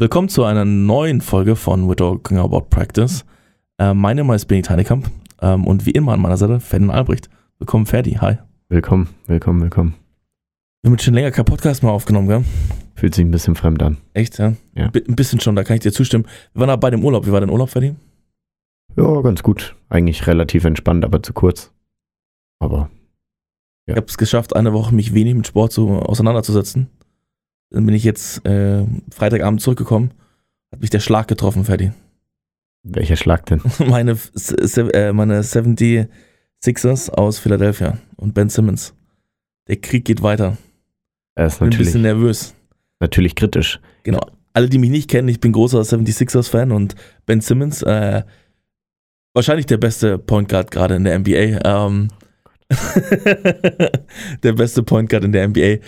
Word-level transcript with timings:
Willkommen 0.00 0.30
zu 0.30 0.44
einer 0.44 0.64
neuen 0.64 1.20
Folge 1.20 1.56
von 1.56 1.86
We're 1.86 1.94
Talking 1.94 2.38
About 2.38 2.70
Practice. 2.70 3.26
Äh, 3.76 3.92
mein 3.92 4.16
Name 4.16 4.34
ist 4.34 4.46
Benny 4.46 4.62
Teinekamp 4.62 5.10
ähm, 5.42 5.66
und 5.66 5.84
wie 5.84 5.90
immer 5.90 6.14
an 6.14 6.22
meiner 6.22 6.38
Seite 6.38 6.58
Ferdinand 6.58 6.96
Albrecht. 6.96 7.28
Willkommen, 7.58 7.84
Ferdi. 7.84 8.12
Hi. 8.12 8.38
Willkommen, 8.70 9.10
willkommen, 9.26 9.60
willkommen. 9.60 9.94
Wir 10.80 10.88
haben 10.88 10.94
jetzt 10.94 11.04
schon 11.04 11.12
länger 11.12 11.30
keinen 11.32 11.44
Podcast 11.44 11.82
mehr 11.82 11.92
aufgenommen, 11.92 12.28
gell? 12.28 12.44
Fühlt 12.94 13.14
sich 13.14 13.26
ein 13.26 13.30
bisschen 13.30 13.56
fremd 13.56 13.82
an. 13.82 13.98
Echt, 14.14 14.38
ja? 14.38 14.54
Ja. 14.74 14.86
Ein 14.86 15.16
bisschen 15.16 15.38
schon, 15.38 15.54
da 15.54 15.64
kann 15.64 15.74
ich 15.74 15.82
dir 15.82 15.92
zustimmen. 15.92 16.24
Wir 16.54 16.60
waren 16.60 16.70
aber 16.70 16.80
bei 16.80 16.90
dem 16.90 17.04
Urlaub. 17.04 17.26
Wie 17.26 17.32
war 17.32 17.40
dein 17.40 17.50
Urlaub, 17.50 17.68
Ferdi? 17.68 17.94
Ja, 18.96 19.20
ganz 19.20 19.42
gut. 19.42 19.76
Eigentlich 19.90 20.26
relativ 20.26 20.64
entspannt, 20.64 21.04
aber 21.04 21.22
zu 21.22 21.34
kurz. 21.34 21.74
Aber 22.58 22.88
Ja. 23.86 23.92
Ich 23.92 23.96
habe 23.96 24.06
es 24.06 24.16
geschafft, 24.16 24.56
eine 24.56 24.72
Woche 24.72 24.94
mich 24.94 25.12
wenig 25.12 25.34
mit 25.34 25.46
Sport 25.46 25.72
so 25.72 25.90
auseinanderzusetzen. 25.90 26.88
Dann 27.70 27.86
bin 27.86 27.94
ich 27.94 28.04
jetzt 28.04 28.44
äh, 28.46 28.84
Freitagabend 29.12 29.60
zurückgekommen. 29.60 30.12
Hat 30.72 30.80
mich 30.80 30.90
der 30.90 31.00
Schlag 31.00 31.28
getroffen, 31.28 31.64
Ferdi. 31.64 31.92
welcher 32.82 33.16
Schlag 33.16 33.46
denn? 33.46 33.60
meine, 33.86 34.12
äh, 34.12 35.12
meine 35.12 35.42
76ers 35.42 37.10
aus 37.10 37.38
Philadelphia 37.38 37.98
und 38.16 38.34
Ben 38.34 38.48
Simmons. 38.48 38.94
Der 39.68 39.76
Krieg 39.76 40.04
geht 40.04 40.22
weiter. 40.22 40.56
Er 41.36 41.46
ist 41.46 41.58
Bin 41.58 41.66
ein 41.66 41.70
natürlich, 41.70 41.88
bisschen 41.88 42.02
nervös. 42.02 42.54
natürlich 42.98 43.34
kritisch. 43.34 43.80
Genau. 44.02 44.20
Alle, 44.52 44.68
die 44.68 44.78
mich 44.78 44.90
nicht 44.90 45.08
kennen, 45.08 45.28
ich 45.28 45.38
bin 45.40 45.52
großer 45.52 45.80
76ers-Fan 45.80 46.72
und 46.72 46.96
Ben 47.24 47.40
Simmons, 47.40 47.82
äh, 47.82 48.24
wahrscheinlich 49.32 49.66
der 49.66 49.76
beste 49.76 50.18
Point 50.18 50.48
Guard 50.48 50.72
gerade 50.72 50.96
in 50.96 51.04
der 51.04 51.16
NBA. 51.20 51.60
Ähm, 51.64 52.08
der 54.42 54.52
beste 54.54 54.82
Point 54.82 55.08
Guard 55.08 55.24
in 55.24 55.32
der 55.32 55.46
NBA. 55.48 55.78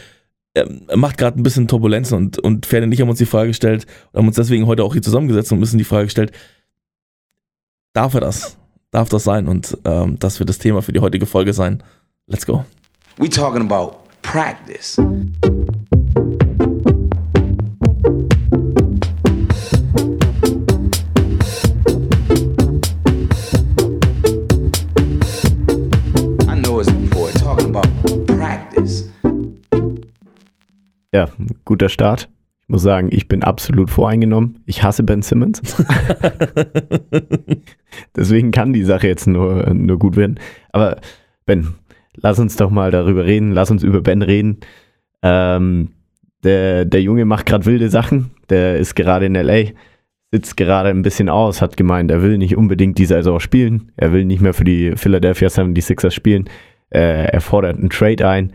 Ähm, 0.54 0.82
macht 0.96 1.16
gerade 1.16 1.40
ein 1.40 1.42
bisschen 1.42 1.66
Turbulenzen 1.66 2.16
und, 2.16 2.38
und 2.38 2.66
Ferdinand 2.66 2.90
und 2.90 2.94
ich 2.94 3.00
haben 3.00 3.08
uns 3.08 3.18
die 3.18 3.26
Frage 3.26 3.48
gestellt, 3.48 3.86
haben 4.14 4.26
uns 4.26 4.36
deswegen 4.36 4.66
heute 4.66 4.84
auch 4.84 4.92
hier 4.92 5.00
zusammengesetzt 5.00 5.50
und 5.50 5.58
müssen 5.58 5.78
die 5.78 5.84
Frage 5.84 6.04
gestellt, 6.04 6.32
darf 7.94 8.12
er 8.14 8.20
das? 8.20 8.58
Darf 8.90 9.08
das 9.08 9.24
sein? 9.24 9.48
Und 9.48 9.78
ähm, 9.86 10.18
das 10.18 10.38
wird 10.38 10.50
das 10.50 10.58
Thema 10.58 10.82
für 10.82 10.92
die 10.92 11.00
heutige 11.00 11.24
Folge 11.24 11.54
sein. 11.54 11.82
Let's 12.26 12.44
go. 12.44 12.64
We 13.16 13.30
talking 13.30 13.62
about 13.62 13.96
practice. 14.20 14.98
Ja, 31.12 31.28
guter 31.64 31.88
Start. 31.88 32.28
Ich 32.62 32.68
muss 32.68 32.82
sagen, 32.82 33.08
ich 33.10 33.28
bin 33.28 33.42
absolut 33.42 33.90
voreingenommen. 33.90 34.62
Ich 34.66 34.82
hasse 34.82 35.02
Ben 35.02 35.20
Simmons. 35.20 35.60
Deswegen 38.16 38.50
kann 38.50 38.72
die 38.72 38.84
Sache 38.84 39.08
jetzt 39.08 39.26
nur, 39.26 39.74
nur 39.74 39.98
gut 39.98 40.16
werden. 40.16 40.40
Aber 40.70 41.00
Ben, 41.44 41.74
lass 42.14 42.38
uns 42.38 42.56
doch 42.56 42.70
mal 42.70 42.90
darüber 42.90 43.26
reden. 43.26 43.52
Lass 43.52 43.70
uns 43.70 43.82
über 43.82 44.00
Ben 44.00 44.22
reden. 44.22 44.60
Ähm, 45.22 45.90
der, 46.44 46.84
der 46.86 47.02
Junge 47.02 47.24
macht 47.26 47.46
gerade 47.46 47.66
wilde 47.66 47.90
Sachen. 47.90 48.30
Der 48.48 48.78
ist 48.78 48.94
gerade 48.94 49.26
in 49.26 49.34
LA, 49.34 49.72
sitzt 50.30 50.56
gerade 50.56 50.88
ein 50.88 51.02
bisschen 51.02 51.28
aus, 51.28 51.60
hat 51.62 51.76
gemeint, 51.76 52.10
er 52.10 52.22
will 52.22 52.38
nicht 52.38 52.56
unbedingt 52.56 52.98
die 52.98 53.06
Saison 53.06 53.38
spielen. 53.38 53.92
Er 53.96 54.12
will 54.12 54.24
nicht 54.24 54.40
mehr 54.40 54.54
für 54.54 54.64
die 54.64 54.92
Philadelphia 54.96 55.48
76ers 55.48 56.10
spielen. 56.10 56.48
Äh, 56.90 57.26
er 57.26 57.40
fordert 57.40 57.78
einen 57.78 57.90
Trade 57.90 58.26
ein. 58.26 58.52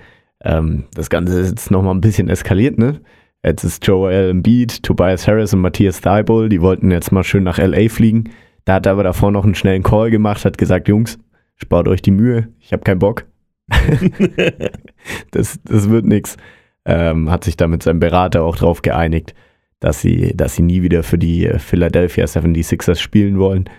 Ähm, 0.48 0.86
das 0.94 1.10
Ganze 1.10 1.40
ist 1.42 1.50
jetzt 1.50 1.72
nochmal 1.72 1.94
ein 1.94 2.02
bisschen 2.02 2.30
eskaliert, 2.30 2.78
ne? 2.78 3.02
Jetzt 3.44 3.64
ist 3.64 3.86
Joel 3.86 4.30
Embiid, 4.30 4.82
Tobias 4.82 5.28
Harris 5.28 5.54
und 5.54 5.60
Matthias 5.60 6.02
Thibault, 6.02 6.52
die 6.52 6.62
wollten 6.62 6.90
jetzt 6.90 7.12
mal 7.12 7.24
schön 7.24 7.44
nach 7.44 7.60
LA 7.60 7.90
fliegen. 7.90 8.32
Da 8.66 8.76
hat 8.76 8.86
er 8.86 8.94
aber 8.94 9.04
davor 9.04 9.32
noch 9.32 9.44
einen 9.44 9.56
schnellen 9.56 9.84
Call 9.84 10.10
gemacht, 10.10 10.46
hat 10.46 10.58
gesagt, 10.58 10.88
Jungs, 10.88 11.20
spart 11.56 11.88
euch 11.88 12.02
die 12.02 12.12
Mühe, 12.12 12.48
ich 12.60 12.72
habe 12.72 12.84
keinen 12.84 13.00
Bock. 13.00 13.26
das, 15.32 15.60
das 15.64 15.90
wird 15.90 16.06
nix. 16.06 16.38
Ähm, 16.86 17.30
hat 17.30 17.44
sich 17.44 17.58
da 17.58 17.68
mit 17.68 17.84
seinem 17.84 18.00
Berater 18.00 18.44
auch 18.44 18.56
drauf 18.56 18.82
geeinigt, 18.82 19.36
dass 19.82 20.02
sie, 20.02 20.36
dass 20.36 20.56
sie 20.56 20.64
nie 20.64 20.82
wieder 20.82 21.04
für 21.04 21.18
die 21.18 21.46
äh, 21.46 21.60
Philadelphia 21.60 22.26
76ers 22.26 23.00
spielen 23.00 23.38
wollen. 23.38 23.70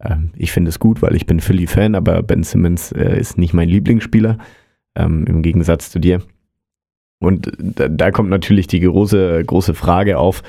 Ähm, 0.00 0.32
ich 0.36 0.50
finde 0.50 0.70
es 0.70 0.80
gut, 0.80 1.02
weil 1.02 1.14
ich 1.14 1.26
bin 1.26 1.38
Philly-Fan, 1.38 1.94
aber 1.94 2.22
Ben 2.24 2.42
Simmons 2.42 2.90
äh, 2.90 3.18
ist 3.18 3.38
nicht 3.38 3.54
mein 3.54 3.68
Lieblingsspieler, 3.68 4.38
ähm, 4.96 5.24
im 5.26 5.42
Gegensatz 5.42 5.90
zu 5.90 5.98
dir. 5.98 6.22
Und 7.18 7.52
da, 7.58 7.88
da 7.88 8.10
kommt 8.10 8.30
natürlich 8.30 8.66
die 8.66 8.80
große, 8.80 9.42
große 9.44 9.74
Frage 9.74 10.18
auf, 10.18 10.42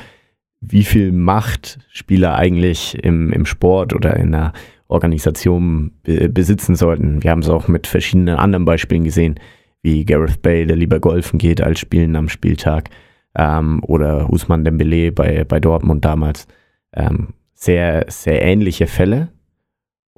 wie 0.60 0.84
viel 0.84 1.12
Macht 1.12 1.80
Spieler 1.90 2.36
eigentlich 2.36 2.98
im, 3.04 3.32
im 3.32 3.46
Sport 3.46 3.94
oder 3.94 4.16
in 4.18 4.34
einer 4.34 4.54
Organisation 4.88 5.92
be 6.04 6.30
besitzen 6.30 6.76
sollten. 6.76 7.24
Wir 7.24 7.32
haben 7.32 7.42
es 7.42 7.50
auch 7.50 7.68
mit 7.68 7.88
verschiedenen 7.88 8.38
anderen 8.38 8.66
Beispielen 8.66 9.04
gesehen, 9.04 9.40
wie 9.82 10.06
Gareth 10.06 10.42
Bale, 10.42 10.68
der 10.68 10.76
lieber 10.76 11.00
golfen 11.00 11.40
geht 11.40 11.62
als 11.62 11.80
spielen 11.80 12.16
am 12.16 12.30
Spieltag, 12.30 12.90
ähm, 13.36 13.82
oder 13.84 14.30
Usman 14.32 14.66
Dembele 14.66 15.12
bei, 15.12 15.44
bei 15.44 15.60
Dortmund 15.60 16.04
damals. 16.04 16.48
Ähm, 16.94 17.30
sehr, 17.54 18.06
sehr 18.08 18.42
ähnliche 18.42 18.88
Fälle. 18.88 19.30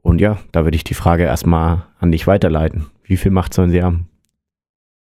Und 0.02 0.22
ja, 0.22 0.40
da 0.52 0.64
würde 0.64 0.76
ich 0.76 0.84
die 0.84 0.94
Frage 0.94 1.24
erstmal 1.24 1.86
an 2.00 2.12
dich 2.12 2.28
weiterleiten. 2.28 2.88
Wie 3.04 3.18
viel 3.18 3.32
Macht 3.32 3.54
sollen 3.54 3.72
sie 3.72 3.84
haben? 3.84 4.09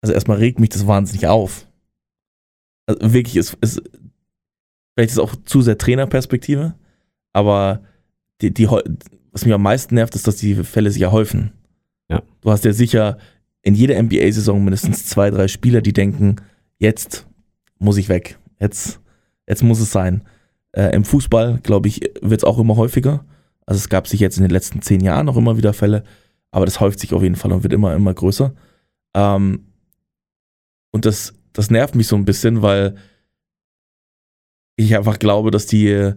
Also 0.02 0.14
erstmal 0.14 0.38
regt 0.38 0.60
mich 0.60 0.70
das 0.70 0.88
wahnsinnig 0.88 1.28
auf. 1.28 1.68
Also 2.86 3.14
wirklich, 3.14 3.36
es 3.36 3.56
ist, 3.62 3.82
vielleicht 4.96 5.12
ist 5.12 5.14
es 5.14 5.20
auch 5.20 5.36
zu 5.46 5.62
sehr 5.62 5.78
Trainerperspektive, 5.78 6.76
aber 7.34 7.82
die, 8.42 8.54
die, 8.54 8.68
was 8.68 9.46
mich 9.46 9.54
am 9.54 9.62
meisten 9.62 9.96
nervt, 9.96 10.16
ist, 10.16 10.28
dass 10.28 10.38
die 10.38 10.56
Fälle 10.56 10.92
sich 10.92 11.02
ja 11.02 11.12
häufen. 11.12 11.52
Ja. 12.10 12.24
Du 12.42 12.52
hast 12.52 12.66
ja 12.66 12.74
sicher 12.74 13.18
in 13.62 13.76
jeder 13.76 14.02
NBA-Saison 14.02 14.64
mindestens 14.64 15.06
zwei, 15.06 15.30
drei 15.30 15.48
Spieler, 15.48 15.82
die 15.82 15.94
denken, 15.94 16.38
jetzt 16.78 17.28
muss 17.78 17.98
ich 17.98 18.10
weg. 18.10 18.40
Jetzt, 18.60 19.00
jetzt 19.48 19.64
muss 19.64 19.80
es 19.80 19.92
sein. 19.92 20.24
Äh, 20.72 20.96
Im 20.96 21.04
Fußball, 21.04 21.60
glaube 21.62 21.88
ich, 21.88 22.02
wird 22.22 22.42
es 22.42 22.44
auch 22.44 22.58
immer 22.58 22.76
häufiger. 22.76 23.26
Also 23.66 23.78
es 23.78 23.90
gab 23.90 24.08
sich 24.08 24.20
jetzt 24.20 24.38
in 24.38 24.44
den 24.44 24.52
letzten 24.52 24.82
zehn 24.82 25.02
Jahren 25.02 25.30
auch 25.30 25.38
immer 25.38 25.58
wieder 25.58 25.74
Fälle, 25.74 26.04
aber 26.52 26.66
das 26.66 26.80
häuft 26.80 27.00
sich 27.00 27.14
auf 27.14 27.22
jeden 27.22 27.36
Fall 27.36 27.52
und 27.52 27.64
wird 27.64 27.74
immer, 27.74 27.94
immer 27.94 28.14
größer. 28.14 28.54
Ähm, 29.14 29.66
und 31.00 31.06
das, 31.06 31.34
das 31.54 31.72
nervt 31.72 31.96
mich 31.96 32.08
so 32.08 32.18
ein 32.18 32.26
bisschen, 32.26 32.62
weil 32.62 32.96
ich 34.76 34.98
einfach 34.98 35.18
glaube, 35.18 35.50
dass 35.50 35.66
die, 35.66 35.88
ich 35.88 36.14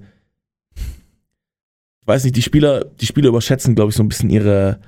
weiß 2.04 2.24
nicht, 2.24 2.34
die 2.34 2.42
Spieler, 2.42 2.86
die 3.00 3.06
Spieler 3.06 3.28
überschätzen, 3.28 3.76
glaube 3.76 3.90
ich, 3.90 3.96
so 3.96 4.02
ein 4.02 4.08
bisschen 4.08 4.28
ihre, 4.28 4.80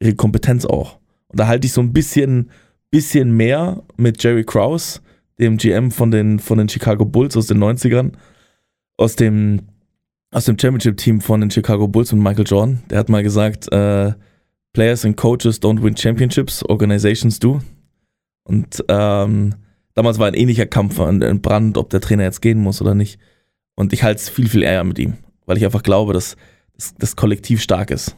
ihre 0.00 0.14
Kompetenz 0.14 0.64
auch. 0.64 0.98
Und 1.28 1.38
da 1.38 1.48
halte 1.48 1.66
ich 1.66 1.74
so 1.74 1.82
ein 1.82 1.92
bisschen, 1.92 2.50
bisschen 2.90 3.36
mehr 3.36 3.82
mit 3.98 4.22
Jerry 4.22 4.42
Krause, 4.42 5.00
dem 5.38 5.58
GM 5.58 5.90
von 5.90 6.10
den, 6.10 6.38
von 6.38 6.56
den 6.56 6.70
Chicago 6.70 7.04
Bulls 7.04 7.36
aus 7.36 7.48
den 7.48 7.62
90ern, 7.62 8.12
aus 8.96 9.16
dem, 9.16 9.60
aus 10.30 10.46
dem 10.46 10.58
Championship-Team 10.58 11.20
von 11.20 11.42
den 11.42 11.50
Chicago 11.50 11.88
Bulls 11.88 12.10
und 12.14 12.22
Michael 12.22 12.46
Jordan. 12.46 12.82
Der 12.88 13.00
hat 13.00 13.10
mal 13.10 13.22
gesagt, 13.22 13.70
äh, 13.70 14.14
Players 14.72 15.04
and 15.04 15.14
Coaches 15.18 15.60
don't 15.60 15.82
win 15.82 15.94
championships, 15.94 16.64
organizations 16.70 17.38
do. 17.38 17.60
Und 18.44 18.84
ähm, 18.88 19.54
damals 19.94 20.18
war 20.18 20.26
ein 20.26 20.34
ähnlicher 20.34 20.66
Kampf 20.66 20.98
an- 21.00 21.22
entbrannt, 21.22 21.78
ob 21.78 21.90
der 21.90 22.00
Trainer 22.00 22.24
jetzt 22.24 22.42
gehen 22.42 22.58
muss 22.60 22.80
oder 22.82 22.94
nicht. 22.94 23.18
Und 23.74 23.92
ich 23.92 24.02
halte 24.02 24.20
es 24.20 24.28
viel, 24.28 24.48
viel 24.48 24.62
eher 24.62 24.84
mit 24.84 24.98
ihm, 24.98 25.14
weil 25.46 25.56
ich 25.56 25.64
einfach 25.64 25.82
glaube, 25.82 26.12
dass 26.12 26.36
das, 26.74 26.94
das 26.98 27.16
Kollektiv 27.16 27.62
stark 27.62 27.90
ist. 27.90 28.16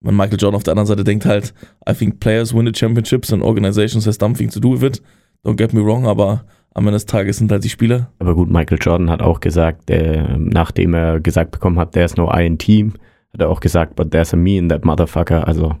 Wenn 0.00 0.16
Michael 0.16 0.38
Jordan 0.40 0.56
auf 0.56 0.62
der 0.64 0.72
anderen 0.72 0.86
Seite 0.86 1.04
denkt 1.04 1.26
halt, 1.26 1.54
I 1.88 1.92
think 1.94 2.18
players 2.20 2.54
win 2.54 2.66
the 2.66 2.72
championships 2.74 3.32
and 3.32 3.42
organizations 3.42 4.06
has 4.06 4.16
something 4.20 4.50
to 4.50 4.58
do 4.60 4.72
with 4.72 4.82
it. 4.82 5.02
Don't 5.44 5.56
get 5.56 5.72
me 5.72 5.80
wrong, 5.84 6.06
aber 6.06 6.44
am 6.74 6.84
Ende 6.86 6.96
des 6.96 7.06
Tages 7.06 7.36
sind 7.38 7.52
halt 7.52 7.62
die 7.64 7.68
Spieler. 7.68 8.10
Aber 8.18 8.34
gut, 8.34 8.50
Michael 8.50 8.78
Jordan 8.80 9.10
hat 9.10 9.22
auch 9.22 9.40
gesagt, 9.40 9.88
der, 9.88 10.38
nachdem 10.38 10.94
er 10.94 11.20
gesagt 11.20 11.50
bekommen 11.50 11.78
hat, 11.78 11.92
there's 11.92 12.16
no 12.16 12.32
I 12.34 12.46
in 12.46 12.58
Team, 12.58 12.94
hat 13.32 13.40
er 13.42 13.48
auch 13.50 13.60
gesagt, 13.60 13.94
but 13.96 14.10
there's 14.10 14.32
a 14.32 14.36
me 14.36 14.56
in 14.56 14.68
that 14.70 14.84
motherfucker. 14.84 15.46
Also, 15.46 15.76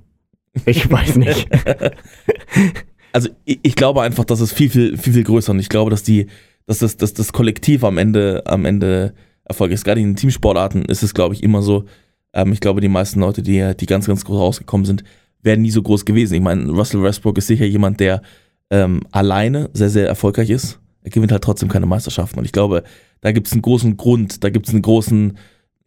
ich 0.66 0.90
weiß 0.90 1.16
nicht. 1.16 1.48
Also 3.12 3.28
ich, 3.44 3.58
ich 3.62 3.76
glaube 3.76 4.02
einfach, 4.02 4.24
dass 4.24 4.40
es 4.40 4.52
viel, 4.52 4.70
viel, 4.70 4.96
viel, 4.96 5.12
viel 5.12 5.24
größer 5.24 5.52
und 5.52 5.58
ich 5.58 5.68
glaube, 5.68 5.90
dass 5.90 6.02
die, 6.02 6.26
dass 6.66 6.78
das, 6.78 6.96
dass 6.96 7.14
das 7.14 7.32
Kollektiv 7.32 7.84
am 7.84 7.98
Ende, 7.98 8.42
am 8.46 8.64
Ende 8.64 9.14
Erfolg 9.44 9.72
ist. 9.72 9.84
Gerade 9.84 10.00
in 10.00 10.16
Teamsportarten 10.16 10.84
ist 10.84 11.02
es, 11.02 11.14
glaube 11.14 11.34
ich, 11.34 11.42
immer 11.42 11.62
so. 11.62 11.84
Ähm, 12.32 12.52
ich 12.52 12.60
glaube, 12.60 12.80
die 12.80 12.88
meisten 12.88 13.20
Leute, 13.20 13.42
die, 13.42 13.74
die 13.78 13.86
ganz, 13.86 14.06
ganz 14.06 14.24
groß 14.24 14.38
rausgekommen 14.38 14.86
sind, 14.86 15.04
wären 15.42 15.62
nie 15.62 15.70
so 15.70 15.82
groß 15.82 16.04
gewesen. 16.04 16.34
Ich 16.34 16.40
meine, 16.40 16.70
Russell 16.70 17.02
Westbrook 17.02 17.38
ist 17.38 17.48
sicher 17.48 17.66
jemand, 17.66 18.00
der 18.00 18.22
ähm, 18.70 19.00
alleine 19.10 19.70
sehr, 19.74 19.90
sehr 19.90 20.06
erfolgreich 20.06 20.50
ist. 20.50 20.78
Er 21.02 21.10
gewinnt 21.10 21.32
halt 21.32 21.42
trotzdem 21.42 21.68
keine 21.68 21.86
Meisterschaften. 21.86 22.38
Und 22.38 22.44
ich 22.44 22.52
glaube, 22.52 22.84
da 23.20 23.32
gibt 23.32 23.48
es 23.48 23.52
einen 23.52 23.62
großen 23.62 23.96
Grund, 23.96 24.44
da 24.44 24.50
gibt 24.50 24.68
es 24.68 24.72
einen 24.72 24.82
großen, 24.82 25.36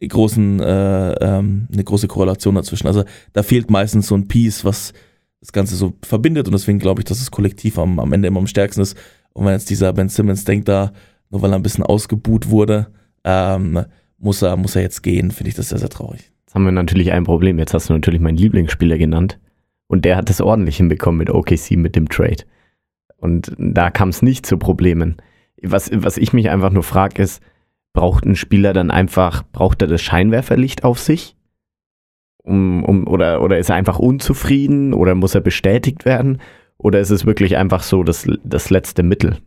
großen, 0.06 0.60
äh, 0.60 1.12
ähm, 1.12 1.68
eine 1.72 1.84
große 1.84 2.06
Korrelation 2.06 2.54
dazwischen. 2.54 2.86
Also 2.86 3.04
da 3.32 3.42
fehlt 3.42 3.70
meistens 3.70 4.08
so 4.08 4.14
ein 4.14 4.28
Piece, 4.28 4.64
was 4.64 4.92
das 5.40 5.52
Ganze 5.52 5.76
so 5.76 5.94
verbindet 6.02 6.46
und 6.46 6.52
deswegen 6.52 6.78
glaube 6.78 7.00
ich, 7.00 7.04
dass 7.04 7.18
das 7.18 7.30
Kollektiv 7.30 7.78
am, 7.78 7.98
am 7.98 8.12
Ende 8.12 8.28
immer 8.28 8.40
am 8.40 8.46
stärksten 8.46 8.80
ist. 8.80 8.96
Und 9.32 9.44
wenn 9.44 9.52
jetzt 9.52 9.70
dieser 9.70 9.92
Ben 9.92 10.08
Simmons 10.08 10.44
denkt 10.44 10.68
da, 10.68 10.92
nur 11.30 11.42
weil 11.42 11.52
er 11.52 11.56
ein 11.56 11.62
bisschen 11.62 11.84
ausgebuht 11.84 12.48
wurde, 12.48 12.88
ähm, 13.24 13.84
muss, 14.18 14.42
er, 14.42 14.56
muss 14.56 14.76
er 14.76 14.82
jetzt 14.82 15.02
gehen, 15.02 15.30
finde 15.30 15.50
ich 15.50 15.54
das 15.54 15.68
sehr, 15.68 15.78
sehr 15.78 15.88
traurig. 15.88 16.32
Jetzt 16.46 16.54
haben 16.54 16.64
wir 16.64 16.72
natürlich 16.72 17.12
ein 17.12 17.24
Problem. 17.24 17.58
Jetzt 17.58 17.74
hast 17.74 17.88
du 17.88 17.92
natürlich 17.92 18.20
meinen 18.20 18.38
Lieblingsspieler 18.38 18.98
genannt. 18.98 19.38
Und 19.88 20.04
der 20.04 20.16
hat 20.16 20.30
es 20.30 20.40
ordentlich 20.40 20.78
hinbekommen 20.78 21.18
mit 21.18 21.30
OKC, 21.30 21.72
mit 21.72 21.96
dem 21.96 22.08
Trade. 22.08 22.44
Und 23.18 23.52
da 23.58 23.90
kam 23.90 24.08
es 24.08 24.22
nicht 24.22 24.46
zu 24.46 24.58
Problemen. 24.58 25.16
Was, 25.62 25.90
was 25.92 26.16
ich 26.16 26.32
mich 26.32 26.50
einfach 26.50 26.70
nur 26.70 26.82
frage, 26.82 27.22
ist, 27.22 27.42
braucht 27.92 28.24
ein 28.24 28.36
Spieler 28.36 28.72
dann 28.72 28.90
einfach, 28.90 29.42
braucht 29.52 29.82
er 29.82 29.88
das 29.88 30.02
Scheinwerferlicht 30.02 30.84
auf 30.84 30.98
sich? 30.98 31.36
Um, 32.46 32.84
um, 32.84 33.08
oder, 33.08 33.42
oder 33.42 33.58
ist 33.58 33.70
er 33.70 33.74
einfach 33.74 33.98
unzufrieden 33.98 34.94
oder 34.94 35.16
muss 35.16 35.34
er 35.34 35.40
bestätigt 35.40 36.04
werden? 36.04 36.40
Oder 36.78 37.00
ist 37.00 37.10
es 37.10 37.26
wirklich 37.26 37.56
einfach 37.56 37.82
so 37.82 38.04
das, 38.04 38.26
das 38.44 38.70
letzte 38.70 39.02
Mittel? 39.02 39.38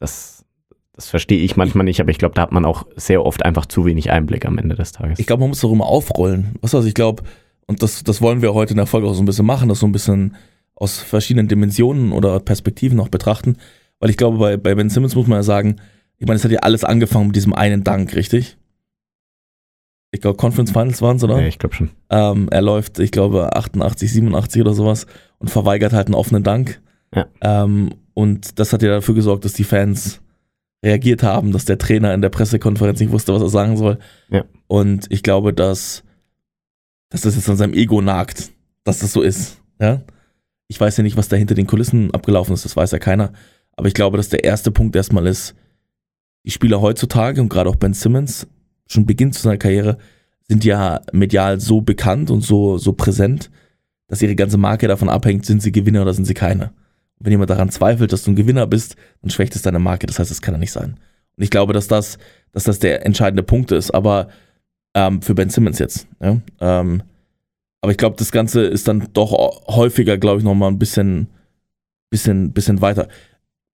Das, 0.00 0.46
das 0.94 1.10
verstehe 1.10 1.42
ich 1.42 1.56
manchmal 1.56 1.84
nicht, 1.84 2.00
aber 2.00 2.10
ich 2.10 2.16
glaube, 2.16 2.34
da 2.34 2.42
hat 2.42 2.52
man 2.52 2.64
auch 2.64 2.86
sehr 2.96 3.24
oft 3.26 3.44
einfach 3.44 3.66
zu 3.66 3.84
wenig 3.84 4.10
Einblick 4.10 4.46
am 4.46 4.56
Ende 4.56 4.76
des 4.76 4.92
Tages. 4.92 5.18
Ich 5.18 5.26
glaube, 5.26 5.40
man 5.40 5.50
muss 5.50 5.60
darüber 5.60 5.86
aufrollen. 5.86 6.54
Was 6.62 6.74
also 6.74 6.88
ich 6.88 6.94
glaube, 6.94 7.22
und 7.66 7.82
das, 7.82 8.02
das 8.02 8.22
wollen 8.22 8.40
wir 8.40 8.54
heute 8.54 8.72
in 8.72 8.78
der 8.78 8.86
Folge 8.86 9.06
auch 9.06 9.14
so 9.14 9.22
ein 9.22 9.26
bisschen 9.26 9.44
machen, 9.44 9.68
das 9.68 9.80
so 9.80 9.86
ein 9.86 9.92
bisschen 9.92 10.34
aus 10.74 10.98
verschiedenen 10.98 11.48
Dimensionen 11.48 12.12
oder 12.12 12.40
Perspektiven 12.40 12.96
noch 12.96 13.08
betrachten. 13.08 13.56
Weil 14.00 14.08
ich 14.08 14.16
glaube, 14.16 14.38
bei, 14.38 14.56
bei 14.56 14.74
Ben 14.74 14.88
Simmons 14.88 15.14
muss 15.14 15.26
man 15.26 15.40
ja 15.40 15.42
sagen, 15.42 15.76
ich 16.16 16.26
meine, 16.26 16.36
es 16.36 16.44
hat 16.44 16.52
ja 16.52 16.60
alles 16.60 16.82
angefangen 16.82 17.26
mit 17.26 17.36
diesem 17.36 17.52
einen 17.52 17.84
Dank, 17.84 18.14
richtig? 18.14 18.56
Ich 20.10 20.20
glaube, 20.20 20.36
Conference 20.38 20.70
Finals 20.70 21.02
waren 21.02 21.16
es, 21.16 21.24
oder? 21.24 21.40
Ja, 21.40 21.46
ich 21.46 21.58
glaube 21.58 21.74
schon. 21.74 21.90
Ähm, 22.08 22.48
er 22.50 22.62
läuft, 22.62 22.98
ich 22.98 23.10
glaube, 23.10 23.54
88, 23.54 24.10
87 24.10 24.62
oder 24.62 24.72
sowas 24.72 25.06
und 25.38 25.48
verweigert 25.50 25.92
halt 25.92 26.06
einen 26.06 26.14
offenen 26.14 26.42
Dank. 26.42 26.80
Ja. 27.14 27.26
Ähm, 27.40 27.90
und 28.14 28.58
das 28.58 28.72
hat 28.72 28.82
ja 28.82 28.88
dafür 28.88 29.14
gesorgt, 29.14 29.44
dass 29.44 29.52
die 29.52 29.64
Fans 29.64 30.20
reagiert 30.82 31.22
haben, 31.22 31.52
dass 31.52 31.64
der 31.64 31.78
Trainer 31.78 32.14
in 32.14 32.22
der 32.22 32.30
Pressekonferenz 32.30 33.00
nicht 33.00 33.12
wusste, 33.12 33.34
was 33.34 33.42
er 33.42 33.48
sagen 33.48 33.76
soll. 33.76 33.98
Ja. 34.30 34.44
Und 34.66 35.06
ich 35.10 35.22
glaube, 35.22 35.52
dass, 35.52 36.04
dass 37.10 37.22
das 37.22 37.36
jetzt 37.36 37.48
an 37.48 37.56
seinem 37.56 37.74
Ego 37.74 38.00
nagt, 38.00 38.50
dass 38.84 39.00
das 39.00 39.12
so 39.12 39.22
ist. 39.22 39.60
Ja? 39.80 40.02
Ich 40.68 40.80
weiß 40.80 40.96
ja 40.96 41.02
nicht, 41.02 41.16
was 41.16 41.28
da 41.28 41.36
hinter 41.36 41.54
den 41.54 41.66
Kulissen 41.66 42.12
abgelaufen 42.14 42.54
ist, 42.54 42.64
das 42.64 42.76
weiß 42.76 42.92
ja 42.92 42.98
keiner. 42.98 43.32
Aber 43.76 43.88
ich 43.88 43.94
glaube, 43.94 44.16
dass 44.16 44.28
der 44.28 44.44
erste 44.44 44.70
Punkt 44.70 44.96
erstmal 44.96 45.26
ist, 45.26 45.54
die 46.44 46.50
Spieler 46.50 46.80
heutzutage 46.80 47.40
und 47.40 47.48
gerade 47.48 47.68
auch 47.68 47.76
Ben 47.76 47.94
Simmons, 47.94 48.46
schon 48.88 49.06
Beginn 49.06 49.32
zu 49.32 49.42
seiner 49.42 49.58
Karriere, 49.58 49.98
sind 50.48 50.64
ja 50.64 51.00
medial 51.12 51.60
so 51.60 51.80
bekannt 51.80 52.30
und 52.30 52.40
so, 52.40 52.78
so 52.78 52.92
präsent, 52.92 53.50
dass 54.08 54.22
ihre 54.22 54.34
ganze 54.34 54.56
Marke 54.56 54.88
davon 54.88 55.08
abhängt, 55.08 55.44
sind 55.44 55.62
sie 55.62 55.72
Gewinner 55.72 56.02
oder 56.02 56.14
sind 56.14 56.24
sie 56.24 56.34
keine. 56.34 56.72
Und 57.18 57.26
wenn 57.26 57.32
jemand 57.32 57.50
daran 57.50 57.70
zweifelt, 57.70 58.12
dass 58.12 58.24
du 58.24 58.32
ein 58.32 58.36
Gewinner 58.36 58.66
bist, 58.66 58.96
dann 59.22 59.30
schwächt 59.30 59.54
es 59.54 59.62
deine 59.62 59.78
Marke. 59.78 60.06
Das 60.06 60.18
heißt, 60.18 60.30
das 60.30 60.40
kann 60.40 60.54
er 60.54 60.58
nicht 60.58 60.72
sein. 60.72 60.98
Und 61.36 61.44
ich 61.44 61.50
glaube, 61.50 61.72
dass 61.72 61.86
das, 61.86 62.18
dass 62.52 62.64
das 62.64 62.78
der 62.78 63.04
entscheidende 63.04 63.42
Punkt 63.42 63.70
ist, 63.70 63.90
aber 63.90 64.28
ähm, 64.94 65.20
für 65.20 65.34
Ben 65.34 65.50
Simmons 65.50 65.78
jetzt. 65.78 66.08
Ja? 66.20 66.40
Ähm, 66.60 67.02
aber 67.80 67.92
ich 67.92 67.98
glaube, 67.98 68.16
das 68.16 68.32
Ganze 68.32 68.62
ist 68.62 68.88
dann 68.88 69.08
doch 69.12 69.32
häufiger, 69.68 70.18
glaube 70.18 70.38
ich, 70.38 70.44
nochmal 70.44 70.70
ein 70.70 70.78
bisschen, 70.78 71.28
bisschen, 72.10 72.52
bisschen 72.52 72.80
weiter. 72.80 73.08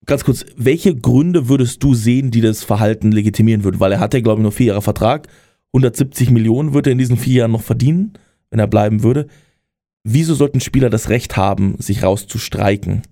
Ganz 0.07 0.25
kurz, 0.25 0.45
welche 0.57 0.95
Gründe 0.95 1.49
würdest 1.49 1.83
du 1.83 1.95
sehen, 1.95 2.31
die 2.31 2.41
das 2.41 2.63
Verhalten 2.63 3.13
legitimieren 3.13 3.65
würden? 3.65 3.81
Weil 3.81 3.93
er 3.93 4.01
hat 4.01 4.15
ja, 4.15 4.21
glaube 4.21 4.41
ich, 4.41 4.43
nur 4.43 4.53
vier 4.53 4.67
Jahre 4.69 4.83
Vertrag. 4.83 5.29
170 5.73 6.31
Millionen 6.31 6.75
würde 6.75 6.91
er 6.91 6.93
in 6.93 6.99
diesen 6.99 7.17
vier 7.17 7.41
Jahren 7.41 7.53
noch 7.53 7.63
verdienen, 7.63 8.13
wenn 8.51 8.61
er 8.61 8.67
bleiben 8.67 9.03
würde. 9.03 9.27
Wieso 10.05 10.35
sollten 10.35 10.61
Spieler 10.61 10.91
das 10.91 11.09
Recht 11.09 11.37
haben, 11.37 11.77
sich 11.79 12.03
rauszustreiken 12.03 13.03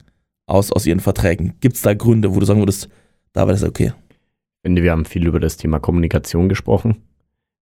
aus, 0.47 0.71
aus 0.71 0.87
ihren 0.87 1.01
Verträgen? 1.01 1.55
Gibt 1.61 1.77
es 1.77 1.83
da 1.83 1.95
Gründe, 1.95 2.35
wo 2.35 2.41
du 2.41 2.47
sagen 2.47 2.61
würdest, 2.61 2.89
da 3.33 3.43
wäre 3.43 3.53
das 3.53 3.65
okay? 3.65 3.93
Ich 4.09 4.69
finde, 4.69 4.83
wir 4.83 4.93
haben 4.93 5.07
viel 5.07 5.27
über 5.27 5.41
das 5.41 5.57
Thema 5.57 5.81
Kommunikation 5.81 6.49
gesprochen. 6.49 6.99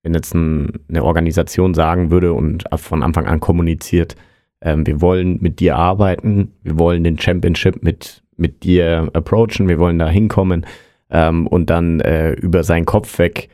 Wenn 0.03 0.15
jetzt 0.15 0.35
ein, 0.35 0.73
eine 0.89 1.05
Organisation 1.05 1.75
sagen 1.75 2.11
würde 2.11 2.33
und 2.33 2.65
von 2.77 3.03
Anfang 3.03 3.27
an 3.27 3.41
kommuniziert, 3.41 4.17
ähm, 4.61 4.87
wir 4.87 5.01
wollen 5.01 5.39
mit 5.41 5.61
dir 5.61 5.77
arbeiten, 5.77 6.53
wir 6.63 6.79
wollen 6.79 7.05
den 7.05 7.19
Championship 7.19 7.83
mit, 7.83 8.20
mit 8.41 8.65
dir 8.65 9.11
approachen, 9.13 9.69
wir 9.69 9.79
wollen 9.79 9.99
da 9.99 10.09
hinkommen 10.09 10.67
ähm, 11.11 11.47
und 11.47 11.71
dann 11.71 12.01
äh, 12.01 12.33
über 12.33 12.65
seinen 12.65 12.87
Kopf 12.87 13.19
weg 13.19 13.49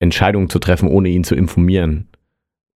Entscheidungen 0.00 0.48
zu 0.48 0.58
treffen, 0.58 0.88
ohne 0.88 1.08
ihn 1.08 1.24
zu 1.24 1.34
informieren. 1.34 2.08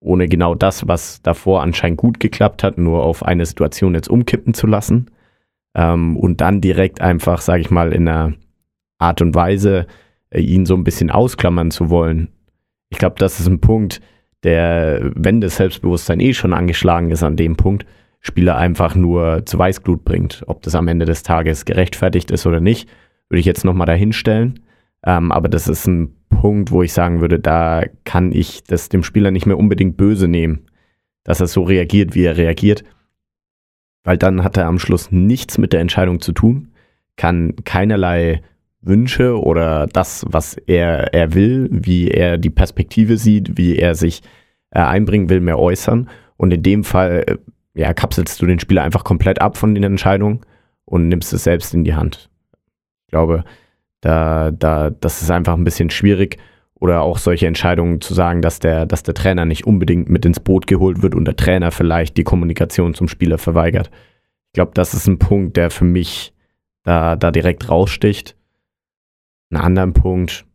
Ohne 0.01 0.29
genau 0.29 0.55
das, 0.55 0.87
was 0.87 1.23
davor 1.23 1.63
anscheinend 1.63 1.99
gut 1.99 2.21
geklappt 2.21 2.63
hat, 2.63 2.79
nur 2.79 3.03
auf 3.03 3.25
eine 3.25 3.45
Situation 3.45 3.95
jetzt 3.95 4.09
umkippen 4.09 4.55
zu 4.55 4.69
lassen. 4.69 5.11
Ähm, 5.75 6.17
und 6.17 6.41
dann 6.41 6.61
direkt 6.61 7.01
einfach, 7.01 7.41
sage 7.41 7.63
ich 7.63 7.71
mal, 7.71 7.93
in 7.93 8.07
einer 8.09 8.35
Art 8.99 9.21
und 9.21 9.35
Weise 9.35 9.87
äh, 10.31 10.41
ihn 10.41 10.67
so 10.67 10.75
ein 10.75 10.85
bisschen 10.85 11.11
ausklammern 11.11 11.71
zu 11.71 11.91
wollen. 11.91 12.29
Ich 12.91 12.99
glaube, 12.99 13.17
das 13.19 13.41
ist 13.41 13.49
ein 13.49 13.61
Punkt, 13.61 14.01
der, 14.45 15.11
wenn 15.15 15.41
das 15.41 15.57
Selbstbewusstsein 15.57 16.21
eh 16.21 16.33
schon 16.33 16.53
angeschlagen 16.53 17.11
ist 17.11 17.25
an 17.25 17.37
dem 17.37 17.57
Punkt, 17.57 17.85
Spieler 18.21 18.57
einfach 18.57 18.95
nur 18.95 19.47
zu 19.47 19.59
Weißglut 19.59 20.05
bringt. 20.05 20.43
Ob 20.47 20.63
das 20.63 20.75
am 20.75 20.89
Ende 20.89 21.05
des 21.05 21.23
Tages 21.23 21.65
gerechtfertigt 21.65 22.31
ist 22.31 22.47
oder 22.47 22.61
nicht, 22.61 22.89
würde 23.29 23.41
ich 23.41 23.47
jetzt 23.47 23.65
nochmal 23.65 23.87
dahinstellen. 23.87 24.61
Ähm, 25.05 25.31
aber 25.33 25.49
das 25.49 25.69
ist 25.69 25.87
ein 25.87 26.15
Punkt, 26.29 26.71
wo 26.71 26.83
ich 26.83 26.93
sagen 26.93 27.21
würde, 27.21 27.39
da 27.39 27.85
kann 28.05 28.33
ich 28.33 28.65
das 28.65 28.89
dem 28.89 29.03
Spieler 29.03 29.31
nicht 29.31 29.47
mehr 29.47 29.59
unbedingt 29.59 29.97
böse 29.97 30.29
nehmen, 30.29 30.67
dass 31.25 31.41
er 31.41 31.47
so 31.47 31.63
reagiert, 31.63 32.15
wie 32.15 32.25
er 32.25 32.37
reagiert. 32.37 32.85
Weil 34.05 34.19
dann 34.19 34.43
hat 34.43 34.57
er 34.57 34.67
am 34.67 34.79
Schluss 34.79 35.11
nichts 35.13 35.59
mit 35.59 35.73
der 35.73 35.81
Entscheidung 35.81 36.21
zu 36.21 36.33
tun, 36.33 36.73
kann 37.17 37.55
keinerlei 37.65 38.43
Wünsche 38.81 39.41
oder 39.41 39.87
das, 39.87 40.25
was 40.29 40.55
er, 40.55 41.13
er 41.13 41.35
will, 41.35 41.69
wie 41.71 42.09
er 42.09 42.39
die 42.39 42.51
Perspektive 42.51 43.17
sieht, 43.17 43.59
wie 43.59 43.77
er 43.77 43.95
sich 43.95 44.23
äh, 44.71 44.81
einbringen 44.81 45.29
will, 45.29 45.41
mehr 45.41 45.59
äußern. 45.59 46.09
Und 46.37 46.53
in 46.53 46.63
dem 46.63 46.85
Fall 46.85 47.25
äh, 47.27 47.37
ja, 47.79 47.95
kapselst 47.95 48.43
du 48.43 48.47
den 48.47 48.59
Spieler 48.59 48.83
einfach 48.83 49.05
komplett 49.05 49.41
ab 49.41 49.57
von 49.57 49.73
den 49.73 49.85
Entscheidungen 49.85 50.41
und 50.85 51.07
nimmst 51.07 51.33
es 51.33 51.45
selbst 51.45 51.75
in 51.75 51.85
die 51.85 51.95
Hand. 51.95 52.29
Ich 53.07 53.13
glaube, 53.13 53.45
da, 54.01 54.51
da, 54.51 54.91
das 54.91 55.23
ist 55.23 55.31
einfach 55.31 55.55
ein 55.55 55.65
bisschen 55.65 55.91
schwierig. 55.91 56.39
Oder 56.81 57.03
auch 57.03 57.19
solche 57.19 57.47
Entscheidungen 57.47 58.01
zu 58.01 58.15
sagen, 58.15 58.41
dass 58.41 58.61
der, 58.61 58.87
dass 58.87 59.03
der 59.03 59.15
Trainer 59.15 59.45
nicht 59.45 59.67
unbedingt 59.67 60.09
mit 60.09 60.25
ins 60.25 60.39
Boot 60.39 60.69
geholt 60.69 61.03
wird 61.03 61.15
und 61.15 61.25
der 61.25 61.35
Trainer 61.37 61.73
vielleicht 61.73 62.17
die 62.17 62.25
Kommunikation 62.25 62.95
zum 62.95 63.09
Spieler 63.09 63.39
verweigert. 63.39 63.91
Ich 64.47 64.53
glaube, 64.53 64.73
das 64.75 64.95
ist 64.95 65.07
ein 65.09 65.19
Punkt, 65.19 65.57
der 65.57 65.71
für 65.71 65.85
mich 65.85 66.33
da, 66.85 67.17
da 67.17 67.31
direkt 67.33 67.69
raussticht. 67.69 68.37
Einen 69.51 69.63
anderen 69.63 69.93
Punkt 69.93 70.47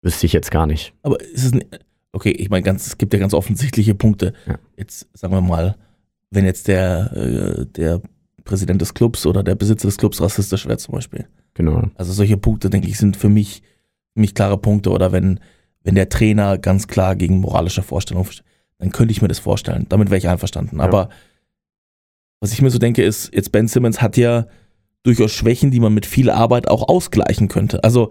wüsste 0.00 0.26
ich 0.26 0.32
jetzt 0.32 0.50
gar 0.50 0.66
nicht. 0.66 0.94
Aber 1.02 1.20
ist 1.20 1.44
es 1.44 1.52
ein, 1.52 1.64
okay, 2.12 2.30
ich 2.30 2.50
meine, 2.50 2.62
ganz, 2.62 2.86
es 2.86 2.98
gibt 2.98 3.12
ja 3.12 3.18
ganz 3.18 3.34
offensichtliche 3.34 3.94
Punkte. 3.96 4.32
Ja. 4.46 4.58
Jetzt 4.76 5.08
sagen 5.12 5.34
wir 5.34 5.40
mal, 5.40 5.76
wenn 6.32 6.46
jetzt 6.46 6.66
der, 6.66 7.12
äh, 7.12 7.66
der 7.66 8.00
Präsident 8.44 8.80
des 8.80 8.94
Clubs 8.94 9.26
oder 9.26 9.42
der 9.42 9.54
Besitzer 9.54 9.86
des 9.86 9.98
Clubs 9.98 10.20
rassistisch 10.20 10.66
wäre 10.66 10.78
zum 10.78 10.94
Beispiel. 10.94 11.26
Genau. 11.54 11.84
Also 11.94 12.12
solche 12.12 12.38
Punkte, 12.38 12.70
denke 12.70 12.88
ich, 12.88 12.96
sind 12.98 13.16
für 13.16 13.28
mich, 13.28 13.62
für 14.14 14.20
mich 14.20 14.34
klare 14.34 14.56
Punkte. 14.56 14.90
Oder 14.90 15.12
wenn, 15.12 15.38
wenn 15.84 15.94
der 15.94 16.08
Trainer 16.08 16.56
ganz 16.56 16.88
klar 16.88 17.16
gegen 17.16 17.38
moralische 17.38 17.82
Vorstellungen, 17.82 18.28
dann 18.78 18.90
könnte 18.90 19.12
ich 19.12 19.20
mir 19.20 19.28
das 19.28 19.38
vorstellen. 19.38 19.86
Damit 19.90 20.08
wäre 20.08 20.18
ich 20.18 20.28
einverstanden. 20.28 20.78
Ja. 20.78 20.84
Aber 20.84 21.10
was 22.40 22.52
ich 22.52 22.62
mir 22.62 22.70
so 22.70 22.78
denke, 22.78 23.04
ist, 23.04 23.32
jetzt 23.34 23.52
Ben 23.52 23.68
Simmons 23.68 24.00
hat 24.00 24.16
ja 24.16 24.46
durchaus 25.02 25.32
Schwächen, 25.32 25.70
die 25.70 25.80
man 25.80 25.92
mit 25.92 26.06
viel 26.06 26.30
Arbeit 26.30 26.66
auch 26.66 26.88
ausgleichen 26.88 27.48
könnte. 27.48 27.84
Also, 27.84 28.10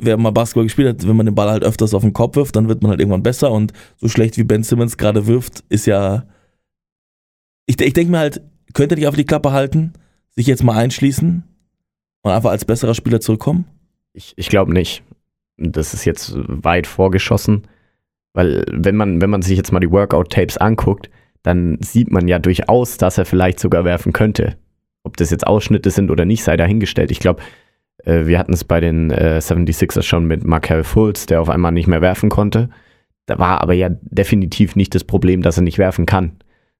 wer 0.00 0.16
mal 0.16 0.30
Basketball 0.30 0.64
gespielt 0.64 0.88
hat, 0.88 1.06
wenn 1.06 1.16
man 1.16 1.26
den 1.26 1.34
Ball 1.34 1.50
halt 1.50 1.64
öfters 1.64 1.92
auf 1.92 2.02
den 2.02 2.14
Kopf 2.14 2.36
wirft, 2.36 2.56
dann 2.56 2.68
wird 2.68 2.82
man 2.82 2.90
halt 2.90 3.00
irgendwann 3.00 3.22
besser. 3.22 3.52
Und 3.52 3.74
so 3.98 4.08
schlecht 4.08 4.38
wie 4.38 4.44
Ben 4.44 4.62
Simmons 4.62 4.96
gerade 4.96 5.26
wirft, 5.26 5.64
ist 5.68 5.86
ja. 5.86 6.24
Ich, 7.66 7.80
ich 7.80 7.92
denke 7.92 8.10
mir 8.10 8.18
halt, 8.18 8.42
könnte 8.72 8.94
er 8.94 8.98
nicht 8.98 9.08
auf 9.08 9.16
die 9.16 9.24
Klappe 9.24 9.52
halten, 9.52 9.92
sich 10.30 10.46
jetzt 10.46 10.62
mal 10.62 10.76
einschließen 10.76 11.44
und 12.22 12.30
einfach 12.30 12.50
als 12.50 12.64
besserer 12.64 12.94
Spieler 12.94 13.20
zurückkommen? 13.20 13.66
Ich, 14.12 14.34
ich 14.36 14.48
glaube 14.48 14.72
nicht. 14.72 15.02
Das 15.56 15.94
ist 15.94 16.04
jetzt 16.04 16.32
weit 16.34 16.86
vorgeschossen, 16.86 17.62
weil 18.32 18.64
wenn 18.70 18.96
man, 18.96 19.20
wenn 19.20 19.30
man 19.30 19.42
sich 19.42 19.56
jetzt 19.56 19.70
mal 19.70 19.80
die 19.80 19.90
Workout-Tapes 19.90 20.56
anguckt, 20.56 21.10
dann 21.44 21.78
sieht 21.80 22.10
man 22.10 22.26
ja 22.26 22.38
durchaus, 22.38 22.96
dass 22.96 23.18
er 23.18 23.24
vielleicht 23.24 23.60
sogar 23.60 23.84
werfen 23.84 24.12
könnte. 24.12 24.56
Ob 25.04 25.16
das 25.16 25.30
jetzt 25.30 25.46
Ausschnitte 25.46 25.90
sind 25.90 26.10
oder 26.10 26.24
nicht, 26.24 26.42
sei 26.42 26.56
dahingestellt. 26.56 27.10
Ich 27.10 27.20
glaube, 27.20 27.42
äh, 28.04 28.26
wir 28.26 28.38
hatten 28.38 28.52
es 28.52 28.64
bei 28.64 28.80
den 28.80 29.10
äh, 29.10 29.38
76ers 29.40 30.02
schon 30.02 30.24
mit 30.24 30.44
Markel 30.44 30.82
Fultz, 30.82 31.26
der 31.26 31.40
auf 31.40 31.50
einmal 31.50 31.72
nicht 31.72 31.86
mehr 31.86 32.00
werfen 32.00 32.30
konnte. 32.30 32.70
Da 33.26 33.38
war 33.38 33.60
aber 33.60 33.74
ja 33.74 33.90
definitiv 33.90 34.74
nicht 34.74 34.94
das 34.94 35.04
Problem, 35.04 35.42
dass 35.42 35.58
er 35.58 35.62
nicht 35.62 35.78
werfen 35.78 36.06
kann. 36.06 36.32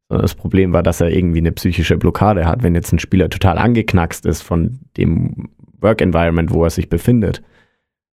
Sondern 0.08 0.22
das 0.22 0.34
Problem 0.34 0.72
war, 0.72 0.82
dass 0.82 1.00
er 1.00 1.10
irgendwie 1.10 1.38
eine 1.38 1.52
psychische 1.52 1.96
Blockade 1.96 2.46
hat. 2.46 2.62
Wenn 2.62 2.74
jetzt 2.74 2.92
ein 2.92 2.98
Spieler 2.98 3.30
total 3.30 3.58
angeknackst 3.58 4.26
ist 4.26 4.42
von 4.42 4.80
dem 4.96 5.48
Work 5.80 6.00
Environment, 6.00 6.52
wo 6.52 6.64
er 6.64 6.70
sich 6.70 6.88
befindet 6.88 7.42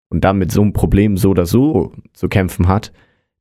und 0.09 0.25
damit 0.25 0.53
so 0.53 0.63
ein 0.63 0.73
Problem 0.73 1.17
so 1.17 1.31
oder 1.31 1.47
so 1.47 1.93
zu 2.13 2.29
kämpfen 2.29 2.69
hat, 2.69 2.93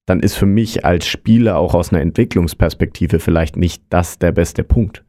dann 0.06 0.20
ist 0.20 0.36
für 0.36 0.46
mich 0.46 0.86
als 0.86 1.08
Spieler 1.08 1.58
auch 1.58 1.74
aus 1.74 1.92
einer 1.92 2.02
Entwicklungsperspektive 2.02 3.20
vielleicht 3.20 3.58
nicht 3.58 3.84
das 3.90 4.20
der 4.20 4.32
beste 4.32 4.64
Punkt. 4.64 5.04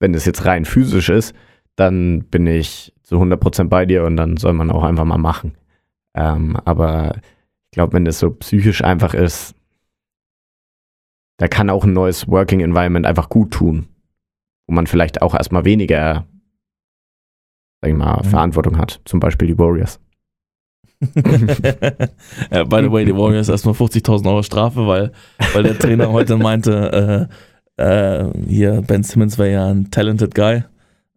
Wenn 0.00 0.14
es 0.14 0.24
jetzt 0.24 0.44
rein 0.44 0.64
physisch 0.64 1.10
ist, 1.10 1.34
dann 1.76 2.24
bin 2.24 2.46
ich 2.46 2.92
zu 3.02 3.16
100% 3.16 3.68
bei 3.68 3.86
dir 3.86 4.04
und 4.04 4.16
dann 4.16 4.36
soll 4.36 4.52
man 4.52 4.70
auch 4.70 4.82
einfach 4.82 5.04
mal 5.04 5.18
machen. 5.18 5.54
Ähm, 6.14 6.56
aber 6.64 7.16
ich 7.70 7.76
glaube, 7.76 7.94
wenn 7.94 8.04
das 8.04 8.18
so 8.18 8.30
psychisch 8.30 8.82
einfach 8.82 9.14
ist, 9.14 9.54
da 11.42 11.48
kann 11.48 11.70
auch 11.70 11.82
ein 11.82 11.92
neues 11.92 12.28
Working 12.28 12.60
Environment 12.60 13.04
einfach 13.04 13.28
gut 13.28 13.50
tun. 13.50 13.88
Wo 14.68 14.74
man 14.74 14.86
vielleicht 14.86 15.22
auch 15.22 15.34
erstmal 15.34 15.64
weniger, 15.64 16.24
sag 17.80 17.90
ich 17.90 17.96
mal, 17.96 18.18
Mhm. 18.22 18.28
Verantwortung 18.28 18.78
hat. 18.78 19.00
Zum 19.06 19.18
Beispiel 19.18 19.48
die 19.48 19.58
Warriors. 19.58 19.98
ja, 21.00 22.62
by 22.62 22.82
the 22.82 22.92
way, 22.92 23.04
die 23.04 23.16
Warriors 23.16 23.48
erstmal 23.48 23.74
50.000 23.74 24.24
Euro 24.28 24.44
Strafe, 24.44 24.86
weil, 24.86 25.10
weil 25.52 25.64
der 25.64 25.76
Trainer 25.76 26.12
heute 26.12 26.36
meinte, 26.36 27.28
äh, 27.76 27.82
äh, 27.82 28.32
hier, 28.46 28.80
Ben 28.82 29.02
Simmons 29.02 29.36
wäre 29.36 29.50
ja 29.50 29.66
ein 29.66 29.90
talented 29.90 30.36
Guy. 30.36 30.62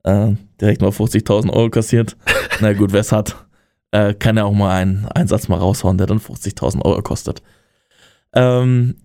Äh, 0.06 0.32
direkt 0.60 0.82
mal 0.82 0.90
50.000 0.90 1.54
Euro 1.54 1.70
kassiert. 1.70 2.18
Na 2.62 2.74
gut, 2.74 2.94
wer 2.94 3.02
es 3.02 3.12
hat, 3.12 3.46
äh, 3.92 4.16
kann 4.16 4.38
ja 4.38 4.46
auch 4.46 4.54
mal 4.54 4.72
einen 4.76 5.06
Einsatz 5.06 5.50
mal 5.50 5.60
raushauen, 5.60 6.00
der 6.00 6.08
dann 6.08 6.20
50.000 6.20 6.84
Euro 6.84 7.04
kostet. 7.04 7.44
Ähm, 8.34 8.96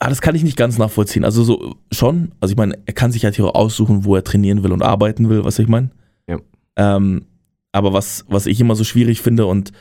ah, 0.00 0.08
das 0.08 0.20
kann 0.20 0.34
ich 0.34 0.42
nicht 0.42 0.56
ganz 0.56 0.78
nachvollziehen. 0.78 1.24
Also 1.24 1.44
so 1.44 1.76
schon, 1.92 2.32
also 2.40 2.52
ich 2.52 2.56
meine, 2.56 2.78
er 2.86 2.94
kann 2.94 3.12
sich 3.12 3.24
halt 3.24 3.36
hier 3.36 3.54
aussuchen, 3.54 4.04
wo 4.04 4.16
er 4.16 4.24
trainieren 4.24 4.62
will 4.62 4.72
und 4.72 4.82
arbeiten 4.82 5.28
will, 5.28 5.44
was 5.44 5.58
ich 5.58 5.68
meine. 5.68 5.90
Ja. 6.26 6.38
Ähm, 6.76 7.26
aber 7.72 7.92
was, 7.92 8.24
was 8.28 8.46
ich 8.46 8.60
immer 8.60 8.74
so 8.74 8.82
schwierig 8.82 9.20
finde, 9.20 9.46
und 9.46 9.72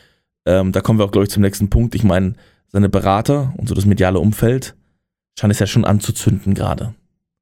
ähm, 0.46 0.72
da 0.72 0.82
kommen 0.82 1.00
wir 1.00 1.06
auch, 1.06 1.12
glaube 1.12 1.24
ich, 1.26 1.32
zum 1.32 1.42
nächsten 1.42 1.70
Punkt, 1.70 1.96
ich 1.96 2.04
meine, 2.04 2.36
seine 2.68 2.90
Berater 2.90 3.54
und 3.58 3.68
so 3.68 3.74
das 3.74 3.86
mediale 3.86 4.20
Umfeld 4.20 4.76
scheint 5.40 5.54
es 5.54 5.60
ja 5.60 5.68
schon 5.68 5.86
anzuzünden 5.86 6.54
gerade. 6.54 6.94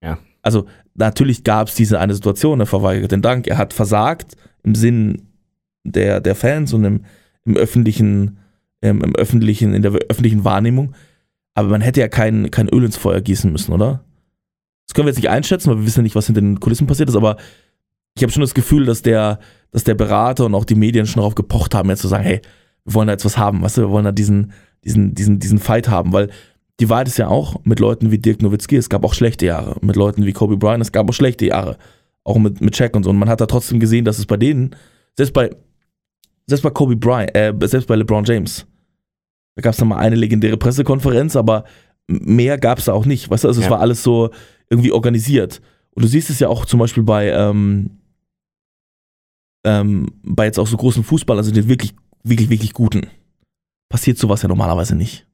Ja. 0.01 0.19
Also 0.41 0.67
natürlich 0.93 1.43
gab 1.43 1.67
es 1.67 1.75
diese 1.75 1.99
eine 1.99 2.13
Situation, 2.13 2.59
er 2.59 2.65
verweigert 2.65 3.11
den 3.11 3.21
Dank, 3.21 3.47
er 3.47 3.57
hat 3.57 3.73
versagt 3.73 4.37
im 4.63 4.75
Sinn 4.75 5.23
der, 5.83 6.21
der 6.21 6.35
Fans 6.35 6.73
und 6.73 6.85
im, 6.85 7.05
im 7.43 7.57
öffentlichen, 7.57 8.37
ähm, 8.81 9.01
im 9.01 9.15
öffentlichen, 9.15 9.73
in 9.73 9.81
der 9.81 9.93
öffentlichen 9.93 10.45
Wahrnehmung. 10.45 10.93
Aber 11.57 11.69
man 11.69 11.81
hätte 11.81 12.01
ja 12.01 12.07
kein, 12.07 12.51
kein 12.51 12.69
Öl 12.69 12.83
ins 12.83 12.97
Feuer 12.97 13.19
gießen 13.19 13.51
müssen, 13.51 13.73
oder? 13.73 14.03
Das 14.85 14.93
können 14.93 15.07
wir 15.07 15.09
jetzt 15.09 15.17
nicht 15.17 15.31
einschätzen, 15.31 15.71
weil 15.71 15.79
wir 15.79 15.87
wissen 15.87 16.01
ja 16.01 16.03
nicht, 16.03 16.15
was 16.15 16.27
hinter 16.27 16.39
den 16.39 16.59
Kulissen 16.59 16.85
passiert 16.85 17.09
ist, 17.09 17.15
aber 17.15 17.37
ich 18.15 18.21
habe 18.21 18.31
schon 18.31 18.41
das 18.41 18.53
Gefühl, 18.53 18.85
dass 18.85 19.01
der, 19.01 19.39
dass 19.71 19.83
der 19.83 19.95
Berater 19.95 20.45
und 20.45 20.53
auch 20.53 20.65
die 20.65 20.75
Medien 20.75 21.07
schon 21.07 21.21
darauf 21.21 21.33
gepocht 21.33 21.73
haben, 21.73 21.89
jetzt 21.89 22.01
zu 22.01 22.07
sagen, 22.07 22.25
hey, 22.25 22.41
wir 22.85 22.93
wollen 22.93 23.07
da 23.07 23.13
jetzt 23.13 23.25
was 23.25 23.39
haben, 23.39 23.63
weißt 23.63 23.77
du, 23.77 23.81
wir 23.81 23.89
wollen 23.89 24.05
da 24.05 24.11
diesen, 24.11 24.51
diesen, 24.83 25.15
diesen, 25.15 25.39
diesen 25.39 25.57
Fight 25.57 25.89
haben, 25.89 26.13
weil 26.13 26.29
die 26.79 26.89
Wahrheit 26.89 27.07
ist 27.07 27.17
ja 27.17 27.27
auch 27.27 27.59
mit 27.63 27.79
Leuten 27.79 28.11
wie 28.11 28.19
Dirk 28.19 28.43
Nowitzki, 28.43 28.75
es 28.75 28.87
gab 28.87 29.03
auch 29.03 29.15
schlechte 29.15 29.47
Jahre, 29.47 29.77
mit 29.81 29.95
Leuten 29.95 30.27
wie 30.27 30.33
Kobe 30.33 30.57
Bryant, 30.57 30.83
es 30.83 30.91
gab 30.91 31.09
auch 31.09 31.13
schlechte 31.13 31.47
Jahre, 31.47 31.79
auch 32.23 32.37
mit, 32.37 32.61
mit 32.61 32.77
Shaq 32.77 32.95
und 32.95 33.01
so. 33.01 33.09
Und 33.09 33.17
man 33.17 33.29
hat 33.29 33.41
da 33.41 33.47
trotzdem 33.47 33.79
gesehen, 33.79 34.05
dass 34.05 34.19
es 34.19 34.27
bei 34.27 34.37
denen, 34.37 34.75
selbst 35.15 35.33
bei, 35.33 35.49
selbst 36.45 36.61
bei 36.61 36.69
Kobe 36.69 36.95
Bryant, 36.95 37.35
äh, 37.35 37.51
selbst 37.63 37.87
bei 37.87 37.95
LeBron 37.95 38.25
James, 38.25 38.67
da 39.57 39.61
gab 39.61 39.71
es 39.71 39.77
dann 39.77 39.87
mal 39.87 39.97
eine 39.97 40.15
legendäre 40.15 40.55
Pressekonferenz, 40.55 41.35
aber 41.35 41.63
mehr 42.07 42.59
gab 42.59 42.77
es 42.77 42.85
da 42.85 42.93
auch 42.93 43.05
nicht, 43.07 43.29
weißt 43.29 43.43
du, 43.43 43.47
also 43.47 43.59
es 43.59 43.65
Ja. 43.65 43.71
war 43.71 43.79
alles 43.79 44.03
so 44.03 44.29
irgendwie 44.69 44.91
organisiert. 44.91 45.61
Und 45.95 46.03
du 46.03 46.07
siehst 46.07 46.29
es 46.29 46.39
ja 46.39 46.47
auch 46.47 46.65
zum 46.65 46.79
Beispiel 46.79 47.01
bei, 47.01 47.29
ähm, 47.31 47.89
ähm, 49.65 50.11
bei 50.23 50.45
jetzt 50.45 50.59
auch 50.59 50.67
so 50.67 50.77
großen 50.77 51.03
Fußball, 51.03 51.37
also 51.37 51.51
den 51.51 51.67
wirklich, 51.67 51.95
wirklich, 52.23 52.51
wirklich 52.51 52.73
guten, 52.73 53.07
passiert 53.89 54.19
sowas 54.19 54.43
ja 54.43 54.47
normalerweise 54.47 54.95
nicht. 54.95 55.25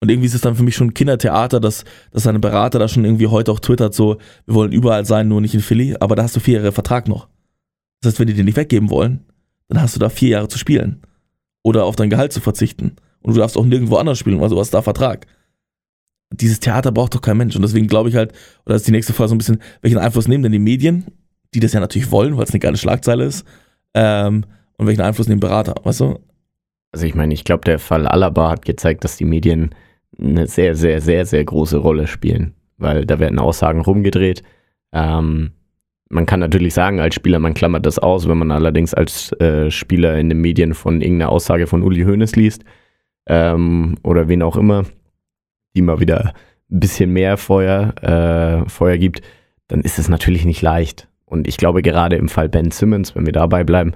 Und 0.00 0.10
irgendwie 0.10 0.26
ist 0.26 0.34
es 0.34 0.40
dann 0.40 0.56
für 0.56 0.62
mich 0.62 0.74
schon 0.74 0.94
Kindertheater, 0.94 1.60
dass, 1.60 1.84
dass 2.12 2.22
seine 2.22 2.40
Berater 2.40 2.78
da 2.78 2.88
schon 2.88 3.04
irgendwie 3.04 3.26
heute 3.26 3.52
auch 3.52 3.60
twittert, 3.60 3.94
so, 3.94 4.16
wir 4.46 4.54
wollen 4.54 4.72
überall 4.72 5.04
sein, 5.04 5.28
nur 5.28 5.42
nicht 5.42 5.54
in 5.54 5.60
Philly, 5.60 5.96
aber 6.00 6.16
da 6.16 6.22
hast 6.22 6.34
du 6.34 6.40
vier 6.40 6.56
Jahre 6.60 6.72
Vertrag 6.72 7.08
noch. 7.08 7.28
Das 8.00 8.12
heißt, 8.12 8.20
wenn 8.20 8.26
die 8.26 8.34
den 8.34 8.46
nicht 8.46 8.56
weggeben 8.56 8.88
wollen, 8.88 9.26
dann 9.68 9.82
hast 9.82 9.94
du 9.94 10.00
da 10.00 10.08
vier 10.08 10.30
Jahre 10.30 10.48
zu 10.48 10.58
spielen. 10.58 11.02
Oder 11.62 11.84
auf 11.84 11.94
dein 11.94 12.10
Gehalt 12.10 12.32
zu 12.32 12.40
verzichten. 12.40 12.96
Und 13.22 13.34
du 13.34 13.40
darfst 13.40 13.56
auch 13.56 13.64
nirgendwo 13.64 13.96
anders 13.96 14.18
spielen, 14.18 14.40
also 14.40 14.56
du 14.56 14.60
hast 14.60 14.72
da 14.74 14.82
Vertrag. 14.82 15.26
Dieses 16.32 16.60
Theater 16.60 16.92
braucht 16.92 17.14
doch 17.14 17.20
kein 17.20 17.36
Mensch. 17.36 17.54
Und 17.56 17.62
deswegen 17.62 17.86
glaube 17.86 18.08
ich 18.08 18.16
halt, 18.16 18.32
oder 18.66 18.74
ist 18.74 18.86
die 18.86 18.92
nächste 18.92 19.12
Frage 19.12 19.28
so 19.28 19.34
ein 19.34 19.38
bisschen, 19.38 19.62
welchen 19.82 19.98
Einfluss 19.98 20.28
nehmen 20.28 20.42
denn 20.42 20.52
die 20.52 20.58
Medien, 20.58 21.06
die 21.54 21.60
das 21.60 21.72
ja 21.72 21.80
natürlich 21.80 22.10
wollen, 22.10 22.36
weil 22.36 22.44
es 22.44 22.50
eine 22.50 22.60
geile 22.60 22.76
Schlagzeile 22.76 23.24
ist, 23.24 23.44
ähm, 23.94 24.44
und 24.78 24.86
welchen 24.86 25.02
Einfluss 25.02 25.28
nehmen 25.28 25.40
Berater, 25.40 25.74
weißt 25.84 26.00
du? 26.00 26.18
Also 26.92 27.06
ich 27.06 27.14
meine, 27.14 27.34
ich 27.34 27.44
glaube, 27.44 27.64
der 27.64 27.78
Fall 27.78 28.06
Alaba 28.06 28.50
hat 28.50 28.64
gezeigt, 28.64 29.04
dass 29.04 29.16
die 29.16 29.24
Medien 29.24 29.74
eine 30.18 30.46
sehr, 30.46 30.74
sehr, 30.74 31.00
sehr, 31.00 31.24
sehr 31.24 31.44
große 31.44 31.76
Rolle 31.76 32.06
spielen, 32.06 32.54
weil 32.78 33.06
da 33.06 33.18
werden 33.18 33.38
Aussagen 33.38 33.80
rumgedreht. 33.80 34.42
Ähm, 34.92 35.52
man 36.08 36.26
kann 36.26 36.40
natürlich 36.40 36.74
sagen, 36.74 37.00
als 37.00 37.14
Spieler, 37.14 37.38
man 37.38 37.54
klammert 37.54 37.86
das 37.86 37.98
aus, 37.98 38.28
wenn 38.28 38.36
man 38.38 38.50
allerdings 38.50 38.92
als 38.92 39.32
äh, 39.40 39.70
Spieler 39.70 40.18
in 40.18 40.28
den 40.28 40.40
Medien 40.40 40.74
von 40.74 41.00
irgendeiner 41.00 41.30
Aussage 41.30 41.66
von 41.66 41.82
Uli 41.82 42.02
Hoeneß 42.02 42.36
liest 42.36 42.64
ähm, 43.26 43.96
oder 44.02 44.28
wen 44.28 44.42
auch 44.42 44.56
immer, 44.56 44.84
die 45.74 45.82
mal 45.82 46.00
wieder 46.00 46.34
ein 46.70 46.80
bisschen 46.80 47.12
mehr 47.12 47.36
Feuer, 47.36 47.94
äh, 48.02 48.68
Feuer 48.68 48.98
gibt, 48.98 49.22
dann 49.68 49.82
ist 49.82 49.98
es 49.98 50.08
natürlich 50.08 50.44
nicht 50.44 50.62
leicht. 50.62 51.08
Und 51.24 51.48
ich 51.48 51.56
glaube, 51.56 51.82
gerade 51.82 52.16
im 52.16 52.28
Fall 52.28 52.48
Ben 52.48 52.70
Simmons, 52.70 53.14
wenn 53.14 53.26
wir 53.26 53.32
dabei 53.32 53.64
bleiben, 53.64 53.92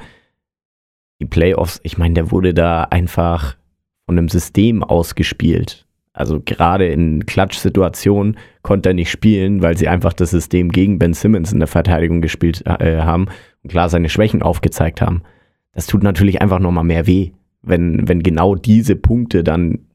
die 1.21 1.27
Playoffs, 1.27 1.81
ich 1.83 1.99
meine, 1.99 2.15
der 2.15 2.31
wurde 2.31 2.55
da 2.55 2.85
einfach 2.85 3.57
von 4.07 4.19
einem 4.19 4.29
System 4.29 4.83
ausgespielt. 4.83 5.87
Also 6.13 6.41
gerade 6.43 6.87
in 6.87 7.27
Klatsch-Situationen 7.27 8.39
konnte 8.63 8.91
er 8.91 8.95
nicht 8.95 9.11
spielen, 9.11 9.63
weil 9.63 9.77
sie 9.77 9.89
einfach 9.89 10.15
das 10.15 10.31
System 10.31 10.71
gegen 10.71 10.99
Ben 10.99 11.13
Simmons 11.13 11.53
in 11.53 11.59
der 11.59 11.69
Verteidigung 11.69 12.23
gespielt 12.23 12.65
äh, 12.67 13.03
haben 13.03 13.27
und 13.63 13.71
klar 13.71 13.91
seine 13.91 14.09
Schwächen 14.09 14.43
aufgezeigt 14.43 15.03
haben. 15.03 15.23
Das 15.73 15.87
tut 15.87 16.03
natürlich 16.03 16.41
einfach 16.41 16.59
nochmal 16.59 16.85
mehr 16.85 17.07
weh, 17.07 17.33
wenn, 17.63 18.09
wenn 18.09 18.23
genau 18.23 18.55
diese 18.55 18.97
Punkte 18.97 19.43
dann 19.45 19.87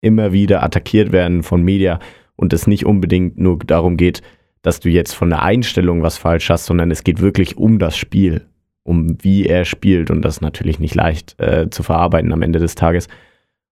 immer 0.00 0.32
wieder 0.32 0.62
attackiert 0.62 1.12
werden 1.12 1.42
von 1.42 1.62
Media 1.62 1.98
und 2.36 2.52
es 2.52 2.66
nicht 2.66 2.86
unbedingt 2.86 3.38
nur 3.38 3.58
darum 3.58 3.96
geht, 3.96 4.22
dass 4.62 4.80
du 4.80 4.88
jetzt 4.88 5.14
von 5.14 5.30
der 5.30 5.42
Einstellung 5.42 6.02
was 6.02 6.18
falsch 6.18 6.50
hast, 6.50 6.66
sondern 6.66 6.90
es 6.90 7.04
geht 7.04 7.20
wirklich 7.20 7.56
um 7.56 7.78
das 7.78 7.96
Spiel, 7.96 8.46
um 8.82 9.16
wie 9.22 9.46
er 9.46 9.64
spielt 9.64 10.10
und 10.10 10.22
das 10.22 10.36
ist 10.36 10.40
natürlich 10.40 10.78
nicht 10.78 10.94
leicht 10.94 11.38
äh, 11.40 11.68
zu 11.70 11.82
verarbeiten 11.82 12.32
am 12.32 12.42
Ende 12.42 12.58
des 12.58 12.74
Tages 12.74 13.08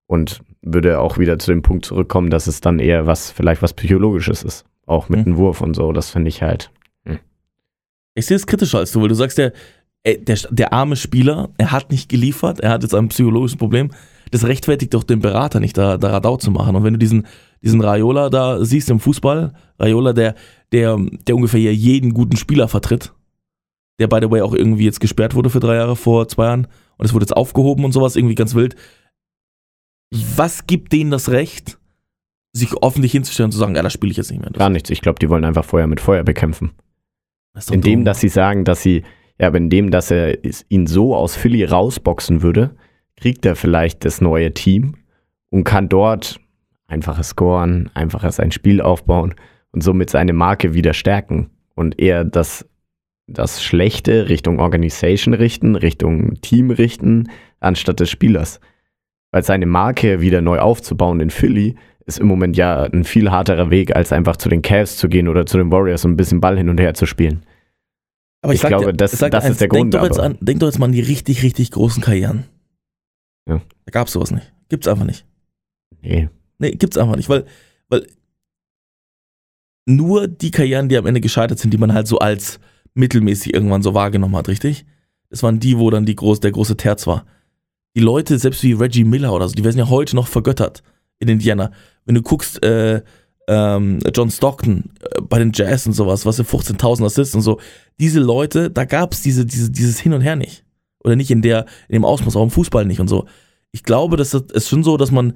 und 0.07 0.41
würde 0.61 0.99
auch 0.99 1.17
wieder 1.17 1.39
zu 1.39 1.51
dem 1.51 1.61
Punkt 1.61 1.85
zurückkommen, 1.85 2.29
dass 2.29 2.47
es 2.47 2.61
dann 2.61 2.79
eher 2.79 3.07
was, 3.07 3.31
vielleicht 3.31 3.61
was 3.61 3.73
Psychologisches 3.73 4.43
ist, 4.43 4.65
auch 4.85 5.09
mit 5.09 5.19
Mhm. 5.21 5.23
dem 5.25 5.37
Wurf 5.37 5.61
und 5.61 5.75
so, 5.75 5.91
das 5.93 6.09
finde 6.09 6.29
ich 6.29 6.41
halt. 6.41 6.71
Ich 8.15 8.25
sehe 8.25 8.35
es 8.35 8.45
kritischer 8.47 8.79
als 8.79 8.91
du, 8.91 9.01
weil 9.01 9.07
du 9.07 9.15
sagst, 9.15 9.39
ey, 9.39 9.51
der, 10.05 10.37
der 10.49 10.73
arme 10.73 10.95
Spieler, 10.95 11.49
er 11.57 11.71
hat 11.71 11.91
nicht 11.91 12.09
geliefert, 12.09 12.59
er 12.59 12.71
hat 12.71 12.83
jetzt 12.83 12.95
ein 12.95 13.09
psychologisches 13.09 13.57
Problem. 13.57 13.91
Das 14.31 14.45
rechtfertigt 14.45 14.93
doch 14.93 15.03
den 15.03 15.19
Berater 15.19 15.59
nicht, 15.59 15.77
da, 15.77 15.97
da 15.97 16.09
Radau 16.09 16.37
zu 16.37 16.51
machen. 16.51 16.75
Und 16.75 16.83
wenn 16.83 16.93
du 16.93 16.99
diesen, 16.99 17.25
diesen 17.63 17.81
Raiola 17.81 18.29
da 18.29 18.63
siehst 18.63 18.89
im 18.89 18.99
Fußball, 18.99 19.53
Raiola, 19.79 20.13
der, 20.13 20.35
der, 20.71 20.97
der 21.27 21.35
ungefähr 21.35 21.59
hier 21.59 21.73
jeden 21.73 22.13
guten 22.13 22.37
Spieler 22.37 22.67
vertritt, 22.67 23.13
der 23.99 24.07
by 24.07 24.19
the 24.21 24.29
way 24.29 24.41
auch 24.41 24.53
irgendwie 24.53 24.85
jetzt 24.85 24.99
gesperrt 24.99 25.35
wurde 25.35 25.49
für 25.49 25.59
drei 25.59 25.75
Jahre 25.75 25.95
vor 25.95 26.27
zwei 26.27 26.45
Jahren 26.45 26.67
und 26.97 27.05
es 27.05 27.13
wurde 27.13 27.23
jetzt 27.23 27.35
aufgehoben 27.35 27.85
und 27.85 27.91
sowas, 27.91 28.15
irgendwie 28.15 28.35
ganz 28.35 28.55
wild. 28.55 28.75
Was 30.11 30.67
gibt 30.67 30.93
denen 30.93 31.11
das 31.11 31.29
Recht, 31.29 31.77
sich 32.53 32.71
öffentlich 32.81 33.11
hinzustellen 33.11 33.47
und 33.47 33.51
zu 33.51 33.57
sagen, 33.57 33.75
ja, 33.75 33.81
das 33.81 33.93
spiele 33.93 34.11
ich 34.11 34.17
jetzt 34.17 34.31
nicht 34.31 34.41
mehr? 34.41 34.49
Das 34.49 34.59
Gar 34.59 34.69
nichts. 34.69 34.89
Ich 34.89 35.01
glaube, 35.01 35.19
die 35.19 35.29
wollen 35.29 35.43
einfach 35.43 35.65
Feuer 35.65 35.87
mit 35.87 35.99
Feuer 35.99 36.23
bekämpfen. 36.23 36.71
Indem, 37.71 38.05
dass 38.05 38.19
sie 38.19 38.29
sagen, 38.29 38.63
dass 38.63 38.81
sie, 38.81 39.03
ja, 39.39 39.47
aber 39.47 39.57
indem, 39.57 39.89
dass 39.89 40.11
er 40.11 40.37
ihn 40.69 40.85
so 40.85 41.15
aus 41.15 41.35
Philly 41.35 41.63
rausboxen 41.63 42.41
würde, 42.41 42.71
kriegt 43.15 43.45
er 43.45 43.55
vielleicht 43.55 44.05
das 44.05 44.21
neue 44.21 44.53
Team 44.53 44.95
und 45.49 45.63
kann 45.63 45.89
dort 45.89 46.39
einfaches 46.87 47.29
scoren, 47.29 47.89
einfacher 47.93 48.31
sein 48.31 48.51
Spiel 48.51 48.81
aufbauen 48.81 49.35
und 49.71 49.81
somit 49.81 50.09
seine 50.09 50.33
Marke 50.33 50.73
wieder 50.73 50.93
stärken 50.93 51.49
und 51.75 51.99
eher 51.99 52.25
das, 52.25 52.67
das 53.27 53.63
Schlechte 53.63 54.27
Richtung 54.27 54.59
Organisation 54.59 55.33
richten, 55.33 55.75
Richtung 55.75 56.41
Team 56.41 56.71
richten, 56.71 57.29
anstatt 57.59 57.99
des 57.99 58.09
Spielers. 58.09 58.59
Weil 59.31 59.43
seine 59.43 59.67
Marke 59.67 60.21
wieder 60.21 60.41
neu 60.41 60.59
aufzubauen 60.59 61.19
in 61.19 61.29
Philly 61.29 61.75
ist 62.05 62.19
im 62.19 62.27
Moment 62.27 62.57
ja 62.57 62.83
ein 62.83 63.03
viel 63.03 63.29
harterer 63.29 63.69
Weg, 63.69 63.95
als 63.95 64.11
einfach 64.11 64.35
zu 64.35 64.49
den 64.49 64.63
Cavs 64.63 64.97
zu 64.97 65.07
gehen 65.07 65.27
oder 65.27 65.45
zu 65.45 65.57
den 65.57 65.71
Warriors 65.71 66.03
und 66.03 66.13
ein 66.13 66.17
bisschen 66.17 66.41
Ball 66.41 66.57
hin 66.57 66.69
und 66.69 66.79
her 66.79 66.95
zu 66.95 67.05
spielen. 67.05 67.43
Aber 68.41 68.53
Ich 68.53 68.61
sag 68.61 68.69
glaube, 68.69 68.85
dir- 68.87 68.93
das- 68.93 69.13
ich 69.13 69.19
das 69.19 69.43
dir 69.43 69.51
ist 69.51 69.61
der 69.61 69.67
denk 69.67 69.91
Grund, 69.91 69.93
Doch 69.93 70.03
jetzt 70.03 70.19
an, 70.19 70.37
denk 70.41 70.59
doch 70.61 70.67
jetzt 70.67 70.79
mal 70.79 70.85
an 70.85 70.91
die 70.93 71.01
richtig, 71.01 71.43
richtig 71.43 71.71
großen 71.71 72.01
Karrieren. 72.01 72.45
Ja. 73.47 73.61
Da 73.85 73.91
gab's 73.91 74.13
sowas 74.13 74.31
nicht. 74.31 74.53
Gibt's 74.69 74.87
einfach 74.87 75.05
nicht. 75.05 75.25
Nee. 76.01 76.29
Nee, 76.59 76.71
gibt's 76.71 76.97
einfach 76.97 77.15
nicht, 77.15 77.27
weil, 77.29 77.45
weil 77.89 78.05
nur 79.85 80.27
die 80.27 80.51
Karrieren, 80.51 80.89
die 80.89 80.97
am 80.97 81.05
Ende 81.05 81.21
gescheitert 81.21 81.59
sind, 81.59 81.71
die 81.73 81.77
man 81.77 81.93
halt 81.93 82.07
so 82.07 82.19
als 82.19 82.59
mittelmäßig 82.93 83.53
irgendwann 83.53 83.81
so 83.81 83.93
wahrgenommen 83.93 84.35
hat, 84.35 84.47
richtig? 84.47 84.85
Das 85.29 85.43
waren 85.43 85.59
die, 85.59 85.77
wo 85.77 85.89
dann 85.89 86.05
die 86.05 86.15
groß, 86.15 86.39
der 86.39 86.51
große 86.51 86.77
Terz 86.77 87.07
war. 87.07 87.25
Die 87.95 88.01
Leute, 88.01 88.37
selbst 88.37 88.61
wie 88.63 88.73
Reggie 88.73 89.03
Miller 89.03 89.33
oder 89.33 89.47
so, 89.47 89.55
die 89.55 89.63
werden 89.63 89.77
ja 89.77 89.89
heute 89.89 90.15
noch 90.15 90.27
vergöttert 90.27 90.83
in 91.19 91.27
Indiana. 91.27 91.71
Wenn 92.05 92.15
du 92.15 92.21
guckst, 92.21 92.63
äh, 92.63 93.01
ähm, 93.49 93.99
John 94.13 94.29
Stockton 94.29 94.91
äh, 95.01 95.21
bei 95.21 95.39
den 95.39 95.51
Jazz 95.53 95.87
und 95.87 95.93
sowas, 95.93 96.25
was 96.25 96.35
für 96.35 96.43
15.000 96.43 97.03
Assists 97.03 97.33
und 97.33 97.41
so, 97.41 97.59
diese 97.99 98.19
Leute, 98.19 98.69
da 98.69 98.85
gab's 98.85 99.21
diese, 99.23 99.45
diese, 99.45 99.71
dieses 99.71 99.99
Hin 99.99 100.13
und 100.13 100.21
Her 100.21 100.35
nicht. 100.35 100.63
Oder 101.03 101.15
nicht 101.15 101.31
in 101.31 101.41
der, 101.41 101.65
in 101.87 101.93
dem 101.93 102.05
Ausmaß, 102.05 102.35
auch 102.35 102.43
im 102.43 102.51
Fußball 102.51 102.85
nicht 102.85 102.99
und 102.99 103.07
so. 103.07 103.25
Ich 103.71 103.83
glaube, 103.83 104.17
das 104.17 104.33
ist 104.33 104.69
schon 104.69 104.83
so, 104.83 104.97
dass 104.97 105.11
man, 105.11 105.33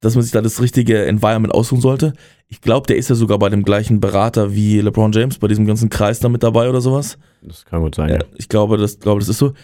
dass 0.00 0.14
man 0.14 0.22
sich 0.22 0.32
da 0.32 0.42
das 0.42 0.60
richtige 0.60 1.06
Environment 1.06 1.54
aussuchen 1.54 1.80
sollte. 1.80 2.12
Ich 2.48 2.60
glaube, 2.60 2.86
der 2.86 2.96
ist 2.96 3.08
ja 3.08 3.14
sogar 3.14 3.38
bei 3.38 3.48
dem 3.48 3.62
gleichen 3.62 4.00
Berater 4.00 4.54
wie 4.54 4.80
LeBron 4.80 5.12
James, 5.12 5.38
bei 5.38 5.48
diesem 5.48 5.66
ganzen 5.66 5.88
Kreis 5.88 6.20
da 6.20 6.28
mit 6.28 6.42
dabei 6.42 6.68
oder 6.68 6.82
sowas. 6.82 7.16
Das 7.40 7.64
kann 7.64 7.80
gut 7.80 7.94
sein, 7.94 8.10
ja. 8.10 8.18
Ich 8.36 8.48
glaube, 8.48 8.76
das, 8.76 8.98
glaube, 8.98 9.20
das 9.20 9.28
ist 9.28 9.38
so. 9.38 9.54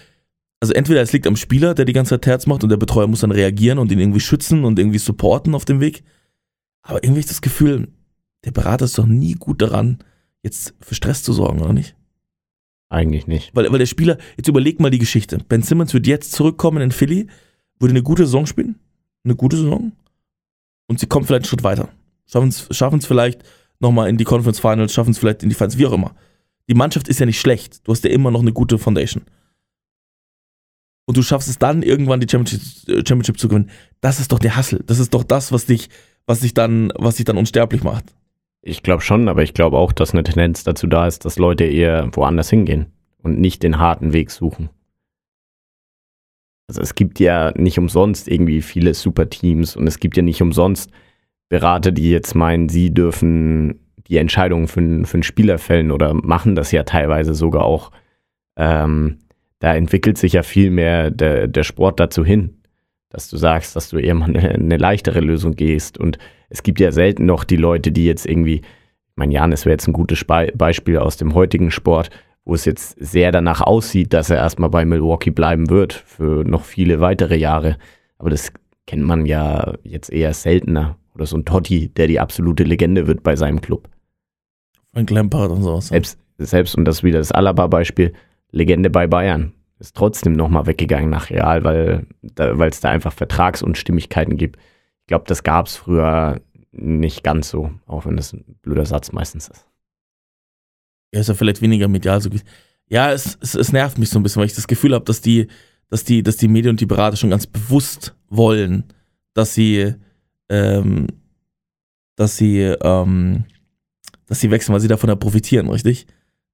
Also 0.61 0.73
entweder 0.73 1.03
es 1.03 1.13
liegt 1.13 1.27
am 1.27 1.37
Spieler, 1.37 1.75
der 1.75 1.85
die 1.85 1.93
ganze 1.93 2.11
Zeit 2.11 2.23
Terz 2.23 2.47
macht 2.47 2.65
und 2.65 2.71
der 2.71 2.79
Betreuer 2.79 3.07
muss 3.07 3.21
dann 3.21 3.31
reagieren 3.31 3.79
und 3.79 3.93
ihn 3.93 4.01
irgendwie 4.01 4.21
schützen 4.21 4.65
und 4.65 4.79
irgendwie 4.79 4.99
supporten 4.99 5.55
auf 5.55 5.65
dem 5.65 5.81
Weg. 5.81 6.03
Aber 6.83 7.03
irgendwie 7.03 7.21
ich 7.21 7.27
das 7.27 7.43
Gefühl, 7.43 7.89
der 8.45 8.53
Berater 8.53 8.85
ist 8.85 8.99
doch 8.99 9.07
nie 9.07 9.35
gut 9.35 9.61
daran, 9.63 9.99
jetzt 10.43 10.75
für 10.81 10.95
Stress 10.95 11.23
zu 11.23 11.33
sorgen, 11.33 11.61
oder 11.61 11.73
nicht? 11.73 11.97
Eigentlich 12.89 13.27
nicht. 13.27 13.55
Weil, 13.55 13.71
weil 13.71 13.79
der 13.79 13.87
Spieler, 13.87 14.17
jetzt 14.37 14.49
überleg 14.49 14.81
mal 14.81 14.91
die 14.91 14.99
Geschichte. 14.99 15.39
Ben 15.49 15.63
Simmons 15.63 15.93
wird 15.93 16.07
jetzt 16.07 16.33
zurückkommen 16.33 16.83
in 16.83 16.93
Philly, 16.93 17.27
würde 17.79 17.93
eine 17.93 18.03
gute 18.03 18.25
Saison 18.25 18.47
spielen, 18.47 18.77
eine 19.25 19.37
gute 19.37 19.57
Saison, 19.57 19.93
und 20.89 20.99
sie 20.99 21.07
kommen 21.07 21.27
vielleicht 21.27 21.45
einen 21.45 21.49
Schritt 21.49 21.63
weiter. 21.63 21.91
Schaffen 22.27 22.99
es 22.99 23.07
vielleicht 23.07 23.43
nochmal 23.79 24.09
in 24.09 24.17
die 24.17 24.25
Conference 24.25 24.59
Finals, 24.59 24.93
schaffen 24.93 25.11
es 25.11 25.19
vielleicht 25.19 25.43
in 25.43 25.49
die 25.49 25.55
Finals, 25.55 25.79
wie 25.79 25.87
auch 25.87 25.93
immer. 25.93 26.15
Die 26.69 26.75
Mannschaft 26.75 27.09
ist 27.09 27.21
ja 27.21 27.27
nicht 27.27 27.41
schlecht. 27.41 27.87
Du 27.87 27.93
hast 27.93 28.05
ja 28.05 28.11
immer 28.11 28.31
noch 28.31 28.41
eine 28.41 28.53
gute 28.53 28.79
Foundation. 28.79 29.23
Und 31.07 31.17
du 31.17 31.23
schaffst 31.23 31.49
es 31.49 31.59
dann 31.59 31.83
irgendwann 31.83 32.21
die 32.21 32.27
Championship, 32.29 32.89
äh, 32.89 33.03
Championship 33.07 33.39
zu 33.39 33.49
gewinnen. 33.49 33.71
Das 34.01 34.21
ist 34.21 34.33
doch 34.33 34.39
der 34.39 34.57
Hassel. 34.57 34.83
Das 34.87 34.99
ist 34.99 35.15
doch 35.15 35.25
das, 35.25 35.53
was 35.53 35.65
dich, 35.65 35.89
was 36.29 36.41
dich 36.41 36.55
dann, 36.55 36.93
was 36.95 37.17
dich 37.17 37.25
dann 37.25 37.39
unsterblich 37.39 37.83
macht. 37.83 38.05
Ich 38.61 38.83
glaube 38.83 39.03
schon, 39.03 39.29
aber 39.29 39.43
ich 39.43 39.55
glaube 39.55 39.79
auch, 39.79 39.93
dass 39.93 40.13
eine 40.13 40.23
Tendenz 40.23 40.63
dazu 40.63 40.87
da 40.87 41.07
ist, 41.07 41.25
dass 41.25 41.39
Leute 41.39 41.65
eher 41.65 42.11
woanders 42.13 42.51
hingehen 42.51 42.87
und 43.23 43.41
nicht 43.41 43.63
den 43.63 43.79
harten 43.79 44.13
Weg 44.13 44.31
suchen. 44.31 44.69
Also 46.69 46.83
es 46.83 46.95
gibt 46.95 47.19
ja 47.19 47.53
nicht 47.57 47.79
umsonst 47.79 48.29
irgendwie 48.29 48.61
viele 48.61 48.93
Superteams 48.93 49.75
und 49.75 49.87
es 49.87 50.01
gibt 50.01 50.19
ja 50.19 50.23
nicht 50.23 50.43
umsonst 50.43 50.91
Berater, 51.49 51.93
die 51.93 52.11
jetzt 52.11 52.35
meinen, 52.35 52.69
sie 52.69 52.93
dürfen 52.93 53.81
die 54.07 54.19
Entscheidungen 54.19 54.69
für, 54.69 55.07
für 55.07 55.15
einen 55.15 55.23
Spieler 55.23 55.57
fällen 55.57 55.91
oder 55.91 56.13
machen 56.13 56.55
das 56.55 56.73
ja 56.73 56.83
teilweise 56.83 57.33
sogar 57.33 57.65
auch. 57.65 57.91
Ähm, 58.57 59.17
da 59.61 59.75
entwickelt 59.75 60.19
sich 60.19 60.35
ja 60.35 60.43
viel 60.43 60.71
mehr 60.71 61.11
der, 61.11 61.49
der 61.49 61.63
Sport 61.63 62.01
dazu 62.01 62.23
hin, 62.23 62.58
dass 63.11 63.29
du 63.29 63.37
sagst, 63.37 63.75
dass 63.77 63.89
du 63.89 63.99
eher 63.99 64.15
mal 64.15 64.29
eine, 64.29 64.51
eine 64.51 64.77
leichtere 64.77 65.21
Lösung 65.21 65.55
gehst 65.55 65.99
und 65.99 66.19
es 66.49 66.63
gibt 66.63 66.81
ja 66.81 66.93
selten 66.93 67.27
noch 67.27 67.45
die 67.45 67.57
Leute, 67.57 67.93
die 67.93 68.07
jetzt 68.07 68.27
irgendwie, 68.27 68.57
ich 68.57 69.17
meine, 69.17 69.35
Janis 69.35 69.65
wäre 69.65 69.75
jetzt 69.75 69.87
ein 69.87 69.93
gutes 69.93 70.25
Be 70.25 70.53
Beispiel 70.55 70.99
aus 70.99 71.17
dem 71.17 71.35
heutigen 71.35 71.71
Sport, 71.71 72.11
wo 72.45 72.55
es 72.55 72.65
jetzt 72.65 72.97
sehr 72.99 73.31
danach 73.31 73.61
aussieht, 73.61 74.15
dass 74.15 74.31
er 74.31 74.39
erstmal 74.39 74.71
bei 74.71 74.85
Milwaukee 74.87 75.31
bleiben 75.31 75.69
wird 75.69 75.93
für 75.93 76.45
noch 76.45 76.65
viele 76.65 77.01
weitere 77.01 77.37
Jahre. 77.37 77.77
Aber 78.17 78.31
das 78.31 78.53
kennt 78.87 79.05
man 79.05 79.27
ja 79.27 79.75
jetzt 79.83 80.11
eher 80.11 80.33
seltener. 80.33 80.97
Oder 81.15 81.27
so 81.27 81.37
ein 81.37 81.45
Totti, 81.45 81.91
der 81.91 82.07
die 82.07 82.21
absolute 82.21 82.63
Legende 82.63 83.07
wird 83.07 83.23
bei 83.23 83.37
seinem 83.37 83.61
Club. 83.61 83.89
Frank 84.93 85.11
Lampard 85.11 85.51
und 85.51 85.63
sowas. 85.63 85.89
Selbst, 85.89 86.19
selbst 86.39 86.75
und 86.75 86.87
das 86.87 86.99
ist 86.99 87.05
wieder 87.05 87.19
das 87.19 87.33
Alaba-Beispiel, 87.33 88.15
Legende 88.51 88.89
bei 88.89 89.07
Bayern. 89.07 89.53
Ist 89.79 89.95
trotzdem 89.95 90.33
nochmal 90.33 90.67
weggegangen 90.67 91.09
nach 91.09 91.31
Real, 91.31 91.63
weil 91.63 92.07
es 92.69 92.81
da 92.81 92.91
einfach 92.91 93.13
Vertragsunstimmigkeiten 93.13 94.37
gibt. 94.37 94.57
Ich 94.57 95.07
glaube, 95.07 95.25
das 95.29 95.45
gab 95.45 95.67
es 95.67 95.77
früher 95.77 96.41
nicht 96.73 97.23
ganz 97.23 97.49
so, 97.49 97.71
auch 97.87 98.05
wenn 98.05 98.17
das 98.17 98.33
ein 98.33 98.45
blöder 98.63 98.87
Satz 98.87 99.13
meistens 99.13 99.49
ist. 99.49 99.67
Ja, 101.13 101.21
ist 101.21 101.29
ja 101.29 101.35
vielleicht 101.35 101.63
weniger 101.63 101.89
medial 101.89 102.21
so. 102.21 102.29
Ja, 102.89 103.13
es, 103.13 103.39
es, 103.41 103.55
es 103.55 103.73
nervt 103.73 103.99
mich 103.99 104.11
so 104.11 104.19
ein 104.19 104.23
bisschen, 104.23 104.41
weil 104.41 104.47
ich 104.47 104.55
das 104.55 104.67
Gefühl 104.67 104.95
habe, 104.95 105.05
dass 105.05 105.21
die, 105.21 105.47
dass 105.89 106.05
die, 106.05 106.23
dass 106.23 106.37
die 106.37 106.49
Medien 106.49 106.71
und 106.71 106.81
die 106.81 106.87
Berater 106.87 107.17
schon 107.17 107.31
ganz 107.31 107.47
bewusst 107.47 108.15
wollen, 108.29 108.85
dass 109.35 109.55
sie, 109.55 109.95
ähm, 110.49 111.07
dass 112.17 112.37
sie, 112.37 112.61
ähm, 112.61 113.45
dass 114.27 114.41
sie 114.41 114.51
wechseln, 114.51 114.73
weil 114.73 114.81
sie 114.81 114.89
davon 114.89 115.09
ja 115.09 115.17
profitieren, 115.17 115.69
richtig? 115.69 116.07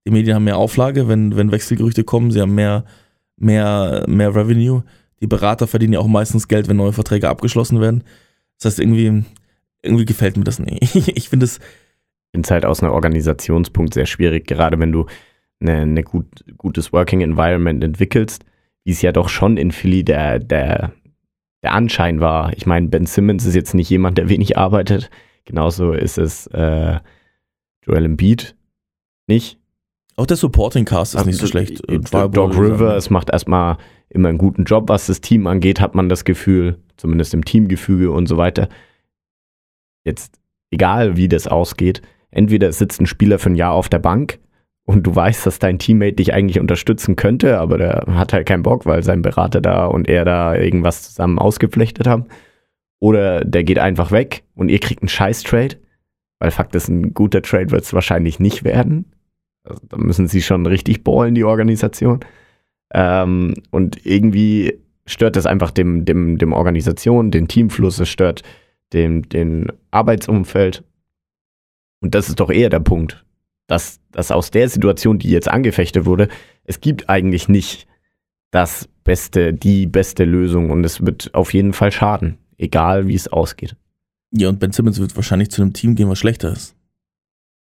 Die 0.07 0.11
Medien 0.11 0.37
haben 0.37 0.45
mehr 0.45 0.59
Auflage, 0.59 1.09
wenn, 1.09 1.37
wenn 1.37 1.51
Wechselgerüchte 1.51 2.05
kommen, 2.05 2.31
sie 2.31 2.41
haben 2.41 2.55
mehr, 2.55 2.85
mehr, 3.37 4.05
mehr 4.09 4.35
Revenue. 4.35 4.83
Die 5.21 5.27
Berater 5.27 5.67
verdienen 5.67 5.95
ja 5.95 6.01
auch 6.01 6.07
meistens 6.07 6.49
Geld, 6.49 6.69
wenn 6.69 6.77
neue 6.77 6.93
Verträge 6.93 7.29
abgeschlossen 7.29 7.81
werden. 7.81 8.05
Das 8.59 8.73
heißt, 8.73 8.81
irgendwie, 8.81 9.25
irgendwie 9.83 10.05
gefällt 10.05 10.37
mir 10.37 10.45
das 10.45 10.59
nicht. 10.59 10.95
Ich 11.17 11.29
finde 11.29 11.45
es. 11.45 11.59
Ich 11.59 12.37
finde 12.37 12.47
es 12.47 12.51
halt 12.51 12.65
aus 12.65 12.83
einem 12.83 12.93
Organisationspunkt 12.93 13.95
sehr 13.95 14.07
schwierig, 14.07 14.49
gerade 14.49 14.81
wenn 14.81 14.91
du 14.91 15.07
ein 15.61 16.03
gut, 16.03 16.27
gutes 16.59 16.93
Working 16.93 17.21
Environment 17.21 17.83
entwickelst, 17.83 18.45
wie 18.83 18.91
es 18.91 19.03
ja 19.03 19.13
doch 19.13 19.29
schon 19.29 19.57
in 19.57 19.71
Philly 19.71 20.05
der, 20.05 20.41
der, 20.41 20.93
der 21.63 21.73
Anschein 21.73 22.21
war. 22.21 22.53
Ich 22.55 22.67
meine, 22.67 22.89
Ben 22.89 23.07
Simmons 23.07 23.47
ist 23.47 23.55
jetzt 23.55 23.75
nicht 23.75 23.89
jemand, 23.89 24.19
der 24.19 24.29
wenig 24.29 24.59
arbeitet. 24.59 25.11
Genauso 25.45 25.93
ist 25.93 26.19
es 26.19 26.47
äh, 26.49 26.99
Joel 27.87 28.05
Embiid 28.05 28.57
nicht. 29.27 29.59
Auch 30.17 30.27
der 30.27 30.37
Supporting 30.37 30.85
Cast 30.85 31.15
ist 31.15 31.17
also, 31.17 31.29
nicht 31.29 31.41
so 31.41 31.47
schlecht. 31.47 31.83
Doc, 32.13 32.33
Doc 32.33 32.57
Rivers 32.57 33.11
macht 33.11 33.31
erstmal 33.31 33.79
immer 34.09 34.29
einen 34.29 34.39
guten 34.39 34.65
Job, 34.65 34.89
was 34.89 35.07
das 35.07 35.21
Team 35.21 35.47
angeht, 35.47 35.81
hat 35.81 35.95
man 35.95 36.09
das 36.09 36.25
Gefühl, 36.25 36.79
zumindest 36.97 37.35
im 37.35 37.45
Teamgefüge 37.45 38.11
und 38.11 38.27
so 38.27 38.37
weiter. 38.37 38.69
Jetzt, 40.05 40.39
egal 40.71 41.17
wie 41.17 41.29
das 41.29 41.49
ausgeht, 41.49 42.03
entweder 42.31 42.73
sitzt 42.73 43.01
ein 43.01 43.07
Spieler 43.07 43.39
für 43.39 43.51
ein 43.51 43.57
Jahr 43.57 43.73
auf 43.73 43.89
der 43.89 43.99
Bank 43.99 44.39
und 44.85 45.05
du 45.05 45.15
weißt, 45.15 45.47
dass 45.47 45.59
dein 45.59 45.79
Teammate 45.79 46.17
dich 46.17 46.33
eigentlich 46.33 46.61
unterstützen 46.61 47.17
könnte, 47.17 47.59
aber 47.59 47.79
der 47.79 48.05
hat 48.11 48.33
halt 48.33 48.47
keinen 48.47 48.63
Bock, 48.63 48.87
weil 48.87 49.03
sein 49.03 49.23
Berater 49.23 49.61
da 49.61 49.87
und 49.87 50.09
er 50.09 50.25
da 50.25 50.55
irgendwas 50.55 51.03
zusammen 51.03 51.39
ausgeflechtet 51.39 52.07
haben. 52.07 52.27
Oder 53.01 53.45
der 53.45 53.65
geht 53.65 53.79
einfach 53.79 54.13
weg 54.13 54.45
und 54.55 54.69
ihr 54.69 54.79
kriegt 54.79 55.03
einen 55.03 55.09
Scheiß-Trade, 55.09 55.77
weil 56.39 56.51
Fakt 56.51 56.75
ist, 56.75 56.89
ein 56.89 57.15
guter 57.15 57.43
Trade 57.43 57.71
wird 57.71 57.83
es 57.83 57.95
wahrscheinlich 57.95 58.39
nicht 58.39 58.63
werden. 58.63 59.14
Also, 59.65 59.81
da 59.89 59.97
müssen 59.97 60.29
sie 60.29 60.43
schon 60.43 60.67
richtig 60.67 61.05
ballen, 61.05 61.35
die 61.35 61.45
Organisation. 61.45 62.21
Ähm, 62.93 63.55
und 63.71 64.05
irgendwie 64.07 64.79
stört 65.07 65.37
das 65.37 65.47
einfach 65.47 65.71
dem, 65.71 66.05
dem, 66.05 66.39
dem 66.39 66.53
Organisation, 66.53 67.31
den 67.31 67.49
Teamfluss, 67.49 67.99
es 67.99 68.09
stört 68.09 68.43
dem, 68.93 69.29
den 69.29 69.73
Arbeitsumfeld. 69.91 70.85
Und 72.01 72.15
das 72.15 72.29
ist 72.29 72.41
doch 72.41 72.51
eher 72.51 72.69
der 72.69 72.81
Punkt, 72.81 73.25
dass, 73.67 74.01
dass 74.13 74.31
aus 74.31 74.51
der 74.51 74.69
Situation, 74.69 75.19
die 75.19 75.31
jetzt 75.31 75.49
angefechtet 75.49 76.05
wurde, 76.05 76.29
es 76.65 76.81
gibt 76.81 77.09
eigentlich 77.09 77.49
nicht 77.49 77.87
das 78.51 78.89
beste, 79.03 79.53
die 79.53 79.87
beste 79.87 80.25
Lösung 80.25 80.71
und 80.71 80.85
es 80.85 81.05
wird 81.05 81.35
auf 81.35 81.53
jeden 81.53 81.73
Fall 81.73 81.91
schaden, 81.91 82.39
egal 82.57 83.09
wie 83.09 83.15
es 83.15 83.29
ausgeht. 83.29 83.77
Ja, 84.31 84.49
und 84.49 84.61
Ben 84.61 84.73
Simmons 84.73 85.01
wird 85.01 85.17
wahrscheinlich 85.17 85.51
zu 85.51 85.63
einem 85.63 85.73
Team 85.73 85.95
gehen, 85.95 86.09
was 86.09 86.19
schlechter 86.19 86.53
ist 86.53 86.77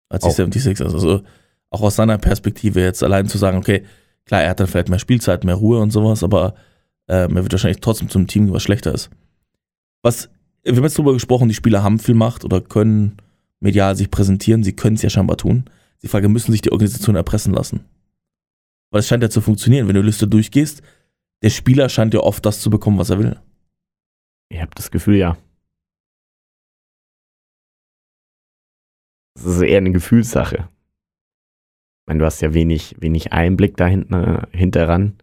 als 0.10 0.24
die 0.24 0.60
76ers. 0.60 0.94
Also 0.94 1.24
auch 1.70 1.82
aus 1.82 1.96
seiner 1.96 2.18
Perspektive 2.18 2.82
jetzt 2.82 3.04
allein 3.04 3.28
zu 3.28 3.38
sagen, 3.38 3.58
okay, 3.58 3.84
klar, 4.26 4.44
er 4.44 4.52
hat 4.52 4.60
dann 4.60 4.68
vielleicht 4.68 4.90
mehr 4.90 5.00
Spielzeit, 5.00 5.44
mehr 5.44 5.56
Ruhe 5.56 5.80
und 5.80 5.92
sowas, 5.92 6.24
aber 6.24 6.56
ähm, 7.08 7.36
er 7.36 7.44
wird 7.44 7.54
wahrscheinlich 7.54 7.82
trotzdem 7.82 8.10
zum 8.10 8.28
Team, 8.28 8.52
was 8.52 8.64
schlechter 8.64 8.94
ist. 8.94 9.10
Was 10.02 10.30
wir 10.64 10.76
haben 10.76 10.84
jetzt 10.84 10.98
darüber 10.98 11.14
gesprochen, 11.14 11.48
die 11.48 11.54
Spieler 11.54 11.84
haben 11.84 12.00
viel 12.00 12.16
Macht 12.16 12.44
oder 12.44 12.60
können 12.60 13.18
medial 13.60 13.96
sich 13.96 14.10
präsentieren, 14.10 14.64
sie 14.64 14.76
können 14.76 14.96
es 14.96 15.04
ja 15.04 15.10
scheinbar 15.10 15.38
tun. 15.38 15.66
Die 16.02 16.08
Frage, 16.08 16.28
müssen 16.28 16.52
sich 16.52 16.62
die 16.62 16.72
Organisationen 16.72 17.18
erpressen 17.18 17.54
lassen? 17.54 17.86
Weil 18.92 19.00
es 19.00 19.08
scheint 19.08 19.22
ja 19.22 19.30
zu 19.30 19.42
funktionieren, 19.42 19.88
wenn 19.88 19.96
du 19.96 20.02
Liste 20.02 20.28
durchgehst, 20.28 20.82
der 21.44 21.52
Spieler 21.52 21.90
scheint 21.90 22.14
ja 22.14 22.22
oft 22.22 22.46
das 22.46 22.62
zu 22.62 22.70
bekommen, 22.70 22.98
was 22.98 23.12
er 23.12 23.20
will. 23.20 23.40
Ich 24.50 24.60
habe 24.60 24.72
das 24.76 24.90
Gefühl, 24.90 25.18
ja. 25.18 25.38
Das 29.36 29.46
ist 29.46 29.62
eher 29.62 29.78
eine 29.78 29.92
Gefühlssache. 29.92 30.70
Ich 32.06 32.08
meine, 32.08 32.20
du 32.20 32.26
hast 32.26 32.40
ja 32.42 32.54
wenig, 32.54 32.96
wenig 33.00 33.34
Einblick 33.34 33.78
da 33.78 33.88
hinten, 33.88 34.14
äh, 34.14 34.42
hinteran. 34.52 35.16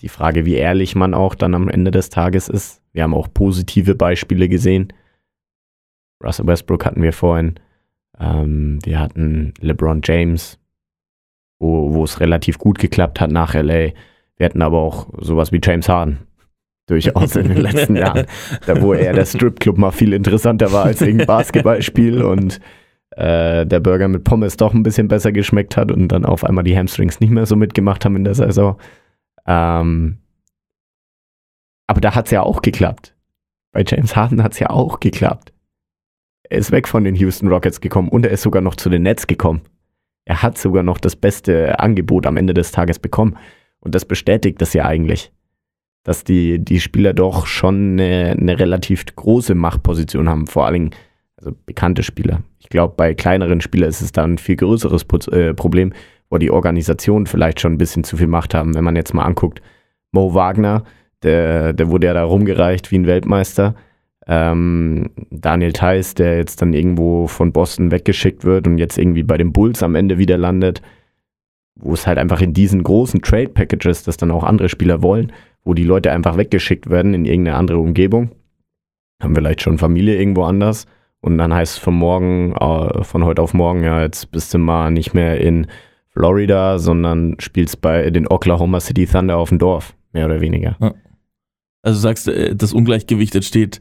Die 0.00 0.08
Frage, 0.08 0.46
wie 0.46 0.54
ehrlich 0.54 0.94
man 0.94 1.12
auch 1.12 1.34
dann 1.34 1.54
am 1.54 1.68
Ende 1.68 1.90
des 1.90 2.08
Tages 2.08 2.48
ist. 2.48 2.80
Wir 2.94 3.02
haben 3.02 3.12
auch 3.12 3.28
positive 3.32 3.94
Beispiele 3.94 4.48
gesehen. 4.48 4.90
Russell 6.24 6.46
Westbrook 6.46 6.86
hatten 6.86 7.02
wir 7.02 7.12
vorhin. 7.12 7.56
Ähm, 8.18 8.78
wir 8.84 8.98
hatten 8.98 9.52
LeBron 9.60 10.00
James, 10.02 10.58
wo, 11.58 12.02
es 12.04 12.20
relativ 12.20 12.56
gut 12.56 12.78
geklappt 12.78 13.20
hat 13.20 13.30
nach 13.30 13.52
LA. 13.52 13.90
Wir 14.38 14.46
hatten 14.46 14.62
aber 14.62 14.78
auch 14.78 15.08
sowas 15.18 15.52
wie 15.52 15.60
James 15.62 15.90
Harden. 15.90 16.20
Durchaus 16.88 17.36
in 17.36 17.48
den 17.48 17.58
letzten 17.58 17.96
Jahren. 17.96 18.24
Da, 18.64 18.80
wo 18.80 18.94
er 18.94 19.12
der 19.12 19.26
Stripclub 19.26 19.76
mal 19.76 19.90
viel 19.90 20.14
interessanter 20.14 20.72
war 20.72 20.86
als 20.86 21.02
irgendein 21.02 21.26
Basketballspiel 21.26 22.22
und 22.22 22.60
äh, 23.16 23.66
der 23.66 23.80
Burger 23.80 24.08
mit 24.08 24.24
Pommes 24.24 24.56
doch 24.56 24.74
ein 24.74 24.82
bisschen 24.82 25.08
besser 25.08 25.32
geschmeckt 25.32 25.76
hat 25.76 25.90
und 25.90 26.08
dann 26.08 26.24
auf 26.24 26.44
einmal 26.44 26.64
die 26.64 26.76
Hamstrings 26.76 27.18
nicht 27.20 27.30
mehr 27.30 27.46
so 27.46 27.56
mitgemacht 27.56 28.04
haben 28.04 28.16
in 28.16 28.24
der 28.24 28.34
Saison. 28.34 28.78
Ähm, 29.46 30.18
aber 31.86 32.00
da 32.00 32.14
hat 32.14 32.26
es 32.26 32.32
ja 32.32 32.42
auch 32.42 32.60
geklappt. 32.62 33.14
Bei 33.72 33.84
James 33.86 34.16
Harden 34.16 34.42
hat 34.42 34.52
es 34.52 34.58
ja 34.58 34.70
auch 34.70 35.00
geklappt. 35.00 35.52
Er 36.48 36.58
ist 36.58 36.72
weg 36.72 36.86
von 36.86 37.04
den 37.04 37.14
Houston 37.14 37.48
Rockets 37.48 37.80
gekommen 37.80 38.08
und 38.08 38.26
er 38.26 38.32
ist 38.32 38.42
sogar 38.42 38.62
noch 38.62 38.76
zu 38.76 38.90
den 38.90 39.02
Nets 39.02 39.26
gekommen. 39.26 39.62
Er 40.26 40.42
hat 40.42 40.58
sogar 40.58 40.82
noch 40.82 40.98
das 40.98 41.16
beste 41.16 41.78
Angebot 41.80 42.26
am 42.26 42.36
Ende 42.36 42.52
des 42.52 42.70
Tages 42.70 42.98
bekommen. 42.98 43.38
Und 43.80 43.94
das 43.94 44.04
bestätigt 44.04 44.60
das 44.60 44.74
ja 44.74 44.84
eigentlich, 44.84 45.32
dass 46.02 46.24
die, 46.24 46.58
die 46.58 46.80
Spieler 46.80 47.14
doch 47.14 47.46
schon 47.46 47.92
eine, 47.92 48.36
eine 48.38 48.58
relativ 48.58 49.06
große 49.06 49.54
Machtposition 49.54 50.28
haben, 50.28 50.46
vor 50.46 50.66
allem 50.66 50.90
also 51.36 51.52
bekannte 51.66 52.02
Spieler. 52.02 52.42
Ich 52.58 52.68
glaube, 52.68 52.94
bei 52.96 53.14
kleineren 53.14 53.60
Spielern 53.60 53.88
ist 53.88 54.00
es 54.00 54.12
da 54.12 54.24
ein 54.24 54.38
viel 54.38 54.56
größeres 54.56 55.04
äh, 55.28 55.54
Problem, 55.54 55.92
wo 56.30 56.38
die 56.38 56.50
Organisationen 56.50 57.26
vielleicht 57.26 57.60
schon 57.60 57.74
ein 57.74 57.78
bisschen 57.78 58.04
zu 58.04 58.16
viel 58.16 58.26
Macht 58.26 58.54
haben. 58.54 58.74
Wenn 58.74 58.84
man 58.84 58.96
jetzt 58.96 59.14
mal 59.14 59.24
anguckt, 59.24 59.60
Mo 60.12 60.34
Wagner, 60.34 60.84
der, 61.22 61.72
der 61.72 61.90
wurde 61.90 62.06
ja 62.06 62.14
da 62.14 62.24
rumgereicht 62.24 62.90
wie 62.90 62.98
ein 62.98 63.06
Weltmeister. 63.06 63.74
Ähm, 64.26 65.10
Daniel 65.30 65.72
Theiss, 65.72 66.14
der 66.14 66.36
jetzt 66.38 66.60
dann 66.60 66.72
irgendwo 66.72 67.26
von 67.28 67.52
Boston 67.52 67.90
weggeschickt 67.90 68.44
wird 68.44 68.66
und 68.66 68.78
jetzt 68.78 68.98
irgendwie 68.98 69.22
bei 69.22 69.36
den 69.36 69.52
Bulls 69.52 69.82
am 69.82 69.94
Ende 69.94 70.18
wieder 70.18 70.36
landet, 70.36 70.82
wo 71.76 71.92
es 71.92 72.06
halt 72.06 72.18
einfach 72.18 72.40
in 72.40 72.52
diesen 72.52 72.82
großen 72.82 73.22
Trade 73.22 73.50
Packages, 73.50 74.02
das 74.02 74.16
dann 74.16 74.32
auch 74.32 74.42
andere 74.42 74.68
Spieler 74.68 75.02
wollen, 75.02 75.32
wo 75.64 75.74
die 75.74 75.84
Leute 75.84 76.10
einfach 76.10 76.36
weggeschickt 76.36 76.90
werden 76.90 77.14
in 77.14 77.24
irgendeine 77.24 77.56
andere 77.56 77.78
Umgebung, 77.78 78.30
haben 79.22 79.34
vielleicht 79.34 79.62
schon 79.62 79.78
Familie 79.78 80.18
irgendwo 80.18 80.42
anders 80.42 80.86
und 81.26 81.38
dann 81.38 81.52
heißt 81.52 81.74
es 81.74 81.78
von 81.78 81.94
morgen, 81.94 82.54
äh, 82.54 83.02
von 83.02 83.24
heute 83.24 83.42
auf 83.42 83.52
morgen, 83.52 83.82
ja, 83.82 84.00
jetzt 84.00 84.30
bist 84.30 84.54
du 84.54 84.58
mal 84.58 84.92
nicht 84.92 85.12
mehr 85.12 85.40
in 85.40 85.66
Florida, 86.08 86.78
sondern 86.78 87.34
spielst 87.40 87.80
bei 87.80 88.10
den 88.10 88.28
Oklahoma 88.28 88.78
City 88.78 89.06
Thunder 89.06 89.36
auf 89.36 89.48
dem 89.48 89.58
Dorf, 89.58 89.94
mehr 90.12 90.26
oder 90.26 90.40
weniger. 90.40 90.76
Ja. 90.80 90.94
Also 91.82 91.98
sagst 91.98 92.28
du, 92.28 92.30
äh, 92.30 92.54
das 92.54 92.72
Ungleichgewicht 92.72 93.34
entsteht 93.34 93.80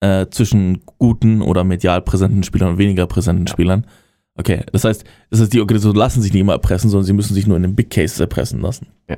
äh, 0.00 0.26
zwischen 0.30 0.82
guten 0.98 1.42
oder 1.42 1.62
medial 1.62 2.02
präsenten 2.02 2.42
Spielern 2.42 2.70
und 2.70 2.78
weniger 2.78 3.06
präsenten 3.06 3.46
ja. 3.46 3.52
Spielern. 3.52 3.86
Okay, 4.34 4.62
das 4.72 4.82
heißt, 4.82 5.04
das 5.30 5.40
heißt, 5.40 5.52
die 5.52 5.60
Organisationen 5.60 5.98
lassen 5.98 6.22
sich 6.22 6.32
nicht 6.32 6.40
immer 6.40 6.54
erpressen, 6.54 6.90
sondern 6.90 7.06
sie 7.06 7.12
müssen 7.12 7.34
sich 7.34 7.46
nur 7.46 7.56
in 7.56 7.62
den 7.62 7.76
Big 7.76 7.88
Cases 7.90 8.18
erpressen 8.18 8.60
lassen. 8.60 8.88
Ja. 9.08 9.16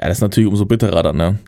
Ja, 0.00 0.08
das 0.08 0.16
ist 0.16 0.22
natürlich 0.22 0.48
umso 0.48 0.64
bitterer 0.64 1.02
dann, 1.02 1.18
ne? 1.18 1.38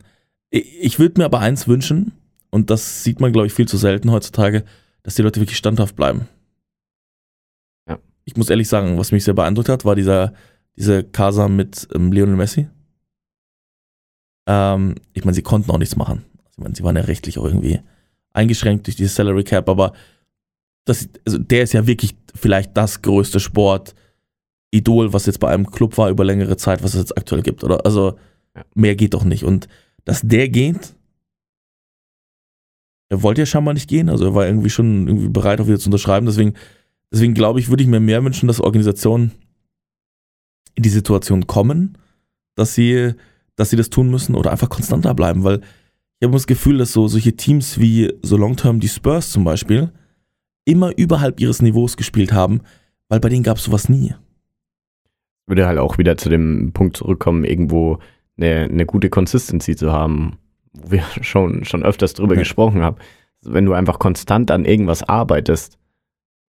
Ich, 0.51 0.79
ich 0.79 0.99
würde 0.99 1.21
mir 1.21 1.25
aber 1.25 1.41
eins 1.41 1.69
wünschen, 1.69 2.13
und 2.51 2.69
das 2.69 3.03
sieht 3.03 3.21
man, 3.21 3.33
glaube 3.33 3.47
ich, 3.47 3.55
viel 3.55 3.67
zu 3.67 3.79
selten 3.79 4.11
heutzutage, 4.11 4.65
dass 5.03 5.15
die 5.15 5.23
Leute 5.23 5.41
wirklich 5.41 5.57
standhaft 5.57 5.97
bleiben. 5.97 6.29
Ja. 7.89 7.99
Ich 8.25 8.37
muss 8.37 8.51
ehrlich 8.51 8.69
sagen, 8.69 8.99
was 8.99 9.13
mich 9.13 9.25
sehr 9.25 9.35
beeindruckt 9.35 9.69
hat, 9.69 9.85
war 9.85 9.97
dieser, 9.97 10.33
diese 10.77 11.05
Casa 11.05 11.49
mit 11.49 11.89
ähm, 11.95 12.13
Lionel 12.13 12.37
Messi. 12.37 12.69
Ähm, 14.47 14.97
ich 15.13 15.25
meine, 15.25 15.35
sie 15.35 15.43
konnten 15.43 15.71
auch 15.71 15.79
nichts 15.79 15.97
machen. 15.97 16.25
Ich 16.51 16.59
meine, 16.59 16.75
sie 16.75 16.83
waren 16.83 16.97
ja 16.97 17.03
rechtlich 17.03 17.39
auch 17.39 17.45
irgendwie 17.45 17.81
eingeschränkt 18.33 18.87
durch 18.87 18.97
dieses 18.97 19.15
Salary 19.15 19.45
Cap, 19.45 19.69
aber 19.69 19.93
das, 20.85 21.09
also 21.27 21.39
der 21.39 21.63
ist 21.63 21.73
ja 21.73 21.87
wirklich 21.87 22.17
vielleicht 22.35 22.77
das 22.77 23.03
größte 23.03 23.41
Sport-Idol, 23.41 25.13
was 25.13 25.27
jetzt 25.27 25.41
bei 25.41 25.49
einem 25.49 25.71
Club 25.71 25.99
war 25.99 26.11
über 26.11 26.25
längere 26.25 26.57
Zeit, 26.57 26.83
was 26.83 26.95
es 26.95 27.01
jetzt 27.01 27.19
aktuell 27.19 27.43
gibt, 27.43 27.65
oder? 27.65 27.85
Also 27.85 28.19
mehr 28.75 28.97
geht 28.97 29.15
doch 29.15 29.25
nicht. 29.25 29.45
Und 29.45 29.69
dass 30.05 30.23
der 30.23 30.49
geht, 30.49 30.95
er 33.11 33.23
wollte 33.23 33.43
ja 33.43 33.47
scheinbar 33.47 33.75
nicht 33.75 33.89
gehen, 33.89 34.09
also 34.09 34.25
er 34.25 34.35
war 34.35 34.47
irgendwie 34.47 34.71
schon 34.71 35.09
irgendwie 35.09 35.29
bereit, 35.29 35.61
auch 35.61 35.67
wieder 35.67 35.81
zu 35.81 35.89
unterschreiben. 35.89 36.27
Deswegen, 36.27 36.55
deswegen 37.13 37.35
glaube 37.35 37.59
ich, 37.59 37.69
würde 37.69 37.83
ich 37.83 37.89
mir 37.89 38.01
mehr 38.01 38.25
wünschen, 38.25 38.47
dass 38.47 38.61
Organisationen 38.61 39.33
in 40.77 40.85
die 40.85 40.89
Situation 40.89 41.49
kommen, 41.49 41.99
dass 42.55 42.75
sie, 42.75 43.13
dass 43.57 43.71
sie 43.71 43.77
das 43.77 43.91
tun 43.91 44.11
müssen 44.11 44.37
oder 44.37 44.53
einfach 44.53 44.69
konstanter 44.69 45.13
bleiben, 45.15 45.43
weil 45.43 45.61
ich 46.21 46.27
habe 46.27 46.37
das 46.37 46.47
Gefühl, 46.47 46.79
dass 46.79 46.93
so 46.93 47.09
solche 47.09 47.35
Teams 47.35 47.81
wie 47.81 48.13
so 48.23 48.37
Long-Term 48.37 48.79
die 48.79 48.89
Spurs 48.89 49.31
zum 49.31 49.43
Beispiel 49.43 49.91
immer 50.65 50.97
überhalb 50.97 51.41
ihres 51.41 51.63
Niveaus 51.63 51.97
gespielt 51.97 52.33
haben, 52.33 52.61
weil 53.09 53.19
bei 53.19 53.29
denen 53.29 53.43
gab 53.43 53.57
es 53.57 53.65
sowas 53.65 53.89
nie. 53.89 54.15
Würde 55.47 55.67
halt 55.67 55.79
auch 55.79 55.99
wieder 55.99 56.17
zu 56.17 56.29
dem 56.29 56.73
Punkt 56.73 56.99
zurückkommen, 56.99 57.43
irgendwo 57.43 57.99
eine, 58.37 58.69
eine 58.71 58.87
gute 58.87 59.11
Consistency 59.11 59.75
zu 59.75 59.91
haben 59.91 60.39
wo 60.73 60.93
wir 60.93 61.03
schon, 61.23 61.65
schon 61.65 61.83
öfters 61.83 62.15
drüber 62.15 62.35
ja. 62.35 62.41
gesprochen 62.41 62.83
haben, 62.83 62.97
wenn 63.43 63.67
du 63.67 63.73
einfach 63.73 63.99
konstant 63.99 64.51
an 64.51 64.65
irgendwas 64.65 65.03
arbeitest, 65.03 65.79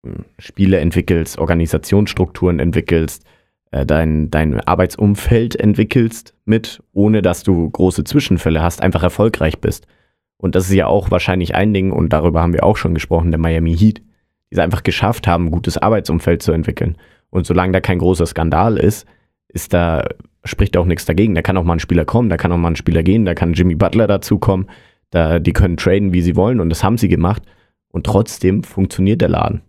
hm, 0.04 0.24
Spiele 0.38 0.78
entwickelst, 0.78 1.38
Organisationsstrukturen 1.38 2.58
entwickelst, 2.60 3.24
äh, 3.70 3.84
dein, 3.84 4.30
dein 4.30 4.60
Arbeitsumfeld 4.60 5.56
entwickelst 5.56 6.34
mit, 6.44 6.82
ohne 6.92 7.22
dass 7.22 7.42
du 7.42 7.68
große 7.68 8.04
Zwischenfälle 8.04 8.62
hast, 8.62 8.82
einfach 8.82 9.02
erfolgreich 9.02 9.60
bist. 9.60 9.86
Und 10.38 10.54
das 10.54 10.68
ist 10.68 10.74
ja 10.74 10.86
auch 10.86 11.10
wahrscheinlich 11.10 11.54
ein 11.54 11.74
Ding, 11.74 11.90
und 11.92 12.12
darüber 12.12 12.40
haben 12.40 12.52
wir 12.52 12.64
auch 12.64 12.76
schon 12.76 12.94
gesprochen, 12.94 13.30
der 13.30 13.40
Miami 13.40 13.76
Heat, 13.76 13.98
die 13.98 14.54
es 14.54 14.58
einfach 14.58 14.84
geschafft 14.84 15.26
haben, 15.26 15.46
ein 15.46 15.50
gutes 15.50 15.76
Arbeitsumfeld 15.76 16.42
zu 16.42 16.52
entwickeln. 16.52 16.96
Und 17.30 17.46
solange 17.46 17.72
da 17.72 17.80
kein 17.80 17.98
großer 17.98 18.24
Skandal 18.24 18.78
ist, 18.78 19.06
ist 19.48 19.74
da 19.74 20.06
spricht 20.48 20.76
auch 20.76 20.86
nichts 20.86 21.04
dagegen. 21.04 21.34
Da 21.34 21.42
kann 21.42 21.56
auch 21.56 21.64
mal 21.64 21.74
ein 21.74 21.80
Spieler 21.80 22.04
kommen, 22.04 22.28
da 22.28 22.36
kann 22.36 22.52
auch 22.52 22.56
mal 22.56 22.68
ein 22.70 22.76
Spieler 22.76 23.02
gehen, 23.02 23.24
da 23.24 23.34
kann 23.34 23.52
Jimmy 23.52 23.74
Butler 23.74 24.06
dazukommen. 24.06 24.68
Da, 25.10 25.38
die 25.38 25.52
können 25.52 25.76
traden, 25.76 26.12
wie 26.12 26.20
sie 26.20 26.36
wollen 26.36 26.60
und 26.60 26.68
das 26.68 26.84
haben 26.84 26.98
sie 26.98 27.08
gemacht. 27.08 27.42
Und 27.90 28.04
trotzdem 28.04 28.62
funktioniert 28.62 29.20
der 29.20 29.30
Laden. 29.30 29.62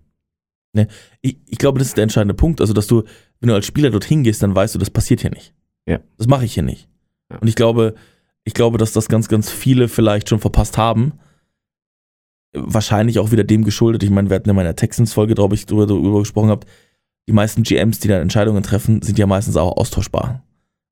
Ne, 0.73 0.87
ich, 1.21 1.37
ich, 1.47 1.57
glaube, 1.57 1.79
das 1.79 1.87
ist 1.89 1.97
der 1.97 2.03
entscheidende 2.03 2.33
Punkt. 2.33 2.59
Also, 2.61 2.73
dass 2.73 2.87
du, 2.87 3.03
wenn 3.39 3.47
du 3.47 3.55
als 3.55 3.65
Spieler 3.65 3.89
dorthin 3.89 4.23
gehst, 4.23 4.43
dann 4.43 4.55
weißt 4.55 4.75
du, 4.75 4.79
das 4.79 4.89
passiert 4.89 5.21
hier 5.21 5.31
nicht. 5.31 5.53
Ja. 5.87 5.99
Das 6.17 6.27
mache 6.27 6.45
ich 6.45 6.53
hier 6.53 6.63
nicht. 6.63 6.89
Ja. 7.31 7.37
Und 7.37 7.47
ich 7.47 7.55
glaube, 7.55 7.95
ich 8.43 8.53
glaube, 8.53 8.77
dass 8.77 8.91
das 8.91 9.07
ganz, 9.07 9.29
ganz 9.29 9.49
viele 9.49 9.87
vielleicht 9.87 10.29
schon 10.29 10.39
verpasst 10.39 10.77
haben. 10.77 11.13
Wahrscheinlich 12.53 13.19
auch 13.19 13.31
wieder 13.31 13.43
dem 13.43 13.63
geschuldet. 13.63 14.03
Ich 14.03 14.09
meine, 14.09 14.29
wir 14.29 14.35
hatten 14.35 14.49
in 14.49 14.55
meiner 14.55 14.75
Texans-Folge, 14.75 15.35
glaube 15.35 15.55
ich, 15.55 15.65
darüber, 15.65 15.87
darüber 15.87 16.19
gesprochen 16.19 16.49
habt. 16.49 16.67
Die 17.27 17.33
meisten 17.33 17.63
GMs, 17.63 17.99
die 17.99 18.07
dann 18.07 18.21
Entscheidungen 18.21 18.63
treffen, 18.63 19.01
sind 19.01 19.17
ja 19.17 19.27
meistens 19.27 19.55
auch 19.55 19.77
austauschbar 19.77 20.43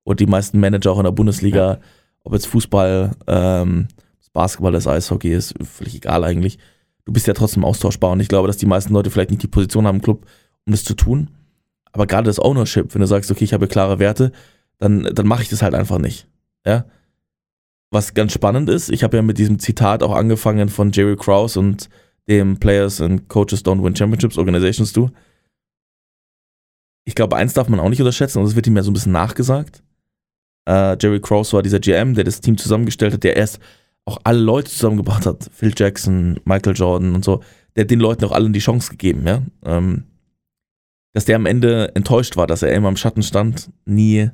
und 0.08 0.22
die 0.22 0.26
meisten 0.26 0.62
Manager 0.62 0.94
auch 0.94 1.00
in 1.00 1.04
der 1.04 1.12
Bundesliga, 1.12 1.74
ja. 1.74 1.80
ob 2.24 2.32
jetzt 2.32 2.48
Fußball, 2.48 3.12
ähm, 3.28 3.90
Basketball, 4.32 4.72
das 4.72 4.88
Eishockey 4.88 5.34
ist, 5.34 5.54
völlig 5.62 5.96
egal 5.96 6.24
eigentlich. 6.24 6.60
Du 7.04 7.12
bist 7.12 7.28
ja 7.28 7.34
trotzdem 7.34 7.66
austauschbar 7.66 8.12
und 8.12 8.22
ich 8.22 8.30
glaube, 8.30 8.48
dass 8.48 8.56
die 8.56 8.68
meisten 8.68 8.94
Leute 8.94 9.10
vielleicht 9.10 9.32
nicht 9.32 9.44
die 9.44 9.48
Position 9.48 9.86
haben 9.86 9.98
im 9.98 10.02
Club, 10.02 10.26
um 10.66 10.72
das 10.72 10.86
zu 10.86 10.94
tun. 10.94 11.32
Aber 11.92 12.08
gerade 12.08 12.28
das 12.28 12.40
Ownership, 12.40 12.94
wenn 12.94 13.02
du 13.02 13.08
sagst, 13.08 13.30
okay, 13.32 13.44
ich 13.44 13.54
habe 13.54 13.68
klare 13.68 14.00
Werte, 14.00 14.32
dann, 14.78 15.10
dann 15.14 15.28
mache 15.28 15.42
ich 15.42 15.50
das 15.50 15.62
halt 15.62 15.76
einfach 15.76 15.98
nicht. 15.98 16.26
Ja. 16.66 16.86
Was 17.92 18.14
ganz 18.14 18.32
spannend 18.32 18.70
ist, 18.70 18.90
ich 18.90 19.04
habe 19.04 19.18
ja 19.18 19.24
mit 19.24 19.38
diesem 19.38 19.60
Zitat 19.60 20.04
auch 20.04 20.16
angefangen 20.16 20.70
von 20.70 20.94
Jerry 20.94 21.18
Krause 21.18 21.60
und 21.60 21.90
dem 22.30 22.60
Players 22.60 23.02
and 23.02 23.28
Coaches 23.28 23.66
Don't 23.66 23.84
Win 23.84 23.96
Championships 23.96 24.38
Organizations 24.38 24.94
Do. 24.94 25.10
Ich 27.04 27.16
glaube, 27.16 27.36
eins 27.36 27.54
darf 27.54 27.68
man 27.68 27.82
auch 27.82 27.90
nicht 27.90 28.00
unterschätzen 28.00 28.40
und 28.40 28.46
das 28.46 28.56
wird 28.56 28.68
ihm 28.68 28.78
ja 28.78 28.84
so 28.84 28.92
ein 28.92 28.94
bisschen 28.94 29.12
nachgesagt. 29.12 29.84
Äh, 30.68 30.98
Jerry 31.00 31.22
Krause 31.22 31.54
war 31.54 31.64
dieser 31.64 31.80
GM, 31.80 32.14
der 32.14 32.26
das 32.26 32.42
Team 32.42 32.58
zusammengestellt 32.58 33.14
hat, 33.14 33.24
der 33.24 33.38
erst 33.38 33.60
auch 34.06 34.20
alle 34.24 34.40
Leute 34.40 34.70
zusammengebracht 34.70 35.26
hat. 35.26 35.50
Phil 35.54 35.74
Jackson, 35.76 36.40
Michael 36.44 36.76
Jordan 36.76 37.16
und 37.16 37.24
so. 37.24 37.42
Der 37.76 37.84
hat 37.84 37.92
den 37.92 38.00
Leuten 38.00 38.26
auch 38.26 38.32
allen 38.32 38.54
die 38.54 38.60
Chance 38.60 38.92
gegeben, 38.92 39.26
ja. 39.26 39.42
Ähm, 39.66 40.04
dass 41.14 41.26
der 41.26 41.38
am 41.38 41.46
Ende 41.46 41.96
enttäuscht 41.96 42.36
war, 42.36 42.48
dass 42.48 42.62
er 42.62 42.74
immer 42.74 42.90
im 42.90 42.98
Schatten 42.98 43.24
stand, 43.24 43.72
nie, 43.86 44.30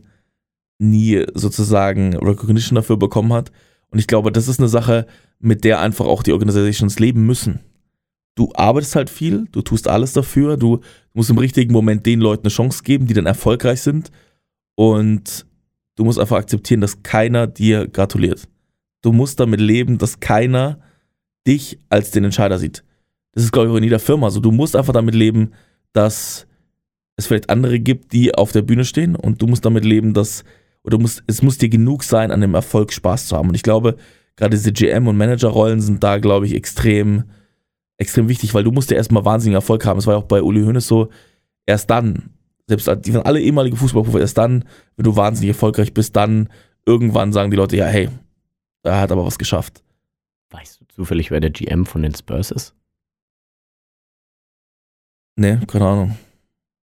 nie 0.79 1.23
sozusagen 1.33 2.17
Recognition 2.17 2.75
dafür 2.75 2.97
bekommen 2.97 3.31
hat. 3.31 3.51
Und 3.89 3.99
ich 3.99 4.07
glaube, 4.07 4.31
das 4.31 4.47
ist 4.47 4.59
eine 4.59 4.69
Sache, 4.69 5.05
mit 5.39 5.63
der 5.63 5.79
einfach 5.79 6.05
auch 6.05 6.23
die 6.23 6.33
Organisations 6.33 6.99
leben 6.99 7.25
müssen. 7.25 7.59
Du 8.35 8.51
arbeitest 8.55 8.95
halt 8.95 9.09
viel, 9.11 9.45
du 9.51 9.61
tust 9.61 9.87
alles 9.87 10.13
dafür, 10.13 10.57
du 10.57 10.79
musst 11.13 11.29
im 11.29 11.37
richtigen 11.37 11.71
Moment 11.71 12.05
den 12.05 12.19
Leuten 12.19 12.43
eine 12.47 12.53
Chance 12.53 12.81
geben, 12.83 13.05
die 13.05 13.13
dann 13.13 13.27
erfolgreich 13.27 13.81
sind. 13.81 14.11
Und 14.75 15.45
Du 15.95 16.03
musst 16.03 16.19
einfach 16.19 16.37
akzeptieren, 16.37 16.81
dass 16.81 17.03
keiner 17.03 17.47
dir 17.47 17.87
gratuliert. 17.87 18.47
Du 19.01 19.11
musst 19.11 19.39
damit 19.39 19.59
leben, 19.59 19.97
dass 19.97 20.19
keiner 20.19 20.79
dich 21.45 21.79
als 21.89 22.11
den 22.11 22.23
Entscheider 22.23 22.57
sieht. 22.57 22.83
Das 23.33 23.43
ist, 23.43 23.51
glaube 23.51 23.67
ich, 23.67 23.73
auch 23.73 23.77
in 23.77 23.83
jeder 23.83 23.99
Firma 23.99 24.29
so. 24.29 24.39
Du 24.39 24.51
musst 24.51 24.75
einfach 24.75 24.93
damit 24.93 25.15
leben, 25.15 25.51
dass 25.91 26.47
es 27.15 27.27
vielleicht 27.27 27.49
andere 27.49 27.79
gibt, 27.79 28.13
die 28.13 28.33
auf 28.33 28.51
der 28.51 28.61
Bühne 28.61 28.85
stehen 28.85 29.15
und 29.15 29.41
du 29.41 29.47
musst 29.47 29.65
damit 29.65 29.85
leben, 29.85 30.13
dass, 30.13 30.43
oder 30.83 30.97
musst, 30.97 31.23
es 31.27 31.41
muss 31.41 31.57
dir 31.57 31.69
genug 31.69 32.03
sein, 32.03 32.31
an 32.31 32.41
dem 32.41 32.55
Erfolg 32.55 32.91
Spaß 32.91 33.27
zu 33.27 33.37
haben. 33.37 33.49
Und 33.49 33.55
ich 33.55 33.63
glaube, 33.63 33.97
gerade 34.35 34.55
diese 34.55 34.71
GM- 34.71 35.07
und 35.07 35.17
Managerrollen 35.17 35.81
sind 35.81 36.03
da, 36.03 36.17
glaube 36.17 36.45
ich, 36.45 36.55
extrem, 36.55 37.25
extrem 37.97 38.29
wichtig, 38.29 38.53
weil 38.53 38.63
du 38.63 38.71
musst 38.71 38.89
ja 38.89 38.97
erstmal 38.97 39.25
wahnsinnigen 39.25 39.57
Erfolg 39.57 39.85
haben. 39.85 39.99
Es 39.99 40.07
war 40.07 40.15
ja 40.15 40.19
auch 40.19 40.27
bei 40.27 40.41
Uli 40.41 40.63
Hoeneß 40.63 40.87
so, 40.87 41.09
erst 41.65 41.89
dann 41.89 42.32
selbst 42.67 42.89
die 43.05 43.13
waren 43.13 43.25
alle 43.25 43.41
ehemalige 43.41 43.75
Fußballprofi, 43.75 44.19
erst 44.19 44.37
dann, 44.37 44.65
wenn 44.95 45.03
du 45.03 45.15
wahnsinnig 45.15 45.49
erfolgreich 45.49 45.93
bist, 45.93 46.15
dann 46.15 46.49
irgendwann 46.85 47.33
sagen 47.33 47.51
die 47.51 47.57
Leute, 47.57 47.75
ja, 47.75 47.85
hey, 47.85 48.09
er 48.83 48.99
hat 49.01 49.11
aber 49.11 49.25
was 49.25 49.37
geschafft. 49.37 49.83
Weißt 50.51 50.81
du 50.81 50.85
zufällig, 50.87 51.31
wer 51.31 51.39
der 51.39 51.49
GM 51.49 51.85
von 51.85 52.03
den 52.03 52.13
Spurs 52.13 52.51
ist? 52.51 52.75
Nee, 55.35 55.57
keine 55.67 55.85
Ahnung. 55.85 56.17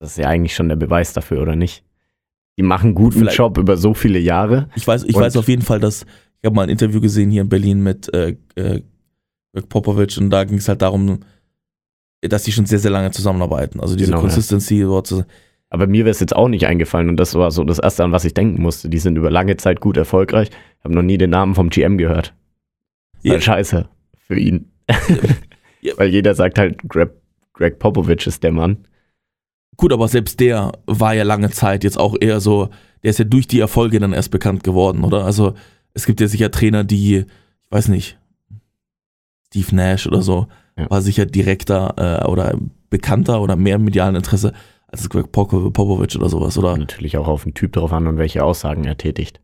Das 0.00 0.12
ist 0.12 0.18
ja 0.18 0.28
eigentlich 0.28 0.54
schon 0.54 0.68
der 0.68 0.76
Beweis 0.76 1.12
dafür, 1.12 1.40
oder 1.40 1.56
nicht? 1.56 1.84
Die 2.58 2.62
machen 2.62 2.94
guten 2.94 3.20
Vielleicht. 3.20 3.38
Job 3.38 3.58
über 3.58 3.76
so 3.76 3.94
viele 3.94 4.18
Jahre. 4.18 4.68
Ich 4.74 4.86
weiß, 4.86 5.04
ich 5.04 5.14
weiß 5.14 5.36
auf 5.36 5.48
jeden 5.48 5.62
Fall, 5.62 5.78
dass 5.78 6.02
ich 6.02 6.46
habe 6.46 6.56
mal 6.56 6.62
ein 6.62 6.68
Interview 6.70 7.00
gesehen 7.00 7.30
hier 7.30 7.42
in 7.42 7.48
Berlin 7.48 7.82
mit 7.82 8.12
äh, 8.14 8.36
äh, 8.54 8.82
Popovic 9.68 10.16
und 10.18 10.30
da 10.30 10.44
ging 10.44 10.58
es 10.58 10.68
halt 10.68 10.82
darum, 10.82 11.20
dass 12.22 12.44
die 12.44 12.52
schon 12.52 12.66
sehr, 12.66 12.78
sehr 12.78 12.90
lange 12.90 13.10
zusammenarbeiten. 13.10 13.80
Also 13.80 13.94
diese 13.94 14.10
genau, 14.10 14.22
Consistency 14.22 14.80
ja. 14.80 14.86
dort 14.86 15.06
Aber 15.70 15.86
mir 15.86 16.04
wäre 16.04 16.10
es 16.10 16.20
jetzt 16.20 16.34
auch 16.34 16.48
nicht 16.48 16.66
eingefallen 16.66 17.08
und 17.08 17.16
das 17.16 17.34
war 17.36 17.50
so 17.52 17.62
das 17.64 17.78
Erste, 17.78 18.04
an 18.04 18.12
was 18.12 18.24
ich 18.24 18.34
denken 18.34 18.60
musste. 18.60 18.88
Die 18.88 18.98
sind 18.98 19.16
über 19.16 19.30
lange 19.30 19.56
Zeit 19.56 19.80
gut 19.80 19.96
erfolgreich. 19.96 20.50
Ich 20.50 20.84
habe 20.84 20.94
noch 20.94 21.02
nie 21.02 21.16
den 21.16 21.30
Namen 21.30 21.54
vom 21.54 21.70
GM 21.70 21.96
gehört. 21.96 22.34
Ja. 23.22 23.40
Scheiße 23.40 23.88
für 24.26 24.38
ihn. 24.38 24.70
Ja. 25.82 25.94
Weil 25.96 26.10
jeder 26.10 26.34
sagt 26.34 26.58
halt, 26.58 26.78
Greg, 26.88 27.10
Greg 27.54 27.78
Popovich 27.78 28.26
ist 28.26 28.42
der 28.42 28.52
Mann. 28.52 28.86
Gut, 29.76 29.92
aber 29.92 30.08
selbst 30.08 30.40
der 30.40 30.72
war 30.86 31.14
ja 31.14 31.22
lange 31.22 31.50
Zeit 31.50 31.84
jetzt 31.84 31.98
auch 31.98 32.14
eher 32.20 32.40
so, 32.40 32.68
der 33.02 33.10
ist 33.10 33.18
ja 33.18 33.24
durch 33.24 33.48
die 33.48 33.60
Erfolge 33.60 33.98
dann 33.98 34.12
erst 34.12 34.30
bekannt 34.30 34.62
geworden, 34.62 35.04
oder? 35.04 35.24
Also 35.24 35.54
es 35.94 36.04
gibt 36.04 36.20
ja 36.20 36.28
sicher 36.28 36.50
Trainer, 36.50 36.84
die, 36.84 37.16
ich 37.16 37.26
weiß 37.70 37.88
nicht, 37.88 38.18
Steve 39.46 39.74
Nash 39.74 40.06
oder 40.06 40.20
so, 40.20 40.48
ja. 40.76 40.90
war 40.90 41.00
sicher 41.00 41.24
direkter 41.24 41.94
äh, 41.96 42.28
oder 42.28 42.58
bekannter 42.90 43.40
oder 43.40 43.56
mehr 43.56 43.78
medialen 43.78 44.16
Interesse 44.16 44.52
als 44.92 45.08
Greg 45.08 45.30
Popovich 45.32 46.16
oder 46.16 46.28
sowas, 46.28 46.58
oder? 46.58 46.76
Natürlich 46.76 47.16
auch 47.16 47.28
auf 47.28 47.44
den 47.44 47.54
Typ 47.54 47.72
drauf 47.72 47.92
an 47.92 48.06
und 48.06 48.16
welche 48.16 48.44
Aussagen 48.44 48.84
er 48.84 48.96
tätigt. 48.96 49.40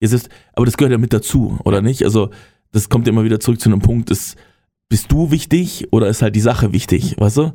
Es 0.00 0.12
ist, 0.12 0.28
aber 0.54 0.66
das 0.66 0.76
gehört 0.76 0.92
ja 0.92 0.98
mit 0.98 1.12
dazu, 1.12 1.58
oder 1.64 1.82
nicht? 1.82 2.04
Also, 2.04 2.30
das 2.72 2.88
kommt 2.88 3.06
ja 3.06 3.12
immer 3.12 3.24
wieder 3.24 3.40
zurück 3.40 3.60
zu 3.60 3.68
einem 3.68 3.80
Punkt, 3.80 4.10
ist, 4.10 4.36
bist 4.88 5.12
du 5.12 5.30
wichtig 5.30 5.88
oder 5.92 6.08
ist 6.08 6.22
halt 6.22 6.34
die 6.34 6.40
Sache 6.40 6.72
wichtig, 6.72 7.16
weißt 7.18 7.36
du? 7.36 7.52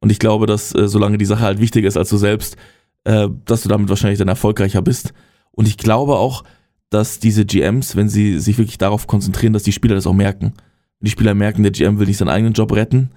Und 0.00 0.12
ich 0.12 0.18
glaube, 0.18 0.46
dass 0.46 0.74
äh, 0.74 0.88
solange 0.88 1.18
die 1.18 1.24
Sache 1.24 1.40
halt 1.42 1.60
wichtiger 1.60 1.88
ist 1.88 1.96
als 1.96 2.10
du 2.10 2.16
selbst, 2.16 2.56
äh, 3.04 3.28
dass 3.44 3.62
du 3.62 3.68
damit 3.68 3.88
wahrscheinlich 3.88 4.18
dann 4.18 4.28
erfolgreicher 4.28 4.82
bist. 4.82 5.12
Und 5.50 5.66
ich 5.66 5.78
glaube 5.78 6.16
auch, 6.16 6.44
dass 6.90 7.18
diese 7.18 7.44
GMs, 7.44 7.96
wenn 7.96 8.08
sie 8.08 8.38
sich 8.38 8.58
wirklich 8.58 8.78
darauf 8.78 9.06
konzentrieren, 9.06 9.52
dass 9.52 9.64
die 9.64 9.72
Spieler 9.72 9.94
das 9.94 10.06
auch 10.06 10.12
merken. 10.12 10.52
Die 11.00 11.10
Spieler 11.10 11.34
merken, 11.34 11.62
der 11.62 11.72
GM 11.72 11.98
will 11.98 12.06
nicht 12.06 12.18
seinen 12.18 12.28
eigenen 12.28 12.52
Job 12.52 12.72
retten, 12.72 13.10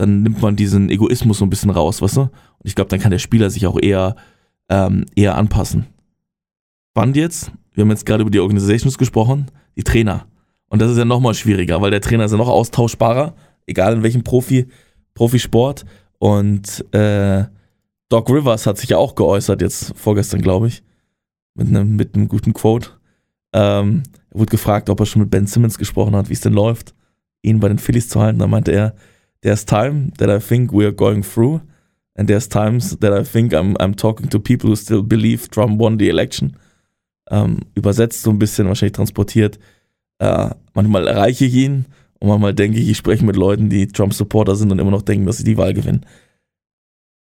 dann 0.00 0.22
nimmt 0.22 0.40
man 0.40 0.56
diesen 0.56 0.88
Egoismus 0.88 1.38
so 1.38 1.44
ein 1.44 1.50
bisschen 1.50 1.68
raus, 1.68 2.00
weißt 2.00 2.16
du? 2.16 2.20
Und 2.22 2.30
ich 2.64 2.74
glaube, 2.74 2.88
dann 2.88 3.00
kann 3.00 3.10
der 3.10 3.18
Spieler 3.18 3.50
sich 3.50 3.66
auch 3.66 3.78
eher, 3.78 4.16
ähm, 4.70 5.04
eher 5.14 5.36
anpassen. 5.36 5.88
Spannend 6.92 7.16
jetzt, 7.16 7.52
wir 7.74 7.82
haben 7.82 7.90
jetzt 7.90 8.06
gerade 8.06 8.22
über 8.22 8.30
die 8.30 8.40
Organizations 8.40 8.96
gesprochen, 8.96 9.50
die 9.76 9.84
Trainer. 9.84 10.26
Und 10.70 10.80
das 10.80 10.90
ist 10.90 10.96
ja 10.96 11.04
nochmal 11.04 11.34
schwieriger, 11.34 11.82
weil 11.82 11.90
der 11.90 12.00
Trainer 12.00 12.24
ist 12.24 12.32
ja 12.32 12.38
noch 12.38 12.48
austauschbarer, 12.48 13.34
egal 13.66 13.92
in 13.92 14.02
welchem 14.02 14.24
Profi, 14.24 14.68
Profisport. 15.12 15.84
Und 16.18 16.82
äh, 16.94 17.44
Doc 18.08 18.30
Rivers 18.30 18.66
hat 18.66 18.78
sich 18.78 18.88
ja 18.88 18.96
auch 18.96 19.14
geäußert, 19.14 19.60
jetzt 19.60 19.92
vorgestern, 19.96 20.40
glaube 20.40 20.68
ich, 20.68 20.82
mit 21.54 21.68
einem, 21.68 21.96
mit 21.96 22.14
guten 22.28 22.54
Quote. 22.54 22.92
Ähm, 23.52 24.04
er 24.30 24.40
wurde 24.40 24.50
gefragt, 24.50 24.88
ob 24.88 24.98
er 25.00 25.04
schon 25.04 25.20
mit 25.20 25.30
Ben 25.30 25.46
Simmons 25.46 25.76
gesprochen 25.76 26.16
hat, 26.16 26.30
wie 26.30 26.34
es 26.34 26.40
denn 26.40 26.54
läuft, 26.54 26.94
ihn 27.42 27.60
bei 27.60 27.68
den 27.68 27.78
Phillies 27.78 28.08
zu 28.08 28.18
halten. 28.18 28.38
Da 28.38 28.46
meinte 28.46 28.72
er, 28.72 28.94
there's 29.42 29.64
time 29.64 30.12
that 30.18 30.30
I 30.30 30.38
think 30.38 30.72
we 30.72 30.84
are 30.84 30.92
going 30.92 31.22
through, 31.22 31.62
and 32.14 32.28
there's 32.28 32.48
times 32.48 32.96
that 32.98 33.12
I 33.12 33.24
think 33.24 33.52
I'm, 33.52 33.76
I'm 33.80 33.94
talking 33.94 34.28
to 34.28 34.38
people 34.38 34.70
who 34.70 34.76
still 34.76 35.02
believe 35.02 35.50
Trump 35.50 35.78
won 35.78 35.98
the 35.98 36.08
election. 36.08 36.56
Ähm, 37.30 37.60
übersetzt 37.74 38.22
so 38.22 38.30
ein 38.30 38.38
bisschen, 38.38 38.66
wahrscheinlich 38.66 38.96
transportiert. 38.96 39.58
Äh, 40.18 40.50
manchmal 40.74 41.06
erreiche 41.06 41.44
ich 41.44 41.54
ihn 41.54 41.86
und 42.18 42.28
manchmal 42.28 42.54
denke 42.54 42.78
ich, 42.78 42.88
ich 42.88 42.96
spreche 42.96 43.24
mit 43.24 43.36
Leuten, 43.36 43.70
die 43.70 43.86
Trump-Supporter 43.86 44.56
sind 44.56 44.72
und 44.72 44.78
immer 44.78 44.90
noch 44.90 45.02
denken, 45.02 45.26
dass 45.26 45.38
sie 45.38 45.44
die 45.44 45.56
Wahl 45.56 45.72
gewinnen. 45.72 46.04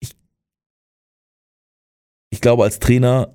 Ich, 0.00 0.12
ich 2.30 2.40
glaube, 2.40 2.62
als 2.62 2.78
Trainer 2.78 3.34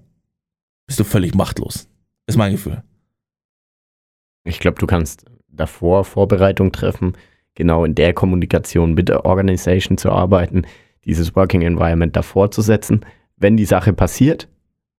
bist 0.88 1.00
du 1.00 1.04
völlig 1.04 1.36
machtlos. 1.36 1.88
Ist 2.26 2.38
mein 2.38 2.54
Gefühl. 2.54 2.84
Ich 4.44 4.60
glaube, 4.60 4.80
du 4.80 4.88
kannst 4.88 5.26
davor 5.50 6.06
Vorbereitung 6.06 6.72
treffen, 6.72 7.13
genau 7.56 7.86
in 7.86 7.96
der 7.96 8.14
Kommunikation 8.14 8.94
mit 8.94 9.10
der 9.10 9.26
Organisation 9.26 9.98
zu 9.98 10.12
arbeiten, 10.12 10.64
dieses 11.06 11.36
Working 11.36 11.62
Environment 11.62 12.16
davor 12.16 12.52
zu 12.52 12.62
setzen. 12.62 13.06
Wenn 13.38 13.58
die 13.58 13.66
Sache 13.66 13.94
passiert, 13.94 14.48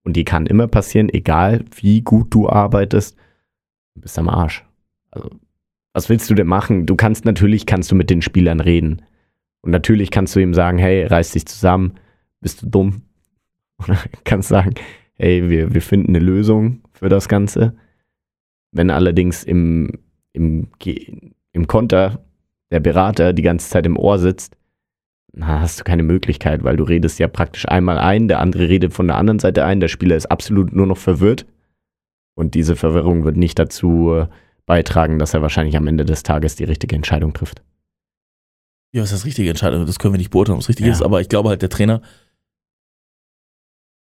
und 0.05 0.17
die 0.17 0.25
kann 0.25 0.47
immer 0.47 0.67
passieren, 0.67 1.09
egal 1.09 1.65
wie 1.75 2.03
gut 2.03 2.35
du 2.35 2.49
arbeitest, 2.49 3.17
du 3.95 4.01
bist 4.01 4.19
am 4.19 4.29
Arsch. 4.29 4.65
Also, 5.11 5.31
was 5.93 6.09
willst 6.09 6.29
du 6.31 6.35
denn 6.35 6.47
machen? 6.47 6.87
Du 6.87 6.97
kannst 6.97 7.25
natürlich, 7.25 7.67
kannst 7.67 7.91
du 7.91 7.95
mit 7.95 8.11
den 8.11 8.23
Spielern 8.23 8.61
reden. 8.61 9.03
Und 9.61 9.71
natürlich 9.71 10.11
kannst 10.11 10.35
du 10.35 10.41
ihm 10.41 10.55
sagen, 10.55 10.79
hey, 10.79 11.05
reiß 11.05 11.33
dich 11.33 11.47
zusammen, 11.47 11.95
bist 12.41 12.63
du 12.63 12.67
dumm? 12.67 13.03
Oder 13.79 13.99
kannst 14.25 14.49
sagen, 14.49 14.75
hey, 15.15 15.49
wir, 15.49 15.73
wir 15.75 15.83
finden 15.83 16.17
eine 16.17 16.25
Lösung 16.25 16.81
für 16.93 17.09
das 17.09 17.29
Ganze. 17.29 17.77
Wenn 18.73 18.91
allerdings 18.91 19.45
im, 19.45 19.99
im, 20.33 20.69
im 21.53 21.67
Konter 21.67 22.25
der 22.73 22.81
Berater 22.81 23.33
die 23.33 23.43
ganze 23.43 23.69
Zeit 23.69 23.87
im 23.87 23.99
Ohr 23.99 24.19
sitzt, 24.19 24.57
na, 25.35 25.61
hast 25.61 25.81
du 25.81 25.85
keine 25.85 26.03
Möglichkeit, 26.03 26.65
weil 26.65 26.77
du 26.77 26.85
redest 26.85 27.19
ja 27.19 27.29
praktisch 27.29 27.69
einmal 27.69 27.99
ein, 27.99 28.29
der 28.29 28.41
andere 28.41 28.69
redet 28.69 28.93
von 28.93 29.07
der 29.07 29.17
anderen 29.17 29.39
Seite 29.39 29.65
ein, 29.65 29.81
der 29.81 29.89
Spieler 29.89 30.17
ist 30.17 30.27
absolut 30.27 30.73
nur 30.73 30.87
noch 30.87 30.99
verwirrt. 30.99 31.47
Und 32.35 32.55
diese 32.55 32.77
Verwirrung 32.77 33.25
wird 33.25 33.37
nicht 33.37 33.59
dazu 33.59 34.15
äh, 34.15 34.27
beitragen, 34.67 35.19
dass 35.19 35.35
er 35.35 35.43
wahrscheinlich 35.43 35.77
am 35.77 35.87
Ende 35.87 36.05
des 36.05 36.23
Tages 36.23 36.57
die 36.57 36.65
richtige 36.65 36.97
Entscheidung 36.97 37.35
trifft. 37.35 37.63
Ja, 38.93 39.03
was 39.03 39.13
ist 39.13 39.21
das 39.21 39.27
richtige 39.27 39.51
Entscheidung? 39.51 39.87
Das 39.87 39.99
können 39.99 40.15
wir 40.15 40.19
nicht 40.19 40.31
beurteilen, 40.31 40.57
ob 40.57 40.63
es 40.63 40.69
richtig 40.69 40.87
ja. 40.87 40.93
ist, 40.93 41.03
aber 41.03 41.21
ich 41.21 41.29
glaube 41.29 41.51
halt, 41.51 41.63
der 41.63 41.71
Trainer, 41.71 42.03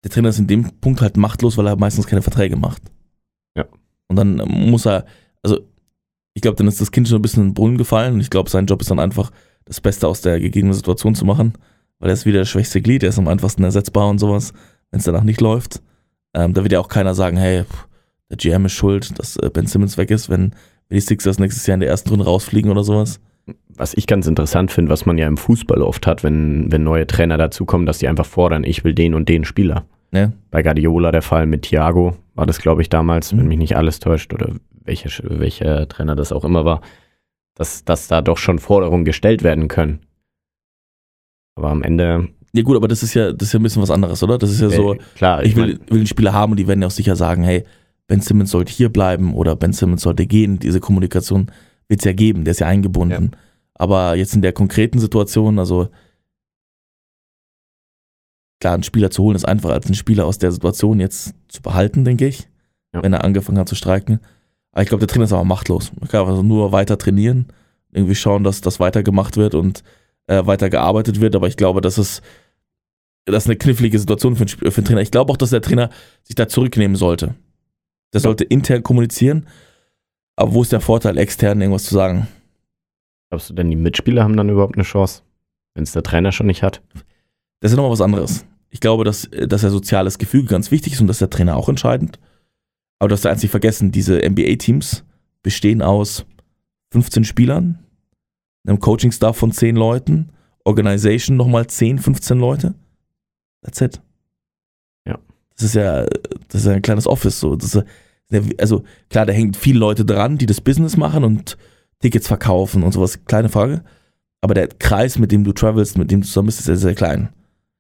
der 0.05 0.11
Trainer 0.11 0.31
ist 0.31 0.39
in 0.39 0.47
dem 0.47 0.81
Punkt 0.81 1.01
halt 1.01 1.17
machtlos, 1.17 1.57
weil 1.57 1.67
er 1.67 1.77
meistens 1.77 2.07
keine 2.07 2.23
Verträge 2.23 2.57
macht. 2.57 2.83
Ja. 3.57 3.67
Und 4.09 4.17
dann 4.17 4.37
muss 4.37 4.87
er, 4.87 5.05
also 5.43 5.61
ich 6.35 6.42
glaube, 6.42 6.57
dann 6.57 6.68
ist 6.68 6.81
das 6.81 6.90
Kind 6.90 7.09
schon 7.09 7.18
ein 7.18 7.23
bisschen 7.23 7.42
in 7.42 7.49
den 7.51 7.55
Brunnen 7.55 7.79
gefallen 7.79 8.14
und 8.14 8.21
ich 8.21 8.31
glaube, 8.31 8.51
sein 8.51 8.66
Job 8.66 8.81
ist 8.81 8.90
dann 8.90 8.99
einfach, 8.99 9.31
das 9.64 9.81
Beste 9.81 10.09
aus 10.09 10.21
der 10.21 10.40
gegebenen 10.40 10.75
Situation 10.75 11.14
zu 11.14 11.25
machen, 11.25 11.55
weil 11.99 12.11
er 12.11 12.14
ist 12.14 12.27
wieder 12.27 12.40
das 12.40 12.49
schwächste 12.49 12.83
Glied, 12.83 13.03
er 13.03 13.11
ist 13.11 13.18
am 13.18 13.29
einfachsten 13.29 13.64
ersetzbar 13.64 14.09
und 14.09 14.18
sowas, 14.18 14.53
wenn 14.90 14.99
es 14.99 15.05
danach 15.05 15.23
nicht 15.23 15.40
läuft. 15.40 15.83
Ähm, 16.35 16.53
da 16.55 16.62
wird 16.62 16.73
ja 16.73 16.81
auch 16.81 16.88
keiner 16.88 17.14
sagen, 17.14 17.37
hey, 17.37 17.64
der 18.31 18.37
GM 18.37 18.66
ist 18.66 18.73
schuld, 18.73 19.18
dass 19.18 19.37
äh, 19.37 19.51
Ben 19.51 19.66
Simmons 19.66 19.99
weg 19.99 20.11
ist, 20.11 20.29
wenn, 20.29 20.53
wenn 20.88 20.97
die 20.97 21.01
Sixers 21.01 21.38
nächstes 21.38 21.66
Jahr 21.66 21.75
in 21.75 21.81
der 21.81 21.90
ersten 21.90 22.11
Runde 22.11 22.25
rausfliegen 22.25 22.71
oder 22.71 22.85
sowas. 22.85 23.21
Was 23.68 23.95
ich 23.95 24.07
ganz 24.07 24.27
interessant 24.27 24.71
finde, 24.71 24.90
was 24.90 25.05
man 25.05 25.18
ja 25.18 25.27
im 25.27 25.37
Fußball 25.37 25.83
oft 25.83 26.07
hat, 26.07 26.23
wenn, 26.23 26.71
wenn 26.71 26.85
neue 26.85 27.07
Trainer 27.07 27.37
dazukommen, 27.37 27.87
dass 27.87 27.99
die 27.99 28.09
einfach 28.09 28.27
fordern, 28.27 28.64
ich 28.64 28.85
will 28.85 28.95
den 28.95 29.14
und 29.14 29.29
den 29.29 29.45
Spieler. 29.45 29.85
Ja. 30.12 30.33
Bei 30.51 30.62
Guardiola 30.62 31.11
der 31.11 31.23
Fall 31.23 31.47
mit 31.47 31.62
Thiago 31.62 32.16
war 32.35 32.47
das, 32.47 32.59
glaube 32.59 32.83
ich, 32.83 32.88
damals, 32.88 33.33
mhm. 33.33 33.38
wenn 33.38 33.49
mich 33.49 33.59
nicht 33.59 33.77
alles 33.77 33.99
täuscht, 33.99 34.33
oder 34.33 34.55
welcher, 34.85 35.11
welcher 35.23 35.88
Trainer 35.88 36.16
das 36.16 36.33
auch 36.33 36.45
immer 36.45 36.64
war, 36.64 36.81
dass, 37.55 37.85
dass 37.85 38.09
da 38.09 38.23
doch 38.23 38.38
schon 38.38 38.59
Forderungen 38.59 39.05
gestellt 39.05 39.42
werden 39.42 39.68
können. 39.68 40.01
Aber 41.55 41.71
am 41.71 41.83
Ende. 41.83 42.29
Ja, 42.55 42.62
gut, 42.62 42.77
aber 42.77 42.88
das 42.88 43.03
ist 43.03 43.14
ja, 43.14 43.33
das 43.33 43.49
ist 43.49 43.53
ja 43.53 43.61
ein 43.61 43.62
bisschen 43.62 43.83
was 43.83 43.90
anderes, 43.90 44.23
oder? 44.23 44.38
Das 44.38 44.51
ist 44.51 44.61
ja 44.61 44.71
so, 44.71 44.97
klar, 45.14 45.42
ich, 45.42 45.51
ich 45.51 45.57
will, 45.57 45.81
will 45.88 46.01
den 46.01 46.07
Spieler 46.07 46.33
haben 46.33 46.53
und 46.53 46.59
die 46.59 46.66
werden 46.66 46.81
ja 46.81 46.88
auch 46.88 46.92
sicher 46.92 47.16
sagen, 47.16 47.42
hey, 47.42 47.64
Ben 48.07 48.21
Simmons 48.21 48.51
sollte 48.51 48.73
hier 48.73 48.90
bleiben 48.90 49.35
oder 49.35 49.57
Ben 49.57 49.73
Simmons 49.73 50.03
sollte 50.03 50.27
gehen. 50.27 50.59
Diese 50.59 50.81
Kommunikation 50.81 51.51
wird 51.88 52.01
es 52.01 52.05
ja 52.05 52.12
geben, 52.12 52.45
der 52.45 52.53
ist 52.53 52.61
ja 52.61 52.66
eingebunden. 52.66 53.31
Ja. 53.33 53.38
Aber 53.75 54.16
jetzt 54.16 54.35
in 54.35 54.42
der 54.42 54.53
konkreten 54.53 54.99
Situation, 54.99 55.59
also 55.59 55.88
klar, 58.62 58.75
einen 58.75 58.85
Spieler 58.85 59.11
zu 59.11 59.25
holen 59.25 59.35
ist 59.35 59.44
einfacher 59.44 59.75
als 59.75 59.87
einen 59.87 59.96
Spieler 59.96 60.25
aus 60.25 60.38
der 60.38 60.53
Situation 60.53 61.01
jetzt 61.01 61.35
zu 61.48 61.62
behalten, 61.62 62.05
denke 62.05 62.29
ich, 62.29 62.48
ja. 62.94 63.03
wenn 63.03 63.12
er 63.12 63.25
angefangen 63.25 63.59
hat 63.59 63.68
zu 63.68 63.75
streiken. 63.75 64.20
Aber 64.70 64.83
ich 64.83 64.88
glaube, 64.88 65.01
der 65.01 65.09
Trainer 65.09 65.25
ist 65.25 65.33
aber 65.33 65.44
machtlos. 65.44 65.90
Man 65.98 66.09
kann 66.09 66.27
also 66.29 66.44
nur 66.44 66.70
weiter 66.70 66.96
trainieren, 66.96 67.48
irgendwie 67.90 68.14
schauen, 68.14 68.44
dass 68.44 68.61
das 68.61 68.79
weiter 68.79 69.03
gemacht 69.03 69.37
wird 69.37 69.57
und 69.57 69.83
äh, 70.29 70.46
weiter 70.46 70.70
gearbeitet 70.70 71.20
wird. 71.20 71.35
Aber 71.35 71.48
ich 71.48 71.57
glaube, 71.57 71.81
das 71.81 71.98
ist, 71.98 72.22
das 73.25 73.42
ist 73.42 73.48
eine 73.48 73.59
knifflige 73.59 73.98
Situation 73.98 74.37
für 74.37 74.44
einen, 74.44 74.70
für 74.70 74.79
einen 74.79 74.87
Trainer. 74.87 75.01
Ich 75.01 75.11
glaube 75.11 75.33
auch, 75.33 75.37
dass 75.37 75.51
der 75.51 75.61
Trainer 75.61 75.90
sich 76.22 76.37
da 76.37 76.46
zurücknehmen 76.46 76.96
sollte. 76.96 77.35
Der 78.12 78.20
sollte 78.20 78.44
intern 78.44 78.85
kommunizieren. 78.85 79.48
Aber 80.37 80.55
wo 80.55 80.62
ist 80.62 80.70
der 80.70 80.81
Vorteil, 80.81 81.18
extern 81.18 81.61
irgendwas 81.61 81.85
zu 81.85 81.94
sagen? 81.94 82.29
Glaubst 83.29 83.51
du 83.51 83.55
denn, 83.55 83.70
die 83.70 83.77
Mitspieler 83.77 84.22
haben 84.22 84.37
dann 84.37 84.51
überhaupt 84.51 84.77
eine 84.77 84.85
Chance, 84.85 85.22
wenn 85.75 85.83
es 85.83 85.92
der 85.92 86.05
Trainer 86.05 86.31
schon 86.31 86.46
nicht 86.46 86.62
hat? 86.62 86.81
Das 87.59 87.72
ist 87.72 87.77
nochmal 87.77 87.90
was 87.90 88.01
anderes. 88.01 88.46
Ich 88.73 88.81
glaube, 88.81 89.05
dass, 89.05 89.29
dass 89.31 89.61
der 89.61 89.71
soziales 89.71 90.17
Gefüge 90.17 90.49
ganz 90.49 90.71
wichtig 90.71 90.95
ist 90.95 91.01
und 91.03 91.07
dass 91.07 91.19
der 91.19 91.29
Trainer 91.29 91.57
auch 91.57 91.69
entscheidend. 91.69 92.19
Aber 92.99 93.09
du 93.09 93.13
hast 93.13 93.27
eins 93.27 93.43
nicht 93.43 93.51
vergessen, 93.51 93.93
diese 93.93 94.19
NBA-Teams 94.19 95.05
bestehen 95.43 95.83
aus 95.83 96.25
15 96.93 97.25
Spielern, 97.25 97.85
einem 98.67 98.81
Coaching-Staff 98.81 99.37
von 99.37 99.53
10 99.53 99.77
Leuten, 99.77 100.31
Organization 100.65 101.37
nochmal 101.37 101.67
10, 101.67 101.99
15 101.99 102.39
Leute. 102.39 102.75
That's 103.63 103.81
it. 103.83 104.01
Ja. 105.07 105.19
Das 105.55 105.65
ist 105.65 105.75
ja, 105.75 106.07
das 106.49 106.63
ist 106.63 106.67
ja 106.67 106.73
ein 106.73 106.83
kleines 106.83 107.07
Office. 107.07 107.41
So. 107.41 107.57
Das 107.57 107.75
ist, 107.75 107.85
also 108.59 108.85
klar, 109.11 109.27
da 109.27 109.35
hängen 109.35 109.53
viele 109.53 109.81
Leute 109.81 110.07
dran, 110.07 110.39
die 110.39 110.47
das 110.47 110.63
Business 110.63 110.97
machen 110.97 111.25
und 111.25 111.59
Tickets 112.01 112.27
verkaufen 112.27 112.85
und 112.85 112.93
sowas. 112.93 113.23
Kleine 113.27 113.51
Frage. 113.51 113.85
Aber 114.41 114.55
der 114.55 114.69
Kreis, 114.69 115.19
mit 115.19 115.31
dem 115.31 115.45
du 115.45 115.53
travelst, 115.53 115.99
mit 115.99 116.11
dem 116.11 116.23
du 116.23 116.27
zusammen 116.27 116.47
bist, 116.47 116.61
ist 116.61 116.67
sehr, 116.67 116.77
sehr 116.77 116.95
klein. 116.95 117.29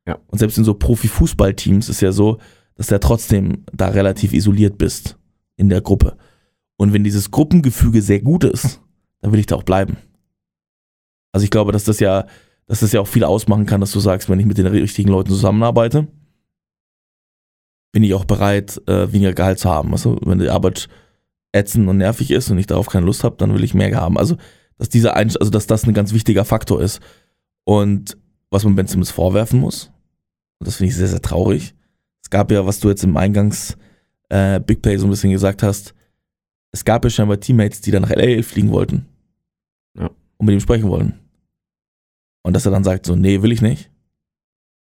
Ja. 0.06 0.18
Und 0.26 0.38
selbst 0.38 0.58
in 0.58 0.64
so 0.64 0.74
Profi-Fußballteams 0.74 1.88
ist 1.88 2.00
ja 2.00 2.12
so, 2.12 2.38
dass 2.74 2.88
du 2.88 2.94
ja 2.94 2.98
trotzdem 2.98 3.64
da 3.72 3.88
relativ 3.88 4.32
isoliert 4.32 4.78
bist 4.78 5.16
in 5.56 5.68
der 5.68 5.80
Gruppe. 5.80 6.16
Und 6.76 6.92
wenn 6.92 7.04
dieses 7.04 7.30
Gruppengefüge 7.30 8.02
sehr 8.02 8.20
gut 8.20 8.44
ist, 8.44 8.80
dann 9.20 9.32
will 9.32 9.40
ich 9.40 9.46
da 9.46 9.56
auch 9.56 9.62
bleiben. 9.62 9.96
Also 11.32 11.44
ich 11.44 11.50
glaube, 11.50 11.72
dass 11.72 11.84
das 11.84 12.00
ja, 12.00 12.26
dass 12.66 12.80
das 12.80 12.92
ja 12.92 13.00
auch 13.00 13.06
viel 13.06 13.24
ausmachen 13.24 13.66
kann, 13.66 13.80
dass 13.80 13.92
du 13.92 14.00
sagst, 14.00 14.28
wenn 14.28 14.40
ich 14.40 14.46
mit 14.46 14.58
den 14.58 14.66
richtigen 14.66 15.10
Leuten 15.10 15.30
zusammenarbeite, 15.30 16.08
bin 17.92 18.02
ich 18.02 18.14
auch 18.14 18.24
bereit, 18.24 18.80
äh, 18.86 19.12
weniger 19.12 19.34
Gehalt 19.34 19.58
zu 19.58 19.68
haben. 19.68 19.92
Also, 19.92 20.18
wenn 20.22 20.38
die 20.38 20.48
Arbeit 20.48 20.88
ätzend 21.52 21.88
und 21.88 21.98
nervig 21.98 22.30
ist 22.30 22.50
und 22.50 22.58
ich 22.58 22.66
darauf 22.66 22.88
keine 22.88 23.04
Lust 23.06 23.22
habe, 23.22 23.36
dann 23.36 23.54
will 23.54 23.64
ich 23.64 23.74
mehr 23.74 23.94
haben. 23.94 24.18
Also, 24.18 24.36
dass 24.78 24.88
dieser 24.88 25.14
Einst 25.14 25.38
also 25.38 25.50
dass 25.50 25.66
das 25.66 25.86
ein 25.86 25.94
ganz 25.94 26.12
wichtiger 26.12 26.44
Faktor 26.44 26.80
ist. 26.80 27.00
Und 27.64 28.16
was 28.50 28.64
man 28.64 28.74
Ben 28.74 28.86
Simmons 28.86 29.10
vorwerfen 29.10 29.60
muss, 29.60 29.91
und 30.62 30.68
das 30.68 30.76
finde 30.76 30.90
ich 30.90 30.96
sehr, 30.96 31.08
sehr 31.08 31.20
traurig. 31.20 31.74
Es 32.22 32.30
gab 32.30 32.52
ja, 32.52 32.64
was 32.64 32.78
du 32.78 32.88
jetzt 32.88 33.02
im 33.02 33.16
Eingangs 33.16 33.76
äh, 34.28 34.60
Big 34.60 34.80
Play 34.80 34.96
so 34.96 35.08
ein 35.08 35.10
bisschen 35.10 35.32
gesagt 35.32 35.64
hast, 35.64 35.92
es 36.70 36.84
gab 36.84 37.02
ja 37.02 37.10
scheinbar 37.10 37.40
Teammates, 37.40 37.80
die 37.80 37.90
dann 37.90 38.02
nach 38.02 38.10
LA 38.10 38.44
fliegen 38.44 38.70
wollten. 38.70 39.06
Ja. 39.98 40.08
Und 40.36 40.46
mit 40.46 40.52
ihm 40.52 40.60
sprechen 40.60 40.88
wollen. 40.88 41.18
Und 42.44 42.54
dass 42.54 42.64
er 42.64 42.70
dann 42.70 42.84
sagt, 42.84 43.06
so, 43.06 43.16
nee, 43.16 43.42
will 43.42 43.50
ich 43.50 43.60
nicht, 43.60 43.90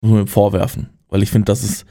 muss 0.01 0.11
man 0.11 0.23
ihm 0.23 0.27
vorwerfen. 0.27 0.89
Weil 1.07 1.23
ich 1.23 1.31
finde, 1.31 1.45
das 1.45 1.63
ist, 1.63 1.87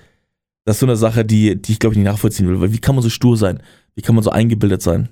das 0.65 0.76
ist 0.76 0.80
so 0.82 0.86
eine 0.86 0.97
Sache, 0.97 1.23
die, 1.23 1.56
die 1.56 1.71
ich 1.71 1.80
glaube 1.80 1.93
ich 1.93 1.97
nicht 1.97 2.12
nachvollziehen 2.12 2.50
will. 2.50 2.60
Weil 2.60 2.73
wie 2.73 2.80
kann 2.80 2.95
man 2.95 3.04
so 3.04 3.10
stur 3.10 3.38
sein? 3.38 3.63
Wie 3.95 4.02
kann 4.02 4.15
man 4.15 4.23
so 4.26 4.32
eingebildet 4.32 4.82
sein? 4.82 5.08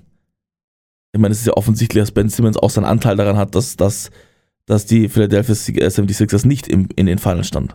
Ich 1.12 1.20
meine, 1.20 1.32
es 1.32 1.40
ist 1.40 1.46
ja 1.46 1.54
offensichtlich, 1.54 2.02
dass 2.02 2.12
Ben 2.12 2.28
Simmons 2.28 2.58
auch 2.58 2.68
seinen 2.68 2.84
Anteil 2.84 3.16
daran 3.16 3.38
hat, 3.38 3.54
dass, 3.54 3.76
dass, 3.76 4.10
dass 4.66 4.84
die 4.84 5.08
Philadelphia 5.08 5.54
76ers 5.54 6.46
nicht 6.46 6.68
im, 6.68 6.90
in 6.94 7.06
den 7.06 7.16
Finals 7.16 7.48
stand. 7.48 7.74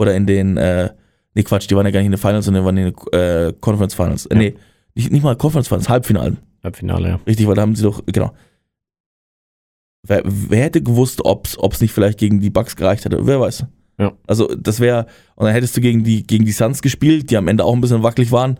Oder 0.00 0.14
in 0.16 0.24
den, 0.26 0.56
äh, 0.56 0.88
nee, 1.34 1.42
Quatsch, 1.42 1.68
die 1.70 1.76
waren 1.76 1.84
ja 1.84 1.92
gar 1.92 2.00
nicht 2.00 2.06
in 2.06 2.12
den 2.12 2.18
Finals, 2.18 2.46
sondern 2.46 2.62
die 2.62 2.66
waren 2.66 2.76
in 2.78 2.94
den 2.94 3.12
äh, 3.20 3.52
Conference 3.60 3.92
Finals. 3.94 4.24
Äh, 4.24 4.34
Ja. 4.34 4.40
Nee, 4.40 4.54
nicht, 4.94 5.12
nicht 5.12 5.22
mal 5.22 5.36
Conference 5.36 5.68
Finals, 5.68 5.90
Halbfinalen. 5.90 6.38
Halbfinale, 6.64 7.08
ja. 7.08 7.20
Richtig, 7.26 7.46
weil 7.46 7.54
da 7.54 7.60
haben 7.60 7.76
sie 7.76 7.82
doch, 7.82 8.02
genau. 8.06 8.32
Wer, 10.02 10.22
wer 10.24 10.62
hätte 10.64 10.82
gewusst, 10.82 11.22
ob 11.22 11.46
es 11.46 11.80
nicht 11.82 11.92
vielleicht 11.92 12.18
gegen 12.18 12.40
die 12.40 12.48
Bucks 12.48 12.76
gereicht 12.76 13.04
hätte? 13.04 13.26
Wer 13.26 13.40
weiß. 13.40 13.66
Ja. 13.98 14.12
Also, 14.26 14.46
das 14.54 14.80
wäre, 14.80 15.04
und 15.36 15.44
dann 15.44 15.52
hättest 15.52 15.76
du 15.76 15.82
gegen 15.82 16.02
die, 16.02 16.26
gegen 16.26 16.46
die 16.46 16.52
Suns 16.52 16.80
gespielt, 16.80 17.30
die 17.30 17.36
am 17.36 17.48
Ende 17.48 17.64
auch 17.66 17.74
ein 17.74 17.82
bisschen 17.82 18.02
wackelig 18.02 18.32
waren. 18.32 18.58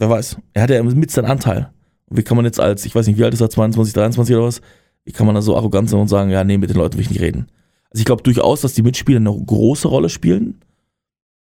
Wer 0.00 0.10
weiß. 0.10 0.36
Er 0.52 0.62
hatte 0.62 0.74
ja 0.74 0.82
mit 0.82 1.12
seinen 1.12 1.26
Anteil. 1.26 1.70
Und 2.06 2.16
wie 2.16 2.24
kann 2.24 2.36
man 2.36 2.44
jetzt 2.44 2.58
als, 2.58 2.84
ich 2.84 2.94
weiß 2.96 3.06
nicht, 3.06 3.18
wie 3.18 3.24
alt 3.24 3.34
ist 3.34 3.40
er, 3.40 3.50
22, 3.50 3.94
23 3.94 4.34
oder 4.34 4.46
was? 4.46 4.60
Wie 5.04 5.12
kann 5.12 5.26
man 5.26 5.36
da 5.36 5.42
so 5.42 5.56
arrogant 5.56 5.88
sein 5.88 6.00
und 6.00 6.08
sagen, 6.08 6.30
ja, 6.30 6.42
nee, 6.42 6.58
mit 6.58 6.70
den 6.70 6.76
Leuten 6.76 6.94
will 6.94 7.02
ich 7.02 7.10
nicht 7.10 7.20
reden? 7.20 7.46
Also, 7.90 8.00
ich 8.00 8.04
glaube 8.04 8.22
durchaus, 8.22 8.60
dass 8.60 8.74
die 8.74 8.82
Mitspieler 8.82 9.18
eine 9.18 9.32
große 9.32 9.88
Rolle 9.88 10.08
spielen, 10.08 10.60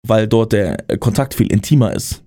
weil 0.04 0.28
dort 0.28 0.54
der 0.54 0.89
äh, 0.89 0.97
Kontakt 0.97 1.34
viel 1.34 1.52
intimer 1.52 1.93
ist. 1.93 2.23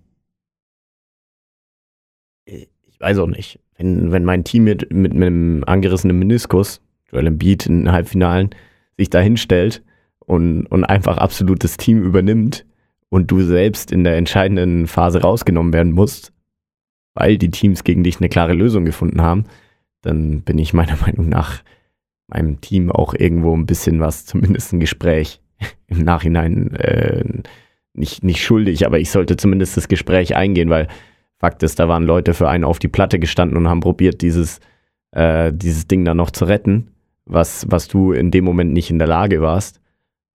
Ich 2.45 2.69
weiß 3.01 3.19
auch 3.19 3.29
nicht. 3.29 3.59
Wenn, 3.77 4.13
wenn 4.13 4.25
mein 4.25 4.45
Team 4.45 4.65
mit, 4.65 4.93
mit, 4.93 5.13
einem 5.13 5.65
angerissenen 5.67 6.19
Meniskus, 6.19 6.81
Joel 7.11 7.27
Embiid 7.27 7.67
in 7.67 7.81
den 7.81 7.93
Halbfinalen, 7.93 8.51
sich 8.97 9.11
da 9.11 9.21
hinstellt 9.21 9.83
und, 10.19 10.67
und 10.67 10.85
einfach 10.85 11.19
absolutes 11.19 11.77
Team 11.79 12.03
übernimmt 12.03 12.67
und 13.09 13.31
du 13.31 13.43
selbst 13.43 13.91
in 13.91 14.05
der 14.05 14.17
entscheidenden 14.17 14.87
Phase 14.87 15.23
rausgenommen 15.23 15.73
werden 15.73 15.93
musst, 15.93 16.33
weil 17.15 17.39
die 17.39 17.51
Teams 17.51 17.85
gegen 17.85 18.05
dich 18.05 18.19
eine 18.19 18.29
klare 18.29 18.53
Lösung 18.53 18.85
gefunden 18.85 19.23
haben, 19.23 19.45
dann 20.03 20.43
bin 20.43 20.59
ich 20.59 20.73
meiner 20.73 20.97
Meinung 21.01 21.29
nach 21.29 21.63
meinem 22.29 22.61
Team 22.61 22.91
auch 22.91 23.15
irgendwo 23.15 23.55
ein 23.57 23.67
bisschen 23.67 24.01
was, 24.01 24.27
zumindest 24.27 24.73
ein 24.73 24.81
Gespräch 24.81 25.41
im 25.87 25.99
Nachhinein 25.99 26.75
äh, 26.75 27.25
nicht, 27.95 28.25
nicht 28.25 28.43
schuldig, 28.43 28.87
aber 28.87 28.99
ich 28.99 29.11
sollte 29.11 29.37
zumindest 29.37 29.77
das 29.77 29.89
Gespräch 29.89 30.35
eingehen, 30.35 30.71
weil 30.71 30.89
Fakt 31.39 31.63
ist, 31.63 31.79
da 31.79 31.89
waren 31.89 32.05
Leute 32.05 32.35
für 32.35 32.49
einen 32.49 32.65
auf 32.65 32.79
die 32.79 32.89
Platte 32.89 33.19
gestanden 33.19 33.59
und 33.59 33.69
haben 33.69 33.81
probiert, 33.81 34.23
dieses, 34.23 34.61
äh, 35.11 35.53
dieses 35.53 35.89
Ding 35.89 36.05
dann 36.05 36.17
noch 36.17 36.31
zu 36.31 36.45
retten, 36.45 36.93
was, 37.25 37.67
was 37.69 37.89
du 37.89 38.13
in 38.13 38.31
dem 38.31 38.45
Moment 38.45 38.73
nicht 38.73 38.91
in 38.91 38.99
der 38.99 39.09
Lage 39.09 39.41
warst. 39.41 39.81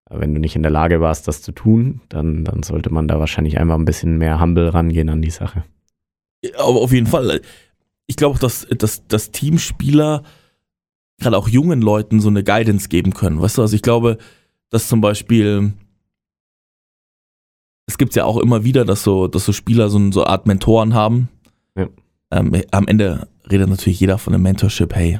Wenn 0.09 0.33
du 0.33 0.39
nicht 0.39 0.55
in 0.55 0.63
der 0.63 0.71
Lage 0.71 1.01
warst, 1.01 1.27
das 1.27 1.41
zu 1.41 1.51
tun, 1.51 2.01
dann, 2.09 2.45
dann 2.45 2.63
sollte 2.63 2.93
man 2.93 3.07
da 3.07 3.19
wahrscheinlich 3.19 3.57
einfach 3.57 3.75
ein 3.75 3.85
bisschen 3.85 4.17
mehr 4.17 4.39
humble 4.39 4.69
rangehen 4.69 5.09
an 5.09 5.21
die 5.21 5.31
Sache. 5.31 5.63
Aber 6.57 6.81
auf 6.81 6.93
jeden 6.93 7.07
Fall. 7.07 7.41
Ich 8.05 8.15
glaube 8.15 8.39
dass, 8.39 8.67
dass, 8.69 9.05
dass 9.07 9.31
Teamspieler 9.31 10.23
gerade 11.19 11.37
auch 11.37 11.47
jungen 11.47 11.81
Leuten 11.81 12.19
so 12.19 12.29
eine 12.29 12.43
Guidance 12.43 12.89
geben 12.89 13.13
können. 13.13 13.41
Weißt 13.41 13.57
du, 13.57 13.61
also 13.61 13.75
ich 13.75 13.81
glaube, 13.81 14.17
dass 14.69 14.87
zum 14.87 15.01
Beispiel, 15.01 15.73
es 17.87 17.97
gibt 17.97 18.15
ja 18.15 18.25
auch 18.25 18.37
immer 18.37 18.63
wieder, 18.63 18.85
dass 18.85 19.03
so, 19.03 19.27
dass 19.27 19.45
so 19.45 19.53
Spieler 19.53 19.89
so 19.89 19.97
eine 19.97 20.11
so 20.11 20.25
Art 20.25 20.45
Mentoren 20.45 20.93
haben. 20.93 21.29
Ja. 21.75 21.87
Ähm, 22.31 22.61
am 22.71 22.87
Ende 22.87 23.27
redet 23.49 23.69
natürlich 23.69 23.99
jeder 23.99 24.17
von 24.17 24.33
einem 24.33 24.43
Mentorship. 24.43 24.93
Hey, 24.93 25.19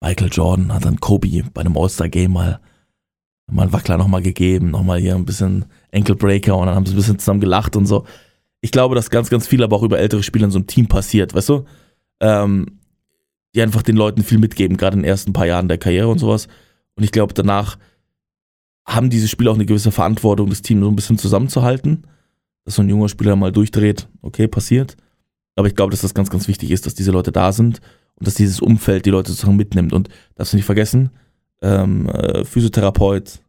Michael 0.00 0.30
Jordan 0.32 0.72
hat 0.74 0.84
dann 0.84 1.00
Kobe 1.00 1.42
bei 1.54 1.60
einem 1.60 1.76
All-Star-Game 1.76 2.32
mal, 2.32 2.60
mal 3.50 3.62
einen 3.62 3.72
Wackler 3.72 3.96
nochmal 3.96 4.22
gegeben, 4.22 4.70
nochmal 4.70 4.98
hier 4.98 5.14
ein 5.14 5.24
bisschen 5.24 5.66
Ankle-Breaker 5.92 6.56
und 6.56 6.66
dann 6.66 6.74
haben 6.74 6.86
sie 6.86 6.92
ein 6.92 6.96
bisschen 6.96 7.18
zusammen 7.18 7.40
gelacht 7.40 7.76
und 7.76 7.86
so 7.86 8.04
ich 8.66 8.72
glaube, 8.72 8.96
dass 8.96 9.10
ganz, 9.10 9.30
ganz 9.30 9.46
viel 9.46 9.62
aber 9.62 9.76
auch 9.76 9.84
über 9.84 9.98
ältere 9.98 10.24
Spieler 10.24 10.46
in 10.46 10.50
so 10.50 10.58
einem 10.58 10.66
Team 10.66 10.88
passiert, 10.88 11.34
weißt 11.34 11.48
du? 11.50 11.64
Ähm, 12.20 12.80
die 13.56 13.62
einfach 13.62 13.82
den 13.82 13.96
Leuten 13.96 14.22
viel 14.22 14.38
mitgeben, 14.38 14.76
gerade 14.76 14.96
in 14.96 15.02
den 15.02 15.08
ersten 15.08 15.32
paar 15.32 15.46
Jahren 15.46 15.68
der 15.68 15.78
Karriere 15.78 16.08
und 16.08 16.18
sowas. 16.18 16.46
Und 16.94 17.02
ich 17.02 17.10
glaube, 17.10 17.34
danach 17.34 17.78
haben 18.86 19.10
diese 19.10 19.26
Spieler 19.26 19.50
auch 19.50 19.56
eine 19.56 19.66
gewisse 19.66 19.90
Verantwortung, 19.90 20.50
das 20.50 20.62
Team 20.62 20.80
so 20.80 20.88
ein 20.88 20.96
bisschen 20.96 21.18
zusammenzuhalten. 21.18 22.06
Dass 22.64 22.74
so 22.74 22.82
ein 22.82 22.88
junger 22.88 23.08
Spieler 23.08 23.36
mal 23.36 23.52
durchdreht, 23.52 24.08
okay, 24.22 24.46
passiert. 24.46 24.96
Aber 25.54 25.68
ich 25.68 25.74
glaube, 25.74 25.90
dass 25.90 26.02
das 26.02 26.14
ganz, 26.14 26.30
ganz 26.30 26.48
wichtig 26.48 26.70
ist, 26.70 26.84
dass 26.84 26.94
diese 26.94 27.12
Leute 27.12 27.32
da 27.32 27.52
sind 27.52 27.80
und 28.16 28.26
dass 28.26 28.34
dieses 28.34 28.60
Umfeld 28.60 29.06
die 29.06 29.10
Leute 29.10 29.30
sozusagen 29.30 29.56
mitnimmt. 29.56 29.92
Und 29.92 30.08
darfst 30.34 30.52
du 30.52 30.56
nicht 30.56 30.66
vergessen, 30.66 31.10
ähm, 31.62 32.08
äh, 32.08 32.44
Physiotherapeut, 32.44 33.40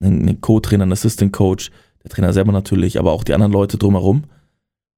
ein, 0.00 0.40
Co-Trainer, 0.40 0.84
ein 0.84 0.92
Assistant 0.92 1.32
Coach, 1.32 1.70
der 2.02 2.10
Trainer 2.10 2.32
selber 2.32 2.52
natürlich, 2.52 2.98
aber 2.98 3.12
auch 3.12 3.24
die 3.24 3.34
anderen 3.34 3.52
Leute 3.52 3.78
drumherum 3.78 4.24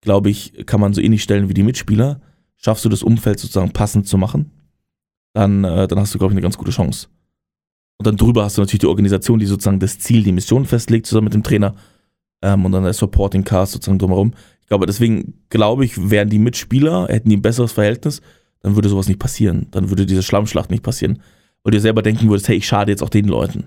glaube 0.01 0.31
ich, 0.31 0.67
kann 0.67 0.81
man 0.81 0.95
so 0.95 1.01
ähnlich 1.01 1.23
stellen 1.23 1.49
wie 1.49 1.55
die 1.55 1.63
Mitspieler. 1.63 2.21
Schaffst 2.63 2.85
du 2.85 2.89
das 2.89 3.03
Umfeld 3.03 3.41
sozusagen 3.41 3.73
passend 3.73 4.07
zu 4.07 4.19
machen, 4.19 4.51
dann, 5.33 5.65
äh, 5.65 5.89
dann 5.89 5.99
hast 5.99 6.15
du, 6.15 6.19
glaube 6.19 6.33
ich, 6.33 6.35
eine 6.35 6.43
ganz 6.43 6.59
gute 6.59 6.71
Chance. 6.71 7.09
Und 7.99 8.07
dann 8.07 8.17
drüber 8.17 8.45
hast 8.45 8.57
du 8.57 8.63
natürlich 8.63 8.81
die 8.81 8.87
Organisation, 8.87 9.39
die 9.39 9.47
sozusagen 9.47 9.79
das 9.79 9.99
Ziel, 9.99 10.23
die 10.23 10.33
Mission 10.33 10.65
festlegt, 10.65 11.07
zusammen 11.07 11.27
mit 11.27 11.35
dem 11.35 11.43
Trainer. 11.43 11.75
Ähm, 12.43 12.65
und 12.65 12.73
dann 12.73 12.85
der 12.85 12.93
Supporting 12.93 13.45
Cast 13.45 13.73
sozusagen 13.73 13.99
drumherum. 13.99 14.33
Ich 14.63 14.69
glaube, 14.69 14.87
deswegen 14.87 15.35
glaube 15.51 15.85
ich, 15.85 16.11
wären 16.11 16.31
die 16.31 16.39
Mitspieler, 16.39 17.09
hätten 17.09 17.29
die 17.29 17.37
ein 17.37 17.43
besseres 17.43 17.73
Verhältnis, 17.73 18.23
dann 18.61 18.75
würde 18.75 18.89
sowas 18.89 19.09
nicht 19.09 19.19
passieren. 19.19 19.67
Dann 19.71 19.91
würde 19.91 20.07
diese 20.07 20.23
Schlammschlacht 20.23 20.71
nicht 20.71 20.83
passieren. 20.83 21.21
Weil 21.63 21.73
du 21.73 21.77
dir 21.77 21.83
selber 21.83 22.03
denken 22.03 22.29
würdest, 22.29 22.49
hey, 22.49 22.57
ich 22.57 22.67
schade 22.67 22.91
jetzt 22.91 23.03
auch 23.03 23.11
den 23.11 23.27
Leuten. 23.27 23.65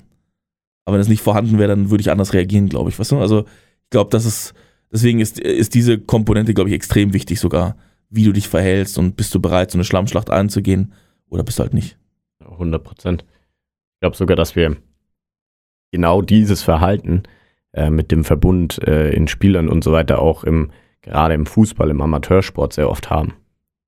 Aber 0.86 0.95
wenn 0.95 1.01
es 1.01 1.08
nicht 1.08 1.21
vorhanden 1.21 1.60
wäre, 1.60 1.69
dann 1.69 1.89
würde 1.89 2.01
ich 2.01 2.12
anders 2.12 2.34
reagieren, 2.34 2.69
glaube 2.69 2.89
ich. 2.89 2.97
Weißt 2.97 3.12
du? 3.12 3.19
Also, 3.19 3.41
ich 3.41 3.89
glaube, 3.89 4.10
das 4.10 4.25
ist, 4.25 4.53
Deswegen 4.93 5.19
ist, 5.19 5.39
ist 5.39 5.73
diese 5.73 5.97
Komponente, 5.97 6.53
glaube 6.53 6.69
ich, 6.69 6.75
extrem 6.75 7.13
wichtig 7.13 7.39
sogar, 7.39 7.75
wie 8.13 8.26
du 8.26 8.32
dich 8.32 8.47
verhältst 8.47 8.97
und 8.97 9.15
bist 9.15 9.34
du 9.34 9.39
bereit, 9.39 9.71
so 9.71 9.78
eine 9.78 9.84
Schlammschlacht 9.84 10.30
einzugehen 10.30 10.93
oder 11.30 11.43
bist 11.43 11.60
du 11.60 11.63
halt 11.63 11.73
nicht. 11.73 11.97
100 12.39 12.84
Prozent. 12.84 13.26
Ich 13.95 13.99
glaube 14.02 14.15
sogar, 14.15 14.36
dass 14.36 14.56
wir 14.56 14.78
genau 15.91 16.21
dieses 16.21 16.62
Verhalten 16.62 17.23
äh, 17.73 17.89
mit 17.89 18.12
dem 18.12 18.23
Verbund 18.23 18.82
äh, 18.88 19.12
in 19.12 19.28
Spielern 19.28 19.69
und 19.69 19.84
so 19.84 19.91
weiter 19.91 20.19
auch 20.19 20.43
im, 20.43 20.71
gerade 21.02 21.34
im 21.34 21.45
Fußball, 21.45 21.89
im 21.89 22.02
Amateursport 22.02 22.73
sehr 22.73 22.89
oft 22.89 23.10
haben. 23.10 23.34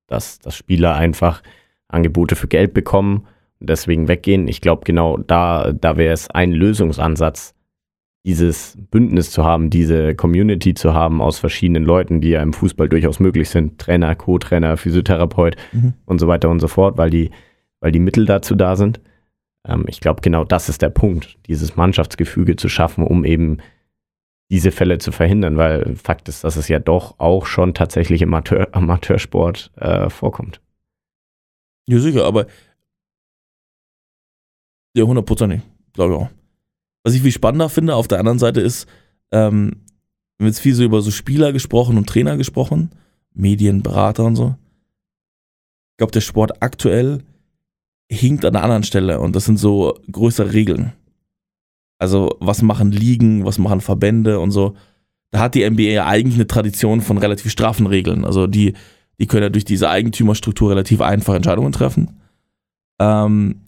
Dass, 0.07 0.39
dass 0.39 0.55
Spieler 0.55 0.95
einfach 0.95 1.41
Angebote 1.88 2.35
für 2.35 2.47
Geld 2.47 2.73
bekommen 2.73 3.27
und 3.59 3.69
deswegen 3.69 4.07
weggehen. 4.07 4.47
Ich 4.47 4.61
glaube, 4.61 4.83
genau 4.85 5.17
da, 5.17 5.71
da 5.71 5.97
wäre 5.97 6.13
es 6.13 6.29
ein 6.29 6.51
Lösungsansatz, 6.51 7.54
dieses 8.25 8.77
Bündnis 8.91 9.29
zu 9.31 9.43
haben, 9.43 9.69
diese 9.69 10.15
Community 10.15 10.73
zu 10.73 10.93
haben 10.93 11.21
aus 11.21 11.38
verschiedenen 11.39 11.83
Leuten, 11.83 12.21
die 12.21 12.29
ja 12.29 12.41
im 12.41 12.53
Fußball 12.53 12.89
durchaus 12.89 13.19
möglich 13.19 13.49
sind, 13.49 13.79
Trainer, 13.79 14.15
Co-Trainer, 14.15 14.77
Physiotherapeut 14.77 15.55
Mhm. 15.73 15.93
und 16.05 16.19
so 16.19 16.27
weiter 16.27 16.49
und 16.49 16.59
so 16.59 16.67
fort, 16.67 16.97
weil 16.97 17.09
die, 17.11 17.29
weil 17.79 17.91
die 17.91 17.99
Mittel 17.99 18.25
dazu 18.25 18.55
da 18.55 18.75
sind. 18.75 18.99
Ähm, 19.67 19.85
ich 19.88 19.99
glaube, 19.99 20.21
genau 20.21 20.43
das 20.43 20.69
ist 20.69 20.81
der 20.81 20.89
Punkt, 20.89 21.38
dieses 21.47 21.75
Mannschaftsgefüge 21.75 22.55
zu 22.55 22.67
schaffen, 22.67 23.03
um 23.03 23.26
eben 23.26 23.57
diese 24.51 24.71
Fälle 24.71 24.97
zu 24.97 25.11
verhindern, 25.11 25.57
weil 25.57 25.95
Fakt 25.95 26.28
ist, 26.30 26.43
dass 26.43 26.55
es 26.55 26.67
ja 26.67 26.80
doch 26.80 27.19
auch 27.19 27.45
schon 27.45 27.73
tatsächlich 27.73 28.21
im 28.21 28.30
Amateur, 28.34 28.67
Amateursport 28.73 29.71
äh, 29.78 30.09
vorkommt. 30.09 30.61
Ja, 31.88 31.99
sicher, 31.99 32.26
aber 32.26 32.47
ja, 34.95 35.03
hundertprozentig, 35.03 35.61
glaube 35.93 36.13
ich 36.13 36.19
auch. 36.19 36.30
Was 37.06 37.14
ich 37.14 37.22
viel 37.22 37.32
spannender 37.32 37.70
finde 37.70 37.93
auf 37.93 38.08
der 38.08 38.18
anderen 38.18 38.39
Seite 38.39 38.62
ist, 38.62 38.88
ähm, 39.32 39.84
wir 40.38 40.45
haben 40.45 40.47
jetzt 40.47 40.60
viel 40.60 40.74
so 40.74 40.84
über 40.84 41.01
so 41.03 41.12
Spieler 41.12 41.53
gesprochen 41.53 41.97
und 41.97 42.10
Trainer 42.10 42.36
gesprochen, 42.36 42.89
Medien, 43.32 43.84
Berater 43.84 44.26
und 44.26 44.36
so. 44.36 44.56
Ich 45.91 45.97
glaube, 45.97 46.12
der 46.12 46.22
Sport 46.22 46.64
aktuell 46.64 47.20
hinkt 48.10 48.43
an 48.43 48.56
einer 48.56 48.64
anderen 48.64 48.84
Stelle 48.84 49.20
und 49.20 49.36
das 49.36 49.45
sind 49.45 49.58
so 49.58 49.99
größere 50.12 50.53
Regeln. 50.53 50.93
Also, 51.99 52.38
was 52.39 52.64
machen 52.64 52.91
Ligen, 52.91 53.45
was 53.45 53.60
machen 53.60 53.82
Verbände 53.82 54.39
und 54.39 54.49
so. 54.49 54.76
Da 55.30 55.41
hat 55.41 55.53
die 55.53 55.70
NBA 55.70 55.84
ja 55.84 56.08
eigentlich 56.08 56.36
eine 56.36 56.47
Tradition 56.47 57.01
von 57.01 57.20
relativ 57.20 57.51
straffen 57.51 57.86
Regeln. 57.86 58.26
Also, 58.26 58.47
die, 58.47 58.74
die 59.20 59.28
können 59.28 59.43
ja 59.43 59.49
durch 59.49 59.64
diese 59.64 59.89
Eigentümerstruktur 59.91 60.72
relativ 60.72 61.01
einfach 61.01 61.36
Entscheidungen 61.36 61.72
treffen. 61.72 62.20
Ähm, 62.99 63.62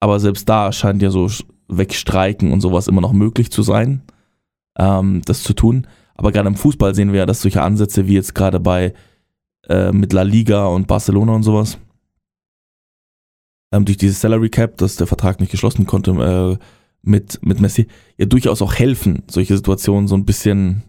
aber 0.00 0.18
selbst 0.20 0.48
da 0.48 0.72
scheint 0.72 1.02
ja 1.02 1.10
so 1.10 1.28
Wegstreiken 1.68 2.52
und 2.52 2.60
sowas 2.60 2.88
immer 2.88 3.00
noch 3.00 3.12
möglich 3.12 3.50
zu 3.50 3.62
sein. 3.62 4.02
ähm, 4.78 5.22
das 5.26 5.42
zu 5.42 5.52
tun. 5.54 5.86
Aber 6.14 6.32
gerade 6.32 6.48
im 6.48 6.56
Fußball 6.56 6.94
sehen 6.94 7.12
wir 7.12 7.20
ja, 7.20 7.26
dass 7.26 7.42
solche 7.42 7.62
Ansätze 7.62 8.06
wie 8.06 8.14
jetzt 8.14 8.34
gerade 8.34 8.60
bei 8.60 8.94
äh, 9.68 9.92
mit 9.92 10.12
La 10.12 10.22
Liga 10.22 10.66
und 10.66 10.86
Barcelona 10.86 11.32
und 11.32 11.42
sowas, 11.42 11.78
ähm, 13.72 13.84
durch 13.84 13.96
dieses 13.96 14.20
Salary 14.20 14.50
Cap, 14.50 14.76
dass 14.78 14.96
der 14.96 15.06
Vertrag 15.06 15.40
nicht 15.40 15.50
geschlossen 15.50 15.86
konnte 15.86 16.10
äh, 16.12 16.64
mit, 17.02 17.44
mit 17.44 17.60
Messi, 17.60 17.86
ja 18.18 18.26
durchaus 18.26 18.62
auch 18.62 18.74
helfen, 18.74 19.22
solche 19.28 19.56
Situationen 19.56 20.08
so 20.08 20.16
ein 20.16 20.24
bisschen, 20.24 20.82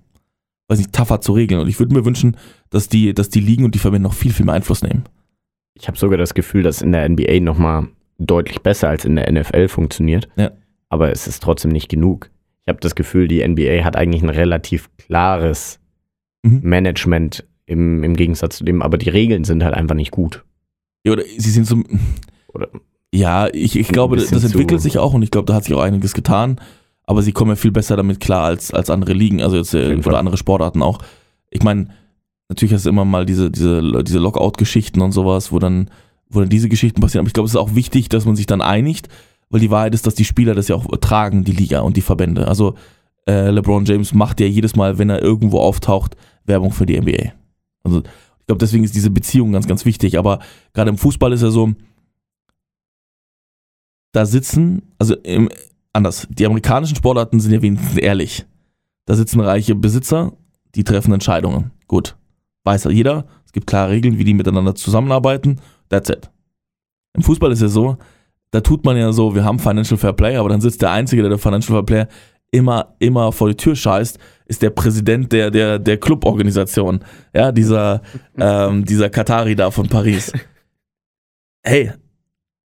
weiß 0.67 0.79
nicht, 0.79 0.93
tougher 0.93 1.21
zu 1.21 1.33
regeln. 1.33 1.61
Und 1.61 1.67
ich 1.67 1.79
würde 1.79 1.93
mir 1.93 2.05
wünschen, 2.05 2.37
dass 2.69 2.89
die, 2.89 3.13
dass 3.13 3.29
die 3.29 3.39
Ligen 3.39 3.65
und 3.65 3.75
die 3.75 3.79
Verbände 3.79 4.07
noch 4.07 4.13
viel, 4.13 4.33
viel 4.33 4.45
mehr 4.45 4.55
Einfluss 4.55 4.83
nehmen. 4.83 5.03
Ich 5.75 5.87
habe 5.87 5.97
sogar 5.97 6.17
das 6.17 6.33
Gefühl, 6.33 6.61
dass 6.63 6.81
in 6.81 6.91
der 6.91 7.07
NBA 7.09 7.39
nochmal 7.39 7.87
deutlich 8.19 8.61
besser 8.61 8.89
als 8.89 9.05
in 9.05 9.15
der 9.15 9.31
NFL 9.31 9.67
funktioniert. 9.69 10.27
Ja. 10.35 10.51
Aber 10.93 11.11
es 11.11 11.27
ist 11.27 11.41
trotzdem 11.41 11.71
nicht 11.71 11.89
genug. 11.89 12.29
Ich 12.65 12.69
habe 12.69 12.79
das 12.79 12.93
Gefühl, 12.95 13.27
die 13.27 13.45
NBA 13.45 13.83
hat 13.83 13.95
eigentlich 13.95 14.21
ein 14.21 14.29
relativ 14.29 14.89
klares 14.97 15.79
Mhm. 16.45 16.59
Management 16.61 17.45
im, 17.65 18.03
im 18.03 18.15
Gegensatz 18.15 18.57
zu 18.57 18.65
dem, 18.65 18.81
aber 18.81 18.97
die 18.97 19.09
Regeln 19.09 19.45
sind 19.45 19.63
halt 19.63 19.73
einfach 19.73 19.95
nicht 19.95 20.11
gut. 20.11 20.43
Ja, 21.05 21.13
oder 21.13 21.23
sie 21.23 21.49
sind 21.49 21.65
so. 21.65 21.81
Oder 22.53 22.67
Ja, 23.13 23.47
ich, 23.53 23.77
ich 23.79 23.87
glaube, 23.87 24.17
das 24.17 24.31
entwickelt 24.43 24.81
sich 24.81 24.97
auch 24.97 25.13
und 25.13 25.23
ich 25.23 25.31
glaube, 25.31 25.45
da 25.45 25.53
hat 25.53 25.63
sich 25.63 25.73
auch 25.73 25.81
einiges 25.81 26.13
getan. 26.13 26.59
Aber 27.05 27.21
sie 27.21 27.31
kommen 27.31 27.51
ja 27.51 27.55
viel 27.55 27.71
besser 27.71 27.95
damit 27.95 28.19
klar 28.19 28.43
als, 28.43 28.73
als 28.73 28.89
andere 28.89 29.13
Ligen, 29.13 29.41
also 29.41 29.55
jetzt 29.55 29.73
äh, 29.73 29.93
oder 29.93 30.03
Fall. 30.03 30.15
andere 30.15 30.35
Sportarten 30.37 30.81
auch. 30.81 30.99
Ich 31.49 31.63
meine, 31.63 31.87
natürlich 32.49 32.73
hast 32.73 32.85
du 32.85 32.89
immer 32.89 33.05
mal 33.05 33.25
diese, 33.25 33.49
diese, 33.49 34.03
diese 34.03 34.19
Lockout-Geschichten 34.19 34.99
und 35.01 35.13
sowas, 35.13 35.51
wo 35.53 35.59
dann, 35.59 35.89
wo 36.29 36.41
dann 36.41 36.49
diese 36.49 36.67
Geschichten 36.69 36.99
passieren. 37.01 37.21
Aber 37.21 37.27
ich 37.27 37.33
glaube, 37.33 37.45
es 37.47 37.53
ist 37.53 37.57
auch 37.59 37.75
wichtig, 37.75 38.09
dass 38.09 38.25
man 38.25 38.35
sich 38.35 38.47
dann 38.47 38.61
einigt, 38.61 39.07
weil 39.53 39.59
die 39.59 39.69
Wahrheit 39.69 39.93
ist, 39.93 40.07
dass 40.07 40.15
die 40.15 40.25
Spieler 40.25 40.55
das 40.55 40.67
ja 40.67 40.75
auch 40.75 40.87
tragen, 40.97 41.43
die 41.43 41.51
Liga 41.51 41.81
und 41.81 41.95
die 41.95 42.01
Verbände. 42.01 42.47
Also 42.47 42.73
äh, 43.27 43.51
LeBron 43.51 43.85
James 43.85 44.11
macht 44.11 44.39
ja 44.39 44.47
jedes 44.47 44.75
Mal, 44.75 44.97
wenn 44.97 45.11
er 45.11 45.21
irgendwo 45.21 45.59
auftaucht, 45.59 46.17
Werbung 46.45 46.71
für 46.71 46.87
die 46.87 46.99
NBA. 46.99 47.33
Also 47.83 47.99
ich 47.99 48.47
glaube, 48.47 48.57
deswegen 48.57 48.83
ist 48.83 48.95
diese 48.95 49.11
Beziehung 49.11 49.51
ganz, 49.51 49.67
ganz 49.67 49.85
wichtig. 49.85 50.17
Aber 50.17 50.39
gerade 50.73 50.89
im 50.89 50.97
Fußball 50.97 51.31
ist 51.33 51.43
ja 51.43 51.51
so, 51.51 51.71
da 54.11 54.25
sitzen, 54.25 54.81
also 54.97 55.15
im, 55.17 55.49
anders, 55.93 56.27
die 56.31 56.47
amerikanischen 56.47 56.95
Sportarten 56.95 57.39
sind 57.39 57.51
ja 57.51 57.61
wenigstens 57.61 57.97
ehrlich. 57.97 58.47
Da 59.05 59.13
sitzen 59.13 59.39
reiche 59.39 59.75
Besitzer, 59.75 60.33
die 60.73 60.83
treffen 60.83 61.13
Entscheidungen. 61.13 61.69
Gut, 61.87 62.15
weiß 62.63 62.85
ja 62.85 62.89
jeder, 62.89 63.27
es 63.45 63.51
gibt 63.51 63.67
klare 63.67 63.91
Regeln, 63.91 64.17
wie 64.17 64.23
die 64.23 64.33
miteinander 64.33 64.73
zusammenarbeiten. 64.73 65.61
That's 65.89 66.09
it. 66.09 66.31
Im 67.13 67.21
Fußball 67.21 67.51
ist 67.51 67.61
ja 67.61 67.67
so, 67.67 67.99
da 68.53 68.61
tut 68.61 68.85
man 68.85 68.95
ja 68.95 69.11
so, 69.11 69.33
wir 69.33 69.43
haben 69.43 69.57
Financial 69.57 69.97
Fair 69.97 70.13
Play, 70.13 70.35
aber 70.35 70.47
dann 70.47 70.61
sitzt 70.61 70.83
der 70.83 70.91
Einzige, 70.91 71.23
der 71.23 71.29
der 71.29 71.39
Financial 71.39 71.75
Fair 71.75 71.83
Play 71.83 72.05
immer, 72.51 72.93
immer 72.99 73.31
vor 73.31 73.49
die 73.49 73.55
Tür 73.55 73.75
scheißt, 73.75 74.19
ist 74.45 74.61
der 74.61 74.69
Präsident 74.69 75.31
der, 75.31 75.49
der, 75.49 75.79
der 75.79 75.97
Cluborganisation. 75.97 77.03
Ja, 77.33 77.51
dieser, 77.51 78.03
ähm, 78.37 78.85
dieser 78.85 79.09
Katari 79.09 79.55
da 79.55 79.71
von 79.71 79.87
Paris. 79.87 80.31
Hey, 81.63 81.93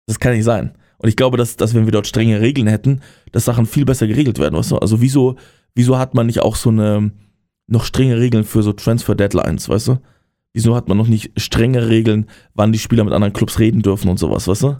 das 0.06 0.20
kann 0.20 0.34
nicht 0.34 0.44
sein. 0.44 0.72
Und 0.98 1.08
ich 1.08 1.16
glaube, 1.16 1.36
dass, 1.36 1.56
dass 1.56 1.74
wenn 1.74 1.84
wir 1.84 1.92
dort 1.92 2.06
strenge 2.06 2.40
Regeln 2.40 2.68
hätten, 2.68 3.00
dass 3.32 3.44
Sachen 3.44 3.66
viel 3.66 3.84
besser 3.84 4.06
geregelt 4.06 4.38
werden. 4.38 4.54
Weißt 4.54 4.70
du? 4.70 4.78
Also 4.78 5.00
wieso, 5.00 5.34
wieso 5.74 5.98
hat 5.98 6.14
man 6.14 6.26
nicht 6.26 6.42
auch 6.42 6.54
so 6.54 6.70
eine 6.70 7.10
noch 7.66 7.84
strenge 7.84 8.20
Regeln 8.20 8.44
für 8.44 8.62
so 8.62 8.72
Transfer 8.72 9.16
Deadlines, 9.16 9.68
weißt 9.68 9.88
du? 9.88 9.98
Wieso 10.52 10.76
hat 10.76 10.86
man 10.86 10.96
noch 10.96 11.08
nicht 11.08 11.32
strenge 11.40 11.88
Regeln, 11.88 12.26
wann 12.54 12.70
die 12.70 12.78
Spieler 12.78 13.02
mit 13.02 13.14
anderen 13.14 13.32
Clubs 13.32 13.58
reden 13.58 13.82
dürfen 13.82 14.08
und 14.08 14.20
sowas, 14.20 14.46
weißt 14.46 14.62
du? 14.62 14.76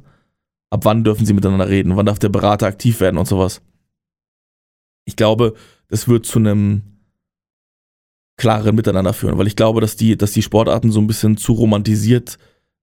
Ab 0.73 0.87
wann 0.87 1.05
dürfen 1.05 1.27
sie 1.27 1.35
miteinander 1.35 1.69
reden? 1.69 1.97
Wann 1.97 2.07
darf 2.07 2.19
der 2.19 2.31
Berater 2.31 2.65
aktiv 2.65 3.01
werden 3.01 3.19
und 3.19 3.29
sowas? 3.29 3.61
Ich 5.05 5.17
glaube, 5.17 5.53
das 5.89 6.09
wird 6.09 6.25
zu 6.25 6.39
einem 6.39 6.81
klaren 8.39 8.75
Miteinander 8.75 9.13
führen, 9.13 9.37
weil 9.37 9.49
ich 9.49 9.55
glaube, 9.55 9.83
dass 9.83 9.97
die, 9.97 10.17
dass 10.17 10.33
die 10.33 10.41
Sportarten 10.41 10.91
so 10.91 10.99
ein 10.99 11.07
bisschen 11.07 11.37
zu 11.37 11.53
romantisiert 11.53 12.39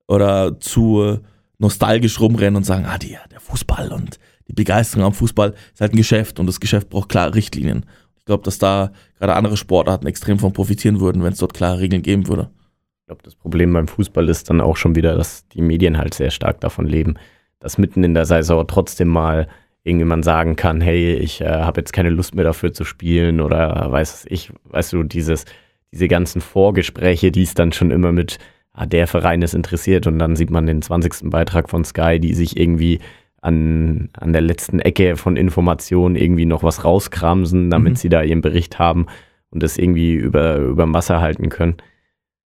oder 0.07 0.59
zu 0.59 1.17
nostalgisch 1.57 2.19
rumrennen 2.19 2.57
und 2.57 2.63
sagen, 2.63 2.85
ah, 2.85 2.99
die, 2.99 3.17
der 3.31 3.39
Fußball 3.39 3.91
und 3.91 4.19
die 4.47 4.53
Begeisterung 4.53 5.05
am 5.05 5.13
Fußball 5.13 5.55
ist 5.73 5.81
halt 5.81 5.93
ein 5.93 5.97
Geschäft 5.97 6.39
und 6.39 6.45
das 6.45 6.59
Geschäft 6.59 6.91
braucht 6.91 7.09
klare 7.09 7.33
Richtlinien. 7.33 7.87
Ich 8.19 8.25
glaube, 8.25 8.43
dass 8.43 8.59
da 8.59 8.91
gerade 9.17 9.33
andere 9.33 9.57
Sportarten 9.57 10.05
extrem 10.05 10.37
von 10.37 10.53
profitieren 10.53 10.99
würden, 10.99 11.23
wenn 11.23 11.33
es 11.33 11.39
dort 11.39 11.55
klare 11.55 11.79
Regeln 11.79 12.03
geben 12.03 12.27
würde. 12.27 12.51
Ich 12.99 13.07
glaube, 13.07 13.23
das 13.23 13.33
Problem 13.33 13.73
beim 13.73 13.87
Fußball 13.87 14.29
ist 14.29 14.47
dann 14.51 14.61
auch 14.61 14.77
schon 14.77 14.93
wieder, 14.93 15.15
dass 15.15 15.47
die 15.47 15.63
Medien 15.63 15.97
halt 15.97 16.13
sehr 16.13 16.29
stark 16.29 16.61
davon 16.61 16.85
leben, 16.85 17.15
dass 17.59 17.77
mitten 17.77 18.03
in 18.03 18.13
der 18.13 18.25
Saison 18.25 18.65
trotzdem 18.67 19.07
mal 19.09 19.47
irgendjemand 19.83 20.25
sagen 20.25 20.55
kann, 20.55 20.81
hey, 20.81 21.13
ich 21.15 21.41
äh, 21.41 21.47
habe 21.47 21.81
jetzt 21.81 21.93
keine 21.93 22.09
Lust 22.09 22.35
mehr 22.35 22.43
dafür 22.43 22.73
zu 22.73 22.83
spielen 22.83 23.41
oder 23.41 23.91
weiß 23.91 24.25
ich, 24.29 24.51
weißt 24.65 24.93
du, 24.93 25.03
dieses, 25.03 25.45
diese 25.91 26.07
ganzen 26.07 26.41
Vorgespräche, 26.41 27.31
die 27.31 27.43
es 27.43 27.53
dann 27.53 27.71
schon 27.71 27.91
immer 27.91 28.11
mit, 28.11 28.37
ah, 28.73 28.85
der 28.85 29.07
Verein 29.07 29.41
ist 29.41 29.55
interessiert 29.55 30.05
und 30.07 30.19
dann 30.19 30.35
sieht 30.35 30.49
man 30.51 30.65
den 30.65 30.81
20. 30.81 31.29
Beitrag 31.29 31.69
von 31.69 31.83
Sky, 31.83 32.19
die 32.19 32.33
sich 32.33 32.57
irgendwie 32.57 32.99
an, 33.41 34.09
an 34.13 34.33
der 34.33 34.41
letzten 34.41 34.79
Ecke 34.79 35.15
von 35.15 35.37
Informationen 35.37 36.15
irgendwie 36.17 36.45
noch 36.45 36.61
was 36.61 36.83
rauskramsen, 36.83 37.69
damit 37.69 37.93
Mhm. 37.93 37.95
sie 37.95 38.09
da 38.09 38.21
ihren 38.21 38.41
Bericht 38.41 38.79
haben 38.79 39.07
und 39.49 39.63
das 39.63 39.77
irgendwie 39.77 40.13
über, 40.13 40.57
über 40.57 40.91
Wasser 40.93 41.21
halten 41.21 41.49
können. 41.49 41.77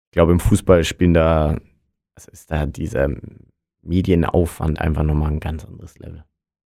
Ich 0.07 0.13
glaube, 0.13 0.31
im 0.31 0.39
Fußball 0.39 0.83
spielen 0.83 1.13
da, 1.13 1.57
was 2.15 2.27
ist 2.27 2.49
da 2.51 2.65
dieser 2.65 3.09
Medienaufwand 3.81 4.79
einfach 4.79 5.03
nochmal 5.03 5.31
ein 5.31 5.39
ganz 5.39 5.65
anderes 5.65 5.97
Level. 5.99 6.23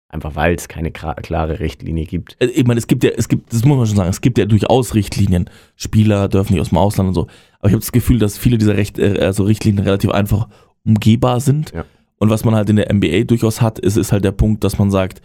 Einfach 0.09 0.35
weil 0.35 0.55
es 0.55 0.67
keine 0.67 0.91
klare 0.91 1.59
Richtlinie 1.61 2.05
gibt. 2.05 2.35
Äh, 2.41 2.47
Ich 2.47 2.65
meine, 2.65 2.79
es 2.79 2.87
gibt 2.87 3.03
ja, 3.03 3.11
es 3.11 3.29
gibt, 3.29 3.53
das 3.53 3.63
muss 3.63 3.77
man 3.77 3.85
schon 3.87 3.95
sagen, 3.95 4.09
es 4.09 4.19
gibt 4.21 4.37
ja 4.37 4.45
durchaus 4.45 4.93
Richtlinien. 4.93 5.49
Spieler 5.75 6.27
dürfen 6.27 6.53
nicht 6.53 6.61
aus 6.61 6.69
dem 6.69 6.77
Ausland 6.77 7.09
und 7.09 7.13
so. 7.13 7.27
Aber 7.59 7.67
ich 7.69 7.73
habe 7.73 7.79
das 7.79 7.93
Gefühl, 7.93 8.19
dass 8.19 8.37
viele 8.37 8.57
dieser 8.57 8.75
Recht, 8.75 8.99
äh, 8.99 9.19
also 9.21 9.43
Richtlinien 9.43 9.83
relativ 9.83 10.11
einfach 10.11 10.49
umgehbar 10.83 11.39
sind. 11.39 11.71
Ja. 11.73 11.85
Und 12.17 12.29
was 12.29 12.43
man 12.43 12.55
halt 12.55 12.69
in 12.69 12.75
der 12.75 12.93
NBA 12.93 13.23
durchaus 13.23 13.61
hat, 13.61 13.79
ist, 13.79 13.95
ist 13.95 14.11
halt 14.11 14.25
der 14.25 14.31
Punkt, 14.33 14.63
dass 14.63 14.77
man 14.77 14.91
sagt, 14.91 15.21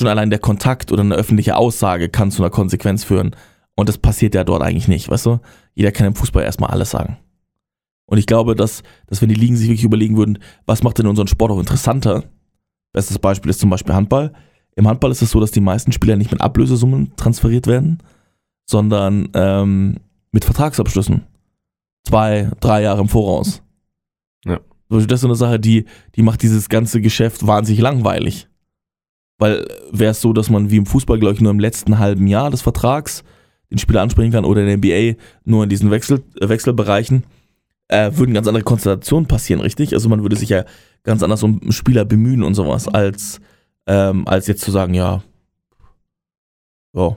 schon 0.00 0.08
allein 0.08 0.30
der 0.30 0.38
Kontakt 0.38 0.90
oder 0.90 1.02
eine 1.02 1.14
öffentliche 1.14 1.56
Aussage 1.56 2.08
kann 2.08 2.30
zu 2.30 2.42
einer 2.42 2.50
Konsequenz 2.50 3.04
führen. 3.04 3.36
Und 3.76 3.88
das 3.88 3.98
passiert 3.98 4.34
ja 4.34 4.44
dort 4.44 4.62
eigentlich 4.62 4.88
nicht, 4.88 5.08
weißt 5.08 5.26
du? 5.26 5.40
Jeder 5.74 5.92
kann 5.92 6.06
im 6.06 6.14
Fußball 6.14 6.42
erstmal 6.42 6.70
alles 6.70 6.90
sagen. 6.90 7.18
Und 8.10 8.18
ich 8.18 8.26
glaube, 8.26 8.56
dass, 8.56 8.82
dass 9.06 9.22
wenn 9.22 9.28
die 9.28 9.36
Ligen 9.36 9.56
sich 9.56 9.68
wirklich 9.68 9.84
überlegen 9.84 10.16
würden, 10.16 10.40
was 10.66 10.82
macht 10.82 10.98
denn 10.98 11.06
unseren 11.06 11.28
Sport 11.28 11.52
auch 11.52 11.60
interessanter? 11.60 12.24
Bestes 12.92 13.20
Beispiel 13.20 13.50
ist 13.50 13.60
zum 13.60 13.70
Beispiel 13.70 13.94
Handball. 13.94 14.32
Im 14.74 14.88
Handball 14.88 15.12
ist 15.12 15.22
es 15.22 15.30
so, 15.30 15.38
dass 15.38 15.52
die 15.52 15.60
meisten 15.60 15.92
Spieler 15.92 16.16
nicht 16.16 16.32
mit 16.32 16.40
Ablösesummen 16.40 17.14
transferiert 17.14 17.68
werden, 17.68 18.02
sondern 18.68 19.28
ähm, 19.34 20.00
mit 20.32 20.44
Vertragsabschlüssen. 20.44 21.22
Zwei, 22.04 22.50
drei 22.58 22.82
Jahre 22.82 23.00
im 23.00 23.08
Voraus. 23.08 23.62
Ja. 24.44 24.58
Das 24.88 25.04
ist 25.04 25.20
so 25.20 25.28
eine 25.28 25.36
Sache, 25.36 25.60
die, 25.60 25.84
die 26.16 26.22
macht 26.22 26.42
dieses 26.42 26.68
ganze 26.68 27.00
Geschäft 27.00 27.46
wahnsinnig 27.46 27.80
langweilig. 27.80 28.48
Weil 29.38 29.68
wäre 29.92 30.10
es 30.10 30.20
so, 30.20 30.32
dass 30.32 30.50
man 30.50 30.72
wie 30.72 30.78
im 30.78 30.86
Fußball, 30.86 31.20
glaube 31.20 31.34
ich, 31.34 31.40
nur 31.40 31.52
im 31.52 31.60
letzten 31.60 32.00
halben 32.00 32.26
Jahr 32.26 32.50
des 32.50 32.62
Vertrags 32.62 33.22
den 33.70 33.78
Spieler 33.78 34.02
ansprechen 34.02 34.32
kann 34.32 34.44
oder 34.44 34.66
in 34.66 34.66
der 34.66 34.78
NBA 34.78 35.20
nur 35.44 35.62
in 35.62 35.70
diesen 35.70 35.92
Wechsel, 35.92 36.24
äh, 36.40 36.48
Wechselbereichen, 36.48 37.22
äh, 37.90 38.16
würden 38.16 38.34
ganz 38.34 38.46
andere 38.46 38.62
Konstellationen 38.62 39.26
passieren, 39.26 39.60
richtig? 39.60 39.94
Also 39.94 40.08
man 40.08 40.22
würde 40.22 40.36
sich 40.36 40.48
ja 40.48 40.64
ganz 41.02 41.22
anders 41.22 41.42
um 41.42 41.60
einen 41.60 41.72
Spieler 41.72 42.04
bemühen 42.04 42.42
und 42.42 42.54
sowas, 42.54 42.86
als, 42.86 43.40
ähm, 43.86 44.26
als 44.28 44.46
jetzt 44.46 44.62
zu 44.62 44.70
sagen, 44.70 44.94
ja, 44.94 45.22
ja, 46.94 47.16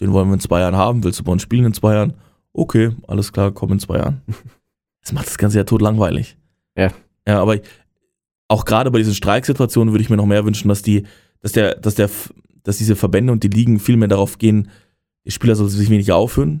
den 0.00 0.12
wollen 0.12 0.28
wir 0.28 0.34
in 0.34 0.40
zwei 0.40 0.60
Jahren 0.60 0.76
haben, 0.76 1.04
willst 1.04 1.20
du 1.20 1.24
bei 1.24 1.32
uns 1.32 1.42
spielen 1.42 1.66
in 1.66 1.74
zwei 1.74 1.94
Jahren? 1.94 2.14
Okay, 2.52 2.90
alles 3.06 3.32
klar, 3.32 3.52
komm 3.52 3.72
in 3.72 3.78
zwei 3.78 3.98
Jahren. 3.98 4.22
Das 5.02 5.14
macht 5.14 5.28
das 5.28 5.38
Ganze 5.38 5.56
ja 5.56 5.64
tot 5.64 5.80
langweilig. 5.80 6.36
Ja. 6.76 6.92
Ja, 7.26 7.40
aber 7.40 7.54
ich, 7.54 7.62
auch 8.48 8.66
gerade 8.66 8.90
bei 8.90 8.98
diesen 8.98 9.14
Streiksituationen 9.14 9.94
würde 9.94 10.02
ich 10.02 10.10
mir 10.10 10.18
noch 10.18 10.26
mehr 10.26 10.44
wünschen, 10.44 10.68
dass 10.68 10.82
die, 10.82 11.04
dass 11.40 11.52
der, 11.52 11.76
dass 11.76 11.94
der, 11.94 12.10
dass 12.64 12.76
diese 12.76 12.96
Verbände 12.96 13.32
und 13.32 13.42
die 13.42 13.48
Ligen 13.48 13.80
viel 13.80 13.96
mehr 13.96 14.08
darauf 14.08 14.36
gehen, 14.36 14.68
die 15.24 15.30
Spieler 15.30 15.56
sollen 15.56 15.70
sich 15.70 15.88
weniger 15.88 16.16
aufhören, 16.16 16.60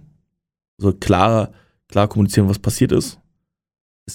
so 0.78 0.90
klar, 0.94 1.52
klar 1.86 2.08
kommunizieren, 2.08 2.48
was 2.48 2.58
passiert 2.58 2.92
ist. 2.92 3.20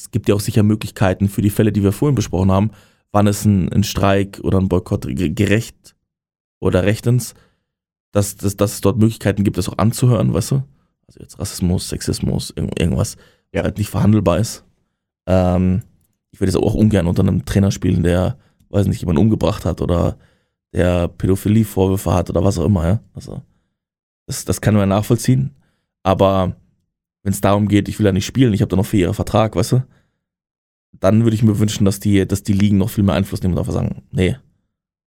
Es 0.04 0.12
gibt 0.12 0.28
ja 0.30 0.36
auch 0.36 0.40
sicher 0.40 0.64
Möglichkeiten 0.64 1.30
für 1.30 1.42
die 1.42 1.50
Fälle, 1.50 1.72
die 1.72 1.84
wir 1.84 1.92
vorhin 1.92 2.16
besprochen 2.16 2.52
haben, 2.52 2.72
wann 3.12 3.28
ist 3.28 3.46
ein, 3.46 3.72
ein 3.72 3.84
Streik 3.84 4.40
oder 4.44 4.60
ein 4.60 4.68
Boykott 4.70 5.08
ge- 5.08 5.30
gerecht 5.30 5.96
oder 6.60 6.84
rechtens, 6.84 7.34
dass, 8.12 8.36
dass, 8.36 8.56
dass 8.58 8.74
es 8.74 8.82
dort 8.82 8.98
Möglichkeiten 8.98 9.44
gibt, 9.44 9.58
das 9.58 9.70
auch 9.70 9.78
anzuhören, 9.78 10.34
weißt 10.34 10.52
du? 10.52 10.56
Also 11.08 11.20
jetzt 11.20 11.40
Rassismus, 11.40 11.88
Sexismus, 11.90 12.52
irgend- 12.56 12.80
irgendwas, 12.80 13.16
Ja. 13.54 13.60
was 13.62 13.64
halt 13.66 13.78
nicht 13.78 13.90
verhandelbar 13.90 14.40
ist. 14.40 14.64
Ähm, 15.28 15.82
ich 16.32 16.40
würde 16.40 16.52
jetzt 16.52 16.62
auch 16.62 16.74
ungern 16.74 17.08
unter 17.08 17.24
einem 17.24 17.46
Trainer 17.46 17.72
spielen, 17.72 18.04
der, 18.04 18.38
weiß 18.70 18.88
nicht, 18.88 19.00
jemanden 19.02 19.22
umgebracht 19.22 19.66
hat 19.66 19.82
oder 19.82 20.18
der 20.74 21.08
Pädophilie-Vorwürfe 21.08 22.14
hat 22.14 22.30
oder 22.30 22.44
was 22.44 22.58
auch 22.60 22.66
immer, 22.66 22.86
ja. 22.88 23.00
Also, 23.14 23.42
das, 24.28 24.44
das 24.46 24.60
kann 24.60 24.76
man 24.76 24.90
nachvollziehen. 24.90 25.52
Aber 26.04 26.56
wenn 27.26 27.34
es 27.34 27.42
darum 27.42 27.68
geht, 27.68 27.90
ich 27.90 27.98
will 27.98 28.06
ja 28.06 28.12
nicht 28.12 28.28
spielen, 28.28 28.54
ich 28.54 28.62
habe 28.62 28.70
da 28.70 28.76
noch 28.76 28.86
vier 28.86 29.02
Jahre 29.02 29.16
Vertrag, 29.16 29.56
weißt 29.56 29.72
du, 29.72 29.84
dann 30.92 31.24
würde 31.24 31.36
ich 31.36 31.42
mir 31.42 31.58
wünschen, 31.58 31.84
dass 31.84 32.00
die, 32.00 32.28
dass 32.28 32.44
die 32.44 32.54
Ligen 32.54 32.78
noch 32.78 32.92
viel 32.92 33.04
mehr 33.04 33.16
Einfluss 33.16 33.42
nehmen 33.42 33.56
und 33.56 33.60
einfach 33.60 33.74
sagen, 33.74 34.04
nee, 34.12 34.38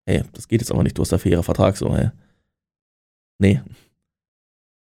hey, 0.07 0.24
das 0.34 0.47
geht 0.47 0.59
jetzt 0.59 0.72
aber 0.72 0.82
nicht, 0.82 0.97
du 0.97 1.03
hast 1.03 1.11
da 1.11 1.20
vier 1.20 1.34
Jahre 1.34 1.43
Vertrag, 1.43 1.78
so, 1.78 1.95
hey. 1.95 2.09
Nee. 3.38 3.61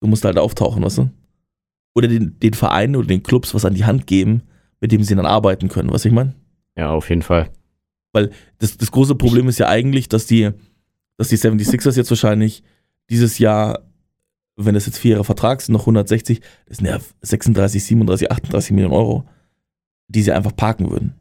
Du 0.00 0.06
musst 0.06 0.24
halt 0.24 0.38
auftauchen, 0.38 0.84
weißt 0.84 0.98
du? 0.98 1.10
Oder 1.96 2.06
den, 2.06 2.38
den 2.38 2.54
Vereinen 2.54 2.94
oder 2.94 3.08
den 3.08 3.24
Clubs 3.24 3.52
was 3.52 3.64
an 3.64 3.74
die 3.74 3.84
Hand 3.84 4.06
geben, 4.06 4.44
mit 4.80 4.92
dem 4.92 5.02
sie 5.02 5.16
dann 5.16 5.26
arbeiten 5.26 5.68
können, 5.68 5.90
was 5.90 6.04
ich 6.04 6.12
meine? 6.12 6.36
Ja, 6.76 6.90
auf 6.90 7.08
jeden 7.08 7.22
Fall. 7.22 7.50
Das, 8.58 8.76
das 8.76 8.92
große 8.92 9.16
Problem 9.16 9.48
ist 9.48 9.58
ja 9.58 9.68
eigentlich, 9.68 10.08
dass 10.08 10.26
die, 10.26 10.52
dass 11.16 11.30
die 11.30 11.36
76ers 11.36 11.96
jetzt 11.96 12.10
wahrscheinlich 12.10 12.62
dieses 13.10 13.38
Jahr, 13.40 13.82
wenn 14.56 14.74
das 14.74 14.86
jetzt 14.86 14.98
vier 14.98 15.12
Jahre 15.12 15.24
Vertrag 15.24 15.60
sind, 15.60 15.72
noch 15.72 15.82
160, 15.82 16.40
das 16.66 16.78
sind 16.78 16.86
ja 16.86 16.98
36, 17.22 17.84
37, 17.84 18.30
38 18.30 18.70
Millionen 18.72 18.94
Euro, 18.94 19.24
die 20.08 20.22
sie 20.22 20.32
einfach 20.32 20.54
parken 20.54 20.90
würden. 20.90 21.14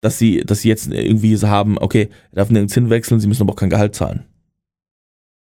Dass 0.00 0.18
sie, 0.18 0.40
dass 0.40 0.60
sie 0.62 0.68
jetzt 0.68 0.88
irgendwie 0.88 1.36
so 1.36 1.48
haben, 1.48 1.78
okay, 1.78 2.08
er 2.32 2.36
darf 2.36 2.50
nirgends 2.50 2.74
hinwechseln, 2.74 3.20
sie 3.20 3.28
müssen 3.28 3.42
aber 3.42 3.52
auch 3.52 3.56
kein 3.56 3.70
Gehalt 3.70 3.94
zahlen. 3.94 4.24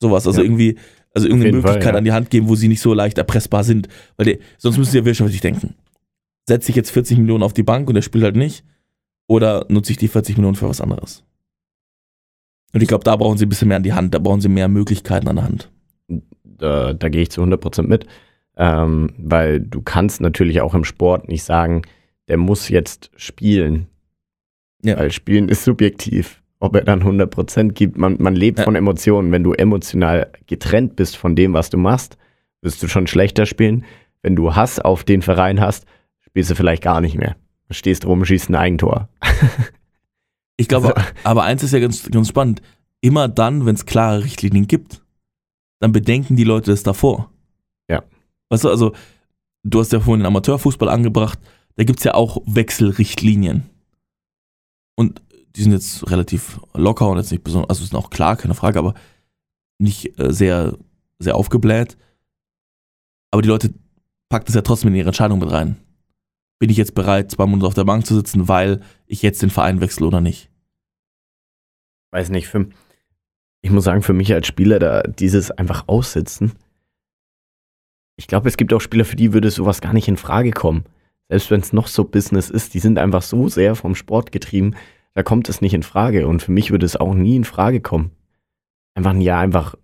Sowas, 0.01 0.25
also 0.27 0.39
Ja. 0.41 0.45
irgendwie, 0.45 0.77
also 1.13 1.27
irgendeine 1.27 1.51
jeden 1.51 1.61
Fall, 1.61 1.71
Möglichkeit 1.71 1.93
ja. 1.93 1.97
an 1.97 2.05
die 2.05 2.11
Hand 2.11 2.29
geben, 2.29 2.49
wo 2.49 2.55
sie 2.55 2.67
nicht 2.67 2.81
so 2.81 2.93
leicht 2.93 3.17
erpressbar 3.17 3.63
sind. 3.63 3.87
Weil 4.17 4.25
die, 4.25 4.39
sonst 4.57 4.77
müssen 4.77 4.91
sie 4.91 4.97
ja 4.99 5.05
wirtschaftlich 5.05 5.41
denken. 5.41 5.75
Setze 6.47 6.71
ich 6.71 6.75
jetzt 6.75 6.91
40 6.91 7.17
Millionen 7.19 7.43
auf 7.43 7.53
die 7.53 7.63
Bank 7.63 7.89
und 7.89 7.95
er 7.95 8.01
spielt 8.01 8.23
halt 8.23 8.35
nicht, 8.35 8.63
oder 9.27 9.65
nutze 9.69 9.91
ich 9.91 9.97
die 9.97 10.07
40 10.07 10.37
Millionen 10.37 10.55
für 10.55 10.67
was 10.67 10.81
anderes? 10.81 11.23
Und 12.73 12.81
ich 12.81 12.87
glaube, 12.87 13.03
da 13.03 13.15
brauchen 13.15 13.37
sie 13.37 13.45
ein 13.45 13.49
bisschen 13.49 13.67
mehr 13.67 13.77
an 13.77 13.83
die 13.83 13.93
Hand, 13.93 14.13
da 14.13 14.19
brauchen 14.19 14.41
sie 14.41 14.49
mehr 14.49 14.67
Möglichkeiten 14.67 15.27
an 15.27 15.35
der 15.37 15.45
Hand. 15.45 15.71
Da, 16.59 16.93
da 16.93 17.09
gehe 17.09 17.21
ich 17.23 17.31
zu 17.31 17.41
100% 17.41 17.83
mit. 17.87 18.05
Ähm, 18.57 19.13
weil 19.17 19.59
du 19.61 19.81
kannst 19.81 20.21
natürlich 20.21 20.61
auch 20.61 20.73
im 20.75 20.83
Sport 20.83 21.27
nicht 21.29 21.43
sagen, 21.43 21.81
der 22.27 22.37
muss 22.37 22.69
jetzt 22.69 23.09
spielen. 23.15 23.87
Ja. 24.83 24.97
Weil 24.97 25.11
Spielen 25.11 25.49
ist 25.49 25.63
subjektiv. 25.63 26.41
Ob 26.59 26.75
er 26.75 26.81
dann 26.83 27.01
100% 27.03 27.69
gibt, 27.71 27.97
man, 27.97 28.17
man 28.19 28.35
lebt 28.35 28.59
Ja. 28.59 28.65
von 28.65 28.75
Emotionen. 28.75 29.31
Wenn 29.31 29.43
du 29.43 29.53
emotional 29.53 30.29
getrennt 30.45 30.97
bist 30.97 31.15
von 31.15 31.35
dem, 31.35 31.53
was 31.53 31.69
du 31.69 31.77
machst, 31.77 32.17
wirst 32.61 32.83
du 32.83 32.87
schon 32.89 33.07
schlechter 33.07 33.45
spielen. 33.45 33.85
Wenn 34.21 34.35
du 34.35 34.53
Hass 34.55 34.79
auf 34.79 35.05
den 35.05 35.21
Verein 35.21 35.61
hast, 35.61 35.85
spielst 36.19 36.51
du 36.51 36.55
vielleicht 36.55 36.83
gar 36.83 36.99
nicht 36.99 37.17
mehr. 37.17 37.37
Du 37.69 37.73
stehst 37.73 38.05
rum, 38.05 38.25
schießt 38.25 38.49
ein 38.49 38.55
Eigentor. 38.55 39.07
Ich 40.57 40.67
glaube, 40.67 40.95
Also- 40.97 41.09
aber 41.23 41.43
eins 41.43 41.63
ist 41.63 41.71
ja 41.71 41.79
ganz, 41.79 42.09
ganz 42.11 42.27
spannend. 42.27 42.61
Immer 43.01 43.29
dann, 43.29 43.65
wenn 43.65 43.75
es 43.75 43.85
klare 43.85 44.23
Richtlinien 44.25 44.67
gibt, 44.67 45.01
dann 45.79 45.91
bedenken 45.91 46.35
die 46.35 46.43
Leute 46.43 46.71
das 46.71 46.83
davor. 46.83 47.31
Ja. 47.89 48.03
Weißt 48.49 48.63
du, 48.63 48.69
also, 48.69 48.93
du 49.63 49.79
hast 49.79 49.91
ja 49.91 49.99
vorhin 49.99 50.21
den 50.21 50.27
Amateurfußball 50.27 50.89
angebracht, 50.89 51.39
da 51.75 51.83
gibt 51.83 51.99
es 51.99 52.05
ja 52.05 52.13
auch 52.13 52.41
Wechselrichtlinien. 52.45 53.69
Und 54.95 55.21
die 55.55 55.63
sind 55.63 55.71
jetzt 55.71 56.09
relativ 56.11 56.59
locker 56.73 57.07
und 57.09 57.17
jetzt 57.17 57.31
nicht 57.31 57.43
besonders, 57.43 57.69
also 57.69 57.85
sind 57.85 57.97
auch 57.97 58.09
klar, 58.09 58.35
keine 58.35 58.55
Frage, 58.55 58.79
aber 58.79 58.93
nicht 59.77 60.19
äh, 60.19 60.33
sehr, 60.33 60.77
sehr 61.19 61.35
aufgebläht. 61.35 61.97
Aber 63.31 63.41
die 63.41 63.47
Leute 63.47 63.73
packen 64.29 64.45
das 64.45 64.55
ja 64.55 64.61
trotzdem 64.61 64.89
in 64.89 64.95
ihre 64.95 65.09
Entscheidung 65.09 65.39
mit 65.39 65.51
rein. 65.51 65.77
Bin 66.59 66.69
ich 66.69 66.77
jetzt 66.77 66.95
bereit, 66.95 67.31
zwei 67.31 67.45
Monate 67.45 67.67
auf 67.67 67.73
der 67.73 67.85
Bank 67.85 68.05
zu 68.05 68.15
sitzen, 68.15 68.47
weil 68.47 68.81
ich 69.05 69.21
jetzt 69.21 69.41
den 69.41 69.49
Verein 69.49 69.79
wechsle 69.79 70.05
oder 70.05 70.19
nicht? 70.19 70.49
weiß 72.11 72.29
nicht, 72.29 72.47
für, 72.47 72.67
ich 73.61 73.71
muss 73.71 73.83
sagen, 73.83 74.01
für 74.01 74.13
mich 74.13 74.33
als 74.33 74.47
Spieler, 74.47 74.79
da 74.79 75.01
dieses 75.03 75.51
einfach 75.51 75.83
aussitzen, 75.87 76.53
ich 78.15 78.27
glaube, 78.27 78.49
es 78.49 78.57
gibt 78.57 78.73
auch 78.73 78.81
Spieler, 78.81 79.05
für 79.05 79.15
die 79.15 79.33
würde 79.33 79.49
sowas 79.49 79.79
gar 79.79 79.93
nicht 79.93 80.09
in 80.09 80.17
Frage 80.17 80.51
kommen. 80.51 80.83
Selbst 81.29 81.51
wenn 81.51 81.61
es 81.61 81.71
noch 81.71 81.87
so 81.87 82.03
Business 82.03 82.49
ist, 82.49 82.73
die 82.73 82.79
sind 82.79 82.97
einfach 82.97 83.21
so 83.21 83.47
sehr 83.47 83.75
vom 83.75 83.95
Sport 83.95 84.31
getrieben, 84.33 84.75
da 85.13 85.23
kommt 85.23 85.47
es 85.47 85.61
nicht 85.61 85.73
in 85.73 85.83
Frage. 85.83 86.27
Und 86.27 86.41
für 86.41 86.51
mich 86.51 86.71
würde 86.71 86.85
es 86.85 86.97
auch 86.97 87.13
nie 87.13 87.37
in 87.37 87.45
Frage 87.45 87.79
kommen, 87.79 88.11
einfach 88.93 89.11
ein 89.11 89.21
Jahr 89.21 89.39
einfach 89.39 89.75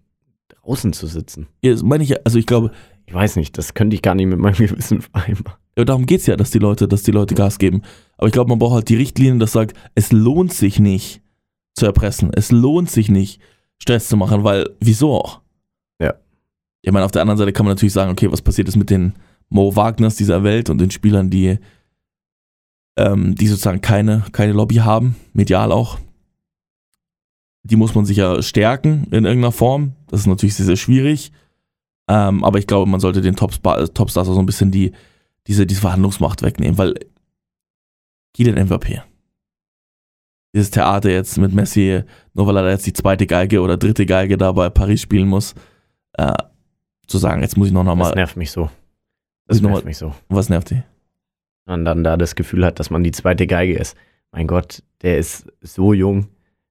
draußen 0.50 0.92
zu 0.92 1.08
sitzen. 1.08 1.48
Ja, 1.62 1.72
das 1.72 1.84
meine 1.84 2.04
ich 2.04 2.10
ja, 2.10 2.18
also 2.26 2.38
ich 2.38 2.46
glaube, 2.46 2.72
Ich 3.06 3.14
weiß 3.14 3.36
nicht, 3.38 3.58
das 3.58 3.74
könnte 3.74 3.96
ich 3.96 4.02
gar 4.02 4.16
nicht 4.16 4.28
mit 4.28 4.40
meinem 4.40 4.56
Gewissen 4.58 5.02
vereinbaren. 5.02 5.60
ja, 5.78 5.86
darum 5.86 6.06
geht 6.06 6.22
es 6.22 6.26
ja, 6.26 6.36
dass 6.36 6.52
die 6.52 6.60
Leute, 6.60 6.88
dass 6.88 7.04
die 7.04 7.12
Leute 7.12 7.36
Gas 7.36 7.58
geben. 7.58 7.84
Aber 8.18 8.28
ich 8.28 8.34
glaube, 8.34 8.50
man 8.50 8.60
braucht 8.60 8.74
halt 8.74 8.90
die 8.90 8.98
Richtlinien, 8.98 9.40
das 9.40 9.52
sagt, 9.54 9.78
es 9.94 10.12
lohnt 10.12 10.52
sich 10.54 10.80
nicht 10.80 11.22
zu 11.74 11.86
erpressen. 11.86 12.32
Es 12.34 12.52
lohnt 12.52 12.90
sich 12.90 13.10
nicht, 13.10 13.40
Stress 13.82 14.08
zu 14.08 14.18
machen, 14.18 14.44
weil 14.44 14.70
wieso 14.80 15.14
auch? 15.14 15.42
Ja. 16.00 16.14
Ich 16.82 16.92
meine, 16.92 17.06
auf 17.06 17.12
der 17.12 17.22
anderen 17.22 17.38
Seite 17.38 17.54
kann 17.54 17.66
man 17.66 17.76
natürlich 17.76 17.94
sagen, 17.94 18.12
okay, 18.12 18.32
was 18.32 18.42
passiert 18.42 18.68
ist 18.68 18.76
mit 18.76 18.90
den 18.90 19.14
Mo 19.50 19.76
Wagners 19.76 20.16
dieser 20.16 20.44
Welt 20.44 20.70
und 20.70 20.80
den 20.80 20.92
Spielern, 20.92 21.30
die, 21.30 21.60
ähm, 22.98 23.36
die 23.36 23.48
sozusagen 23.48 23.82
keine, 23.82 24.24
keine 24.32 24.54
Lobby 24.54 24.76
haben, 24.76 25.16
medial 25.34 25.72
auch. 25.72 26.00
Die 27.64 27.76
muss 27.76 27.96
man 27.96 28.06
sich 28.06 28.18
ja 28.18 28.42
stärken 28.42 29.06
in 29.12 29.26
irgendeiner 29.26 29.52
Form. 29.52 29.94
Das 30.08 30.22
ist 30.22 30.28
natürlich 30.28 30.56
sehr, 30.56 30.68
sehr 30.68 30.76
schwierig. 30.76 31.32
Ähm, 32.08 32.44
aber 32.44 32.60
ich 32.60 32.68
glaube, 32.68 32.90
man 32.90 33.00
sollte 33.00 33.22
den 33.22 33.36
Topstars 33.36 33.90
auch 34.30 34.34
so 34.34 34.40
ein 34.40 34.46
bisschen 34.46 34.72
die, 34.72 34.92
diese, 35.48 35.66
diese 35.66 35.82
Verhandlungsmacht 35.82 36.44
wegnehmen, 36.44 36.78
weil 36.78 36.94
Kylian 38.36 38.68
MVP. 38.68 39.02
Dieses 40.56 40.72
Theater 40.72 41.12
jetzt 41.12 41.38
mit 41.38 41.54
Messi, 41.54 42.02
nur 42.34 42.48
weil 42.48 42.58
er 42.58 42.70
jetzt 42.72 42.88
die 42.88 42.94
zweite 42.94 43.28
Geige 43.28 43.62
oder 43.62 43.78
dritte 43.78 44.06
Geige 44.08 44.38
da 44.38 44.52
bei 44.54 44.70
Paris 44.72 45.02
spielen 45.02 45.28
muss, 45.28 45.54
äh, 46.14 46.34
zu 47.08 47.18
sagen, 47.20 47.42
jetzt 47.44 47.58
muss 47.58 47.68
ich 47.68 47.74
noch 47.74 47.82
Das 47.82 47.88
nochmal, 47.88 48.16
nervt 48.16 48.38
mich 48.38 48.50
so. 48.52 48.70
Das 49.48 49.62
nervt 49.62 49.76
mal- 49.76 49.84
mich 49.84 49.98
so. 49.98 50.16
was 50.30 50.50
nervt 50.50 50.72
die? 50.72 50.82
man 51.68 51.84
dann 51.84 52.04
da 52.04 52.16
das 52.16 52.36
Gefühl 52.36 52.64
hat, 52.66 52.80
dass 52.80 52.90
man 52.92 53.04
die 53.04 53.12
zweite 53.12 53.48
Geige 53.48 53.78
ist. 53.78 53.98
Mein 54.32 54.46
Gott, 54.48 54.84
der 55.02 55.18
ist 55.18 55.48
so 55.62 55.94
jung, 55.94 56.28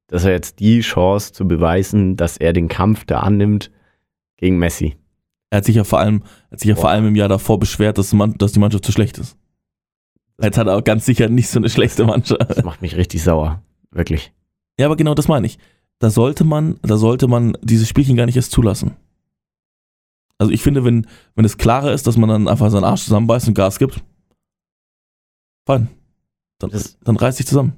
dass 0.07 0.25
er 0.25 0.31
jetzt 0.33 0.61
die 0.61 0.81
Chance 0.81 1.33
zu 1.33 1.47
beweisen, 1.49 2.17
dass 2.17 2.37
er 2.37 2.53
den 2.53 2.69
Kampf 2.69 3.05
da 3.05 3.21
annimmt 3.21 3.71
gegen 4.37 4.57
Messi. 4.59 4.97
Er 5.51 5.59
hat 5.59 5.65
sich 5.65 5.75
ja 5.77 5.83
vor 5.85 5.99
allem, 5.99 6.23
hat 6.51 6.61
sich 6.61 6.69
ja 6.69 6.77
vor 6.77 6.91
allem 6.91 7.07
im 7.09 7.17
Jahr 7.17 7.29
davor 7.29 7.59
beschwert, 7.59 7.99
dass, 7.99 8.13
man, 8.13 8.35
dass 8.39 8.53
die 8.53 8.61
Mannschaft 8.61 8.85
zu 8.85 8.93
schlecht 8.93 9.19
ist. 9.19 9.37
Jetzt 10.41 10.59
hat 10.59 10.69
er 10.69 10.77
auch 10.77 10.85
ganz 10.85 11.05
sicher 11.05 11.29
nicht 11.29 11.49
so 11.49 11.59
eine 11.59 11.69
schlechte 11.69 12.05
Mannschaft. 12.05 12.49
Das 12.49 12.65
macht 12.65 12.81
mich 12.81 12.97
richtig 12.97 13.23
sauer. 13.23 13.63
Wirklich. 13.95 14.33
Ja, 14.79 14.87
aber 14.87 14.97
genau 14.97 15.15
das 15.15 15.29
meine 15.29 15.47
ich. 15.47 15.59
Da 16.01 16.11
sollte 16.11 16.45
man, 16.45 16.79
da 16.83 16.97
sollte 16.97 17.29
man 17.29 17.57
dieses 17.63 17.89
Spielchen 17.89 18.17
gar 18.17 18.27
nicht 18.27 18.37
erst 18.37 18.51
zulassen. 18.53 18.97
Also 20.39 20.53
ich 20.53 20.63
finde, 20.63 20.85
wenn, 20.85 21.07
wenn 21.37 21.45
es 21.45 21.57
klarer 21.59 21.93
ist, 21.93 22.07
dass 22.07 22.17
man 22.17 22.29
dann 22.29 22.49
einfach 22.49 22.71
seinen 22.71 22.85
Arsch 22.85 23.05
zusammenbeißt 23.05 23.49
und 23.49 23.55
Gas 23.55 23.79
gibt, 23.79 24.03
fein. 25.67 25.89
Dann, 26.59 26.71
Das- 26.71 26.99
dann 27.01 27.17
reiß 27.17 27.37
dich 27.37 27.47
zusammen. 27.47 27.75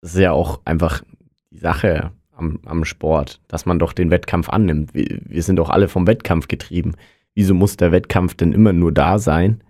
Das 0.00 0.14
ist 0.14 0.20
ja 0.20 0.32
auch 0.32 0.60
einfach 0.64 1.02
die 1.50 1.58
Sache 1.58 2.12
am, 2.32 2.60
am 2.64 2.84
Sport, 2.84 3.40
dass 3.48 3.66
man 3.66 3.78
doch 3.78 3.92
den 3.92 4.10
Wettkampf 4.10 4.48
annimmt. 4.48 4.94
Wir, 4.94 5.20
wir 5.24 5.42
sind 5.42 5.56
doch 5.56 5.70
alle 5.70 5.88
vom 5.88 6.06
Wettkampf 6.06 6.48
getrieben. 6.48 6.94
Wieso 7.34 7.54
muss 7.54 7.76
der 7.76 7.92
Wettkampf 7.92 8.34
denn 8.34 8.52
immer 8.52 8.72
nur 8.72 8.92
da 8.92 9.18
sein? 9.18 9.62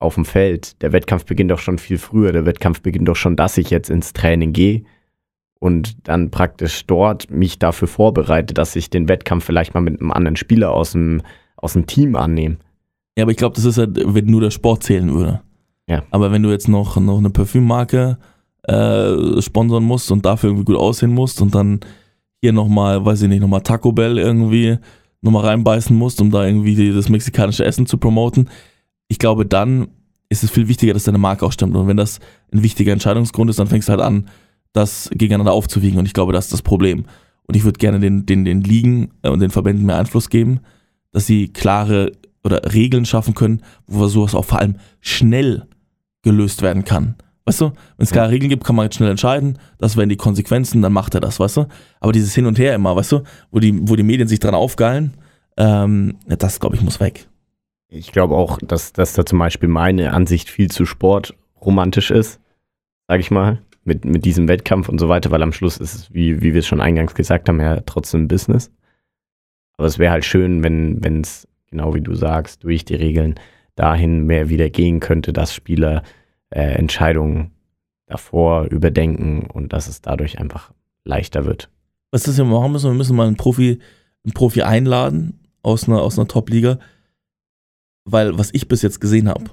Auf 0.00 0.14
dem 0.14 0.24
Feld. 0.24 0.80
Der 0.82 0.92
Wettkampf 0.92 1.24
beginnt 1.24 1.50
doch 1.50 1.58
schon 1.58 1.78
viel 1.78 1.98
früher. 1.98 2.32
Der 2.32 2.46
Wettkampf 2.46 2.82
beginnt 2.82 3.08
doch 3.08 3.16
schon, 3.16 3.36
dass 3.36 3.58
ich 3.58 3.70
jetzt 3.70 3.90
ins 3.90 4.12
Training 4.12 4.52
gehe 4.52 4.84
und 5.60 6.08
dann 6.08 6.30
praktisch 6.30 6.86
dort 6.86 7.30
mich 7.30 7.58
dafür 7.58 7.88
vorbereite, 7.88 8.54
dass 8.54 8.76
ich 8.76 8.90
den 8.90 9.08
Wettkampf 9.08 9.44
vielleicht 9.44 9.74
mal 9.74 9.80
mit 9.80 10.00
einem 10.00 10.12
anderen 10.12 10.36
Spieler 10.36 10.72
aus 10.72 10.92
dem, 10.92 11.22
aus 11.56 11.72
dem 11.72 11.86
Team 11.86 12.16
annehme. 12.16 12.58
Ja, 13.16 13.24
aber 13.24 13.32
ich 13.32 13.38
glaube, 13.38 13.56
das 13.56 13.64
ist 13.64 13.78
halt, 13.78 13.98
wenn 14.04 14.26
nur 14.26 14.40
der 14.40 14.52
Sport 14.52 14.84
zählen 14.84 15.12
würde. 15.12 15.40
Ja. 15.88 16.04
Aber 16.10 16.30
wenn 16.30 16.42
du 16.42 16.50
jetzt 16.50 16.68
noch, 16.68 16.96
noch 17.00 17.18
eine 17.18 17.30
Parfümmarke 17.30 18.18
äh, 18.64 19.42
sponsern 19.42 19.82
musst 19.82 20.12
und 20.12 20.24
dafür 20.24 20.50
irgendwie 20.50 20.66
gut 20.66 20.76
aussehen 20.76 21.12
musst 21.12 21.42
und 21.42 21.54
dann 21.54 21.80
hier 22.40 22.52
nochmal, 22.52 23.04
weiß 23.04 23.22
ich 23.22 23.28
nicht, 23.28 23.40
nochmal 23.40 23.62
Taco 23.62 23.90
Bell 23.90 24.18
irgendwie 24.18 24.78
nochmal 25.22 25.46
reinbeißen 25.46 25.96
musst, 25.96 26.20
um 26.20 26.30
da 26.30 26.46
irgendwie 26.46 26.92
das 26.92 27.08
mexikanische 27.08 27.64
Essen 27.64 27.86
zu 27.86 27.98
promoten, 27.98 28.48
ich 29.08 29.18
glaube, 29.18 29.46
dann 29.46 29.88
ist 30.28 30.44
es 30.44 30.50
viel 30.50 30.68
wichtiger, 30.68 30.92
dass 30.92 31.04
deine 31.04 31.18
Marke 31.18 31.44
auch 31.44 31.52
stimmt. 31.52 31.74
Und 31.74 31.86
wenn 31.86 31.96
das 31.96 32.20
ein 32.52 32.62
wichtiger 32.62 32.92
Entscheidungsgrund 32.92 33.50
ist, 33.50 33.58
dann 33.58 33.66
fängst 33.66 33.88
du 33.88 33.92
halt 33.92 34.02
an, 34.02 34.28
das 34.72 35.08
gegeneinander 35.12 35.52
aufzuwiegen. 35.52 35.98
Und 35.98 36.06
ich 36.06 36.12
glaube, 36.12 36.32
das 36.32 36.46
ist 36.46 36.52
das 36.52 36.62
Problem. 36.62 37.06
Und 37.46 37.56
ich 37.56 37.64
würde 37.64 37.78
gerne 37.78 37.98
den, 37.98 38.26
den, 38.26 38.44
den 38.44 38.62
Ligen 38.62 39.10
äh, 39.22 39.30
und 39.30 39.40
den 39.40 39.50
Verbänden 39.50 39.86
mehr 39.86 39.96
Einfluss 39.96 40.28
geben, 40.28 40.60
dass 41.12 41.26
sie 41.26 41.48
klare 41.48 42.12
oder 42.44 42.72
Regeln 42.72 43.06
schaffen 43.06 43.34
können, 43.34 43.62
wo 43.86 44.06
sowas 44.06 44.34
auch 44.34 44.44
vor 44.44 44.58
allem 44.58 44.76
schnell 45.00 45.66
gelöst 46.22 46.60
werden 46.62 46.84
kann. 46.84 47.16
Weißt 47.46 47.62
du, 47.62 47.66
wenn 47.66 48.04
es 48.04 48.10
klare 48.10 48.30
Regeln 48.30 48.50
gibt, 48.50 48.64
kann 48.64 48.76
man 48.76 48.84
jetzt 48.84 48.96
schnell 48.96 49.10
entscheiden, 49.10 49.58
das 49.78 49.96
wären 49.96 50.10
die 50.10 50.16
Konsequenzen, 50.16 50.82
dann 50.82 50.92
macht 50.92 51.14
er 51.14 51.22
das, 51.22 51.40
weißt 51.40 51.56
du? 51.56 51.66
Aber 52.00 52.12
dieses 52.12 52.34
Hin 52.34 52.44
und 52.44 52.58
Her 52.58 52.74
immer, 52.74 52.94
weißt 52.94 53.12
du, 53.12 53.22
wo 53.50 53.58
die, 53.58 53.88
wo 53.88 53.96
die 53.96 54.02
Medien 54.02 54.28
sich 54.28 54.38
dran 54.38 54.54
aufgeilen, 54.54 55.14
ähm, 55.56 56.16
das 56.26 56.60
glaube 56.60 56.76
ich 56.76 56.82
muss 56.82 57.00
weg. 57.00 57.26
Ich 57.90 58.12
glaube 58.12 58.34
auch, 58.34 58.58
dass, 58.60 58.92
dass 58.92 59.14
da 59.14 59.24
zum 59.24 59.38
Beispiel 59.38 59.68
meine 59.68 60.12
Ansicht 60.12 60.50
viel 60.50 60.70
zu 60.70 60.84
sportromantisch 60.84 62.10
ist, 62.10 62.40
sage 63.06 63.20
ich 63.20 63.30
mal, 63.30 63.62
mit, 63.84 64.04
mit 64.04 64.24
diesem 64.24 64.46
Wettkampf 64.48 64.88
und 64.88 64.98
so 64.98 65.08
weiter, 65.08 65.30
weil 65.30 65.42
am 65.42 65.52
Schluss 65.52 65.78
ist 65.78 65.94
es, 65.94 66.14
wie, 66.14 66.42
wie 66.42 66.52
wir 66.52 66.60
es 66.60 66.66
schon 66.66 66.82
eingangs 66.82 67.14
gesagt 67.14 67.48
haben, 67.48 67.60
ja 67.60 67.80
trotzdem 67.80 68.28
Business. 68.28 68.70
Aber 69.78 69.86
es 69.86 69.98
wäre 69.98 70.12
halt 70.12 70.24
schön, 70.24 70.62
wenn 70.62 71.22
es, 71.22 71.48
genau 71.68 71.94
wie 71.94 72.00
du 72.00 72.14
sagst, 72.14 72.64
durch 72.64 72.84
die 72.84 72.96
Regeln 72.96 73.36
dahin 73.74 74.26
mehr 74.26 74.48
wieder 74.48 74.68
gehen 74.68 75.00
könnte, 75.00 75.32
dass 75.32 75.54
Spieler 75.54 76.02
äh, 76.50 76.60
Entscheidungen 76.60 77.52
davor 78.06 78.64
überdenken 78.64 79.46
und 79.50 79.72
dass 79.72 79.88
es 79.88 80.02
dadurch 80.02 80.38
einfach 80.40 80.72
leichter 81.04 81.44
wird. 81.44 81.70
Was 82.10 82.24
das 82.24 82.36
wir 82.36 82.44
machen 82.44 82.72
müssen, 82.72 82.90
wir 82.90 82.96
müssen 82.96 83.16
mal 83.16 83.26
einen 83.26 83.36
Profi, 83.36 83.78
einen 84.24 84.34
Profi 84.34 84.62
einladen 84.62 85.40
aus 85.62 85.88
einer, 85.88 86.02
aus 86.02 86.18
einer 86.18 86.28
Top-Liga. 86.28 86.78
Weil 88.10 88.38
was 88.38 88.50
ich 88.52 88.68
bis 88.68 88.82
jetzt 88.82 89.00
gesehen 89.00 89.28
habe 89.28 89.50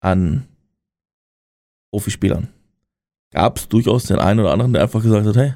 an 0.00 0.46
Profispielern, 1.90 2.48
gab 3.32 3.58
es 3.58 3.68
durchaus 3.68 4.04
den 4.04 4.18
einen 4.20 4.40
oder 4.40 4.52
anderen, 4.52 4.72
der 4.72 4.82
einfach 4.82 5.02
gesagt 5.02 5.26
hat, 5.26 5.36
hey, 5.36 5.54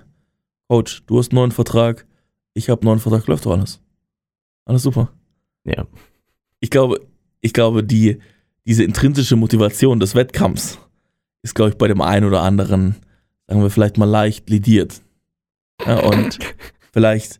Coach, 0.69 1.05
du 1.07 1.19
hast 1.19 1.31
einen 1.31 1.37
neuen 1.37 1.53
Vertrag, 1.53 2.07
ich 2.55 2.69
habe 2.69 2.81
einen 2.81 2.89
neuen 2.89 2.99
Vertrag, 2.99 3.27
läuft 3.29 3.47
doch 3.47 3.53
alles. 3.53 3.81
Alles 4.65 4.83
super. 4.83 5.13
Ja. 5.65 5.87
Ich 6.59 6.71
glaube, 6.71 7.01
ich 7.41 7.53
glaube, 7.53 7.85
die, 7.85 8.19
diese 8.67 8.83
intrinsische 8.83 9.37
Motivation 9.37 10.01
des 10.01 10.15
Wettkampfs 10.17 10.79
ist, 11.43 11.55
glaube 11.55 11.71
ich, 11.71 11.79
bei 11.79 11.87
dem 11.87 12.01
einen 12.01 12.27
oder 12.27 12.43
anderen, 12.43 12.97
sagen 13.47 13.63
wir 13.63 13.71
vielleicht 13.71 13.97
mal 13.97 14.07
leicht 14.07 14.51
lidiert. 14.51 15.03
Ja, 15.87 16.01
und 16.01 16.39
vielleicht, 16.93 17.39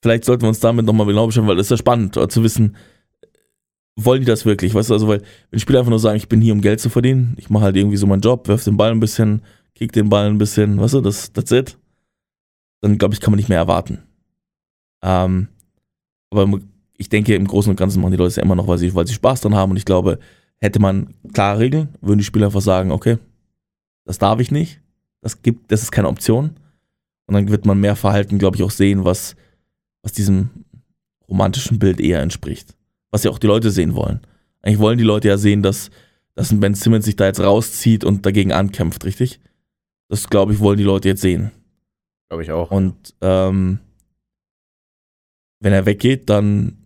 vielleicht 0.00 0.24
sollten 0.24 0.42
wir 0.42 0.48
uns 0.48 0.60
damit 0.60 0.86
nochmal 0.86 1.06
genau 1.06 1.26
beschäftigen, 1.26 1.48
weil 1.48 1.56
das 1.56 1.66
ist 1.66 1.72
ja 1.72 1.76
spannend 1.76 2.14
zu 2.14 2.42
wissen, 2.42 2.76
wollen 4.04 4.20
die 4.20 4.26
das 4.26 4.44
wirklich? 4.44 4.74
Weißt 4.74 4.90
du, 4.90 4.94
also, 4.94 5.08
weil, 5.08 5.22
wenn 5.50 5.60
Spieler 5.60 5.80
einfach 5.80 5.90
nur 5.90 5.98
sagen, 5.98 6.16
ich 6.16 6.28
bin 6.28 6.40
hier, 6.40 6.52
um 6.52 6.60
Geld 6.60 6.80
zu 6.80 6.90
verdienen, 6.90 7.34
ich 7.38 7.50
mache 7.50 7.64
halt 7.64 7.76
irgendwie 7.76 7.96
so 7.96 8.06
meinen 8.06 8.20
Job, 8.20 8.48
werf 8.48 8.64
den 8.64 8.76
Ball 8.76 8.90
ein 8.90 9.00
bisschen, 9.00 9.42
kick 9.74 9.92
den 9.92 10.08
Ball 10.08 10.26
ein 10.26 10.38
bisschen, 10.38 10.80
weißt 10.80 10.94
du, 10.94 11.00
das, 11.00 11.32
that's 11.32 11.50
it, 11.52 11.78
dann 12.80 12.98
glaube 12.98 13.14
ich, 13.14 13.20
kann 13.20 13.32
man 13.32 13.38
nicht 13.38 13.48
mehr 13.48 13.58
erwarten. 13.58 13.98
Ähm, 15.02 15.48
aber 16.30 16.60
ich 16.96 17.08
denke, 17.08 17.34
im 17.34 17.46
Großen 17.46 17.70
und 17.70 17.76
Ganzen 17.76 18.00
machen 18.00 18.12
die 18.12 18.16
Leute 18.16 18.28
es 18.28 18.36
ja 18.36 18.42
immer 18.42 18.54
noch, 18.54 18.66
weil 18.66 18.78
sie, 18.78 18.94
weil 18.94 19.06
sie 19.06 19.14
Spaß 19.14 19.40
dran 19.40 19.54
haben 19.54 19.70
und 19.70 19.76
ich 19.76 19.84
glaube, 19.84 20.18
hätte 20.58 20.80
man 20.80 21.14
klare 21.32 21.60
Regeln, 21.60 21.88
würden 22.00 22.18
die 22.18 22.24
Spieler 22.24 22.46
einfach 22.46 22.60
sagen, 22.60 22.92
okay, 22.92 23.18
das 24.04 24.18
darf 24.18 24.40
ich 24.40 24.50
nicht, 24.50 24.80
das 25.22 25.42
gibt, 25.42 25.72
das 25.72 25.82
ist 25.82 25.92
keine 25.92 26.08
Option. 26.08 26.56
Und 27.26 27.34
dann 27.34 27.48
wird 27.48 27.64
man 27.64 27.78
mehr 27.78 27.94
Verhalten, 27.94 28.38
glaube 28.38 28.56
ich, 28.56 28.62
auch 28.62 28.72
sehen, 28.72 29.04
was, 29.04 29.36
was 30.02 30.12
diesem 30.12 30.50
romantischen 31.28 31.78
Bild 31.78 32.00
eher 32.00 32.20
entspricht 32.20 32.74
was 33.10 33.24
ja 33.24 33.30
auch 33.30 33.38
die 33.38 33.46
Leute 33.46 33.70
sehen 33.70 33.94
wollen. 33.94 34.20
Eigentlich 34.62 34.78
wollen 34.78 34.98
die 34.98 35.04
Leute 35.04 35.28
ja 35.28 35.38
sehen, 35.38 35.62
dass, 35.62 35.90
dass 36.34 36.50
ein 36.50 36.60
Ben 36.60 36.74
Simmons 36.74 37.04
sich 37.04 37.16
da 37.16 37.26
jetzt 37.26 37.40
rauszieht 37.40 38.04
und 38.04 38.26
dagegen 38.26 38.52
ankämpft, 38.52 39.04
richtig? 39.04 39.40
Das, 40.08 40.28
glaube 40.28 40.52
ich, 40.52 40.60
wollen 40.60 40.78
die 40.78 40.84
Leute 40.84 41.08
jetzt 41.08 41.22
sehen. 41.22 41.50
Glaube 42.28 42.42
ich 42.42 42.52
auch. 42.52 42.70
Und 42.70 43.14
ähm, 43.20 43.80
wenn 45.60 45.72
er 45.72 45.86
weggeht, 45.86 46.28
dann 46.28 46.76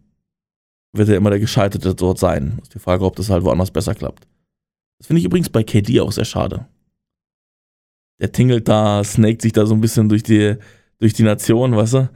wird 0.93 1.09
er 1.09 1.17
immer 1.17 1.31
der 1.31 1.41
Gescheiterte 1.41 1.95
dort 1.95 2.19
sein. 2.19 2.59
Ist 2.63 2.75
die 2.75 2.79
Frage, 2.79 3.05
ob 3.05 3.17
das 3.17 3.31
halt 3.31 3.45
woanders 3.45 3.71
besser 3.71 3.95
klappt. 3.95 4.27
Das 4.99 5.09
finde 5.09 5.21
ich 5.21 5.27
übrigens 5.27 5.49
bei 5.49 5.65
KD 5.65 6.01
auch 6.01 6.13
sehr 6.13 6.25
schade. 6.25 6.67
Der 8.21 8.31
tingelt 8.31 8.69
da, 8.69 9.03
snaked 9.03 9.43
sich 9.43 9.53
da 9.53 9.67
so 9.67 9.75
ein 9.75 9.81
bisschen 9.81 10.09
durch 10.09 10.23
die, 10.23 10.57
durch 10.99 11.13
die 11.15 11.25
Nation, 11.25 11.75
weißt 11.75 11.95
du? 11.95 12.11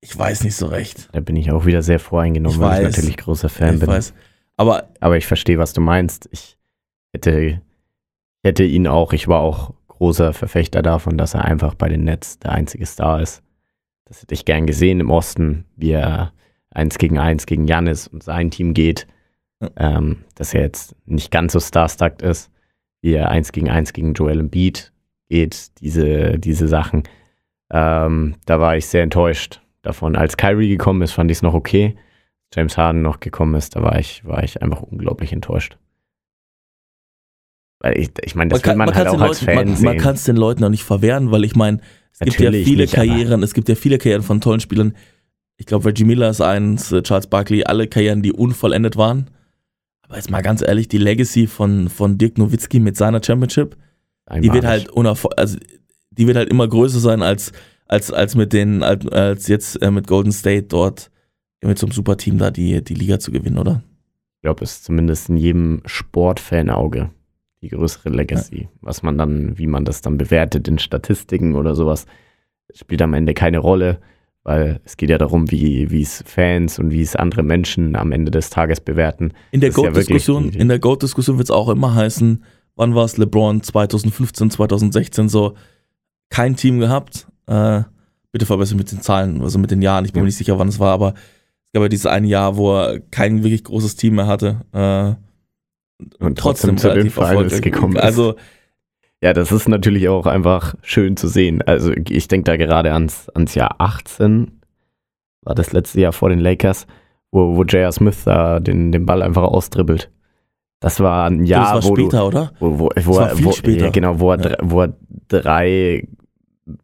Ich 0.00 0.16
weiß 0.16 0.44
nicht 0.44 0.54
so 0.56 0.66
recht. 0.66 1.08
Da 1.12 1.20
bin 1.20 1.36
ich 1.36 1.50
auch 1.50 1.66
wieder 1.66 1.82
sehr 1.82 1.98
voreingenommen, 1.98 2.56
Ich 2.56 2.60
weil 2.64 2.84
weiß. 2.84 2.90
ich 2.90 2.96
natürlich 2.96 3.16
großer 3.16 3.48
Fan 3.48 3.74
Ich 3.74 3.80
bin. 3.80 3.88
weiß. 3.88 4.14
Aber 4.56 4.88
Aber 5.00 5.16
ich 5.16 5.26
verstehe, 5.26 5.58
was 5.58 5.72
du 5.72 5.80
meinst. 5.80 6.28
Ich 6.32 6.56
hätte, 7.12 7.60
hätte 8.44 8.64
ihn 8.64 8.86
auch, 8.86 9.12
ich 9.12 9.28
war 9.28 9.40
auch 9.40 9.74
großer 9.88 10.32
Verfechter 10.32 10.82
davon, 10.82 11.16
dass 11.18 11.34
er 11.34 11.44
einfach 11.44 11.74
bei 11.74 11.88
den 11.88 12.04
Nets 12.04 12.38
der 12.38 12.52
einzige 12.52 12.86
Star 12.86 13.20
ist. 13.20 13.42
Das 14.04 14.22
hätte 14.22 14.34
ich 14.34 14.44
gern 14.44 14.66
gesehen 14.66 15.00
im 15.00 15.10
Osten, 15.10 15.64
wie 15.76 15.90
er 15.92 16.32
eins 16.70 16.98
gegen 16.98 17.18
eins 17.18 17.46
gegen 17.46 17.66
Janis 17.66 18.06
und 18.06 18.22
sein 18.22 18.50
Team 18.50 18.74
geht. 18.74 19.06
Ja. 19.60 19.70
Ähm, 19.76 20.24
dass 20.34 20.52
er 20.52 20.60
jetzt 20.60 20.94
nicht 21.06 21.30
ganz 21.30 21.54
so 21.54 21.60
starstruck 21.60 22.20
ist, 22.22 22.50
wie 23.00 23.14
er 23.14 23.30
eins 23.30 23.52
gegen 23.52 23.70
eins 23.70 23.94
gegen 23.94 24.12
Joel 24.12 24.40
Embiid 24.40 24.92
geht, 25.30 25.70
diese, 25.80 26.38
diese 26.38 26.68
Sachen. 26.68 27.04
Ähm, 27.72 28.36
da 28.44 28.60
war 28.60 28.76
ich 28.76 28.86
sehr 28.86 29.02
enttäuscht 29.02 29.62
davon. 29.86 30.16
Als 30.16 30.36
Kyrie 30.36 30.68
gekommen 30.68 31.02
ist, 31.02 31.12
fand 31.12 31.30
ich 31.30 31.38
es 31.38 31.42
noch 31.42 31.54
okay. 31.54 31.96
James 32.54 32.76
Harden 32.76 33.02
noch 33.02 33.20
gekommen 33.20 33.54
ist, 33.54 33.76
da 33.76 33.82
war 33.82 33.98
ich, 33.98 34.24
war 34.24 34.42
ich 34.42 34.62
einfach 34.62 34.82
unglaublich 34.82 35.32
enttäuscht. 35.32 35.78
Weil 37.80 37.98
ich, 37.98 38.10
ich 38.24 38.34
meine, 38.34 38.50
das 38.50 38.64
will 38.64 38.76
man, 38.76 38.86
halt 38.86 38.96
kann's 38.96 39.08
auch 39.10 39.20
als 39.20 39.42
Leuten, 39.42 39.44
Fan 39.44 39.54
man, 39.68 39.76
sehen. 39.76 39.84
man 39.84 39.98
kann 39.98 40.14
es 40.14 40.24
den 40.24 40.36
Leuten 40.36 40.64
auch 40.64 40.70
nicht 40.70 40.84
verwehren, 40.84 41.30
weil 41.30 41.44
ich 41.44 41.56
meine, 41.56 41.80
es 42.12 42.20
gibt 42.20 42.40
ja 42.40 42.46
Natürlich 42.46 42.66
viele 42.66 42.82
nicht, 42.82 42.94
Karrieren, 42.94 43.42
es 43.42 43.52
gibt 43.52 43.68
ja 43.68 43.74
viele 43.74 43.98
Karrieren 43.98 44.22
von 44.22 44.40
tollen 44.40 44.60
Spielern. 44.60 44.94
Ich 45.58 45.66
glaube, 45.66 45.86
Reggie 45.86 46.04
Miller 46.04 46.30
ist 46.30 46.40
eins, 46.40 46.92
äh, 46.92 47.02
Charles 47.02 47.26
Barkley, 47.26 47.64
alle 47.64 47.88
Karrieren, 47.88 48.22
die 48.22 48.32
unvollendet 48.32 48.96
waren. 48.96 49.30
Aber 50.02 50.16
jetzt 50.16 50.30
mal 50.30 50.42
ganz 50.42 50.62
ehrlich, 50.62 50.88
die 50.88 50.98
Legacy 50.98 51.46
von, 51.46 51.88
von 51.88 52.16
Dirk 52.16 52.38
Nowitzki 52.38 52.78
mit 52.78 52.96
seiner 52.96 53.22
Championship, 53.22 53.76
die 54.40 54.52
wird 54.52 54.64
halt 54.64 54.88
unerfol 54.88 55.32
also 55.36 55.58
die 56.10 56.26
wird 56.26 56.36
halt 56.36 56.48
immer 56.48 56.66
größer 56.66 56.98
sein 56.98 57.22
als, 57.22 57.52
als, 57.86 58.12
als 58.12 58.34
mit 58.34 58.52
den, 58.52 58.82
als, 58.82 59.06
als 59.08 59.48
jetzt 59.48 59.80
äh, 59.82 59.90
mit 59.90 60.06
Golden 60.06 60.32
State 60.32 60.66
dort 60.68 61.10
mit 61.62 61.78
so 61.78 61.86
einem 61.86 61.92
Superteam 61.92 62.38
da 62.38 62.50
die, 62.50 62.82
die 62.84 62.94
Liga 62.94 63.18
zu 63.18 63.32
gewinnen, 63.32 63.58
oder? 63.58 63.82
ich 64.36 64.42
glaube, 64.42 64.62
ist 64.62 64.84
zumindest 64.84 65.28
in 65.28 65.38
jedem 65.38 65.82
Sportfanauge 65.86 67.10
die 67.62 67.68
größere 67.68 68.10
Legacy. 68.10 68.68
Was 68.80 69.02
man 69.02 69.16
dann, 69.18 69.58
wie 69.58 69.66
man 69.66 69.84
das 69.84 70.02
dann 70.02 70.18
bewertet 70.18 70.68
in 70.68 70.78
Statistiken 70.78 71.56
oder 71.56 71.74
sowas, 71.74 72.06
spielt 72.72 73.02
am 73.02 73.14
Ende 73.14 73.34
keine 73.34 73.58
Rolle, 73.58 73.98
weil 74.42 74.80
es 74.84 74.96
geht 74.96 75.10
ja 75.10 75.18
darum, 75.18 75.50
wie 75.50 75.90
wie 75.90 76.02
es 76.02 76.22
Fans 76.26 76.78
und 76.78 76.90
wie 76.90 77.00
es 77.00 77.16
andere 77.16 77.42
Menschen 77.42 77.96
am 77.96 78.12
Ende 78.12 78.30
des 78.30 78.50
Tages 78.50 78.80
bewerten. 78.80 79.32
In 79.50 79.60
der 79.60 79.70
ja 79.70 79.74
Goat-Diskussion, 79.74 80.50
in 80.50 80.68
der 80.68 80.78
Goat-Diskussion 80.78 81.38
wird 81.38 81.46
es 81.46 81.54
auch 81.54 81.70
immer 81.70 81.94
heißen, 81.94 82.44
wann 82.76 82.94
war 82.94 83.06
es 83.06 83.16
LeBron 83.16 83.62
2015, 83.62 84.50
2016 84.50 85.28
so 85.28 85.54
kein 86.28 86.56
Team 86.56 86.78
gehabt. 86.78 87.26
Äh, 87.46 87.82
bitte 88.32 88.46
verbessern 88.46 88.78
mit 88.78 88.90
den 88.92 89.00
Zahlen, 89.00 89.40
also 89.40 89.58
mit 89.58 89.70
den 89.70 89.82
Jahren. 89.82 90.04
Ich 90.04 90.12
bin 90.12 90.20
Ja. 90.20 90.22
mir 90.24 90.26
nicht 90.26 90.36
sicher, 90.36 90.58
wann 90.58 90.68
es 90.68 90.78
war, 90.78 90.92
aber 90.92 91.08
es 91.14 91.72
gab 91.72 91.82
ja 91.82 91.88
dieses 91.88 92.06
eine 92.06 92.26
Jahr, 92.26 92.56
wo 92.56 92.76
er 92.76 93.00
kein 93.00 93.42
wirklich 93.42 93.64
großes 93.64 93.96
Team 93.96 94.16
mehr 94.16 94.26
hatte. 94.26 94.60
Äh, 94.72 95.14
Und 96.24 96.38
trotzdem 96.38 96.76
zu 96.76 96.92
den 96.92 97.10
Finals 97.10 97.60
gekommen 97.62 97.96
ist. 97.96 98.02
Also 98.02 98.34
Ja, 99.22 99.32
das 99.32 99.50
ist 99.50 99.66
natürlich 99.68 100.08
auch 100.10 100.26
einfach 100.26 100.74
schön 100.82 101.16
zu 101.16 101.26
sehen. 101.28 101.62
Also 101.62 101.92
ich 101.92 102.28
denke 102.28 102.44
da 102.44 102.56
gerade 102.58 102.92
ans, 102.92 103.30
ans 103.30 103.54
Jahr 103.54 103.76
18, 103.78 104.60
war 105.42 105.54
das 105.54 105.72
letzte 105.72 106.00
Jahr 106.02 106.12
vor 106.12 106.28
den 106.28 106.38
Lakers, 106.38 106.86
wo, 107.32 107.56
wo 107.56 107.64
J.R. 107.64 107.90
Smith 107.92 108.24
da 108.24 108.60
den, 108.60 108.92
den 108.92 109.06
Ball 109.06 109.22
einfach 109.22 109.44
austribbelt. 109.44 110.10
Das 110.80 111.00
war 111.00 111.24
ein 111.30 111.44
Jahr, 111.44 111.76
das 111.76 111.84
war 111.86 111.90
wo, 111.90 111.96
später, 111.96 112.26
oder? 112.26 112.52
du, 112.60 112.78
wo, 112.78 112.78
wo, 112.78 112.88
wo, 112.94 113.16
war 113.16 113.30
er, 113.30 113.36
viel 113.36 113.46
wo, 113.46 113.52
später. 113.52 113.86
Ja, 113.86 113.90
genau, 113.90 114.20
wo 114.20 114.32
er, 114.32 114.50
Ja. 114.50 114.56
wo 114.62 114.82
er 114.82 114.92
drei 115.28 116.06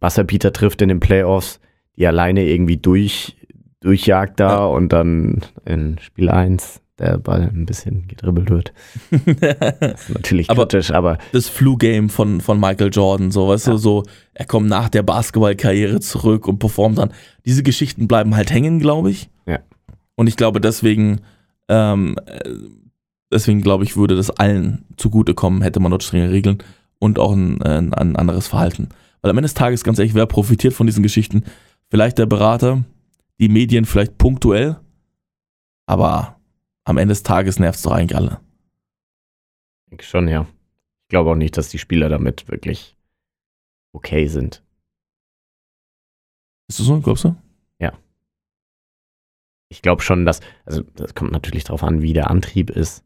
Wasserbeater 0.01 0.53
trifft 0.53 0.83
in 0.83 0.89
den 0.89 1.01
Playoffs, 1.01 1.61
die 1.97 2.07
alleine 2.07 2.45
irgendwie 2.47 2.76
durch, 2.76 3.37
durchjagt 3.80 4.41
da 4.41 4.51
Ja. 4.51 4.64
und 4.66 4.93
dann 4.93 5.43
in 5.64 5.99
Spiel 6.01 6.28
1 6.30 6.80
der 6.99 7.18
Ball 7.18 7.43
ein 7.53 7.66
bisschen 7.66 8.07
gedribbelt 8.07 8.51
wird. 8.51 8.72
Das 9.41 10.09
ist 10.09 10.11
natürlich 10.14 10.51
Aber- 10.51 10.62
kritisch, 10.68 10.91
aber 10.93 11.18
das 11.33 11.49
Flu-Game 11.49 12.09
von, 12.11 12.41
von 12.41 12.61
Michael 12.61 12.91
Jordan, 12.93 13.30
so, 13.33 13.49
weißt 13.49 13.66
Ja. 13.66 13.72
du, 13.72 13.78
so, 13.78 14.03
er 14.35 14.45
kommt 14.47 14.68
nach 14.68 14.89
der 14.89 15.03
Basketballkarriere 15.03 16.01
zurück 16.01 16.47
und 16.47 16.59
performt 16.59 16.99
dann. 16.99 17.12
Diese 17.45 17.62
Geschichten 17.62 18.07
bleiben 18.09 18.37
halt 18.37 18.53
hängen, 18.53 18.78
glaube 18.78 19.11
ich. 19.11 19.30
Ja. 19.47 19.59
Und 20.14 20.28
ich 20.28 20.37
glaube, 20.37 20.61
deswegen, 20.61 21.22
ähm, 21.68 22.16
äh, 22.26 22.51
deswegen 23.33 23.62
glaube 23.62 23.85
ich, 23.85 23.97
würde 23.97 24.14
das 24.14 24.30
allen 24.30 24.85
zugutekommen, 24.97 25.62
hätte 25.62 25.80
man 25.80 25.91
dort 25.91 26.03
strenge 26.05 26.30
Regeln 26.30 26.59
und 27.01 27.18
auch 27.18 27.33
ein, 27.33 27.61
ein, 27.62 27.93
ein 27.95 28.14
anderes 28.16 28.47
Verhalten. 28.47 28.91
Weil 29.22 29.30
am 29.30 29.38
Ende 29.38 29.46
des 29.46 29.54
Tages, 29.54 29.84
ganz 29.84 29.98
ehrlich, 29.98 30.14
wer 30.14 30.26
profitiert 30.26 30.74
von 30.74 30.86
diesen 30.86 31.02
Geschichten? 31.02 31.44
Vielleicht 31.88 32.18
der 32.18 32.26
Berater, 32.26 32.84
die 33.38 33.48
Medien 33.48 33.84
vielleicht 33.84 34.18
punktuell, 34.18 34.80
aber 35.86 36.40
am 36.84 36.98
Ende 36.98 37.12
des 37.12 37.22
Tages 37.22 37.58
nervt 37.58 37.76
es 37.76 37.82
doch 37.82 37.92
eigentlich 37.92 38.16
alle. 38.16 38.40
Ich 39.84 39.90
denke 39.90 40.04
schon, 40.04 40.28
ja. 40.28 40.46
Ich 41.02 41.08
glaube 41.08 41.30
auch 41.30 41.36
nicht, 41.36 41.56
dass 41.56 41.68
die 41.68 41.78
Spieler 41.78 42.08
damit 42.08 42.48
wirklich 42.48 42.96
okay 43.92 44.26
sind. 44.26 44.62
Ist 46.68 46.80
das 46.80 46.86
so, 46.86 47.00
glaubst 47.00 47.24
du? 47.24 47.36
Ich 49.72 49.80
glaube 49.80 50.02
schon, 50.02 50.26
dass, 50.26 50.40
also 50.66 50.82
das 50.96 51.14
kommt 51.14 51.32
natürlich 51.32 51.64
darauf 51.64 51.82
an, 51.82 52.02
wie 52.02 52.12
der 52.12 52.30
Antrieb 52.30 52.68
ist, 52.68 53.02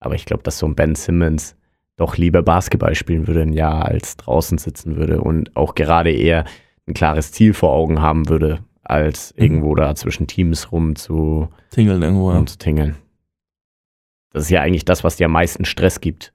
aber 0.00 0.14
ich 0.14 0.24
glaube, 0.24 0.42
dass 0.42 0.58
so 0.58 0.66
ein 0.66 0.74
Ben 0.74 0.94
Simmons 0.94 1.54
doch 1.98 2.16
lieber 2.16 2.42
Basketball 2.42 2.94
spielen 2.94 3.26
würde 3.26 3.42
ein 3.42 3.52
Jahr, 3.52 3.84
als 3.84 4.16
draußen 4.16 4.56
sitzen 4.56 4.96
würde 4.96 5.20
und 5.20 5.54
auch 5.56 5.74
gerade 5.74 6.10
eher 6.10 6.44
ein 6.86 6.94
klares 6.94 7.32
Ziel 7.32 7.52
vor 7.52 7.72
Augen 7.72 8.00
haben 8.00 8.28
würde, 8.30 8.60
als 8.82 9.34
Mhm. 9.36 9.42
irgendwo 9.42 9.74
da 9.74 9.94
zwischen 9.94 10.26
Teams 10.26 10.72
rum 10.72 10.96
zu, 10.96 11.48
Tingeln 11.70 12.02
irgendwo, 12.02 12.30
ja. 12.30 12.38
rumzutingeln. 12.38 12.96
Das 14.32 14.44
ist 14.44 14.50
ja 14.50 14.62
eigentlich 14.62 14.84
das, 14.84 15.04
was 15.04 15.16
dir 15.16 15.26
am 15.26 15.32
meisten 15.32 15.64
Stress 15.64 16.00
gibt. 16.00 16.32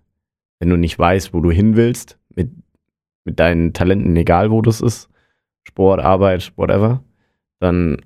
Wenn 0.59 0.69
du 0.69 0.77
nicht 0.77 0.97
weißt, 0.99 1.33
wo 1.33 1.41
du 1.41 1.49
hin 1.51 1.75
willst, 1.75 2.19
mit, 2.35 2.51
mit 3.23 3.39
deinen 3.39 3.73
Talenten, 3.73 4.15
egal 4.15 4.51
wo 4.51 4.61
das 4.61 4.81
ist, 4.81 5.09
Sport, 5.67 6.01
Arbeit, 6.01 6.51
whatever, 6.57 7.03
dann, 7.59 7.97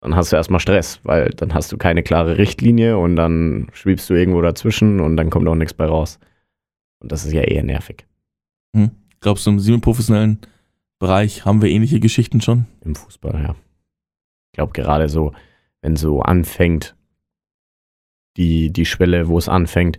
dann 0.00 0.14
hast 0.14 0.32
du 0.32 0.36
erstmal 0.36 0.60
Stress, 0.60 1.00
weil 1.02 1.30
dann 1.30 1.54
hast 1.54 1.72
du 1.72 1.76
keine 1.76 2.02
klare 2.02 2.38
Richtlinie 2.38 2.98
und 2.98 3.16
dann 3.16 3.68
schwebst 3.72 4.08
du 4.10 4.14
irgendwo 4.14 4.40
dazwischen 4.40 5.00
und 5.00 5.16
dann 5.16 5.30
kommt 5.30 5.48
auch 5.48 5.54
nichts 5.54 5.74
bei 5.74 5.86
raus. 5.86 6.18
Und 7.00 7.12
das 7.12 7.24
ist 7.24 7.32
ja 7.32 7.42
eher 7.42 7.62
nervig 7.62 8.06
Glaubst 9.20 9.46
du, 9.46 9.50
im 9.50 9.58
semi-professionellen 9.58 10.38
Bereich 10.98 11.44
haben 11.44 11.62
wir 11.62 11.70
ähnliche 11.70 12.00
Geschichten 12.00 12.40
schon? 12.40 12.66
im 12.84 12.94
Fußball, 12.94 13.42
ja. 13.42 13.56
Ich 14.46 14.56
glaube 14.56 14.72
gerade 14.72 15.08
so, 15.08 15.32
wenn 15.80 15.96
so 15.96 16.22
anfängt, 16.22 16.96
die, 18.36 18.72
die 18.72 18.86
Schwelle, 18.86 19.28
wo 19.28 19.38
es 19.38 19.48
anfängt, 19.48 19.96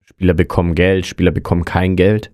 Spieler 0.00 0.34
bekommen 0.34 0.74
Geld, 0.74 1.06
Spieler 1.06 1.30
bekommen 1.30 1.64
kein 1.64 1.96
Geld. 1.96 2.32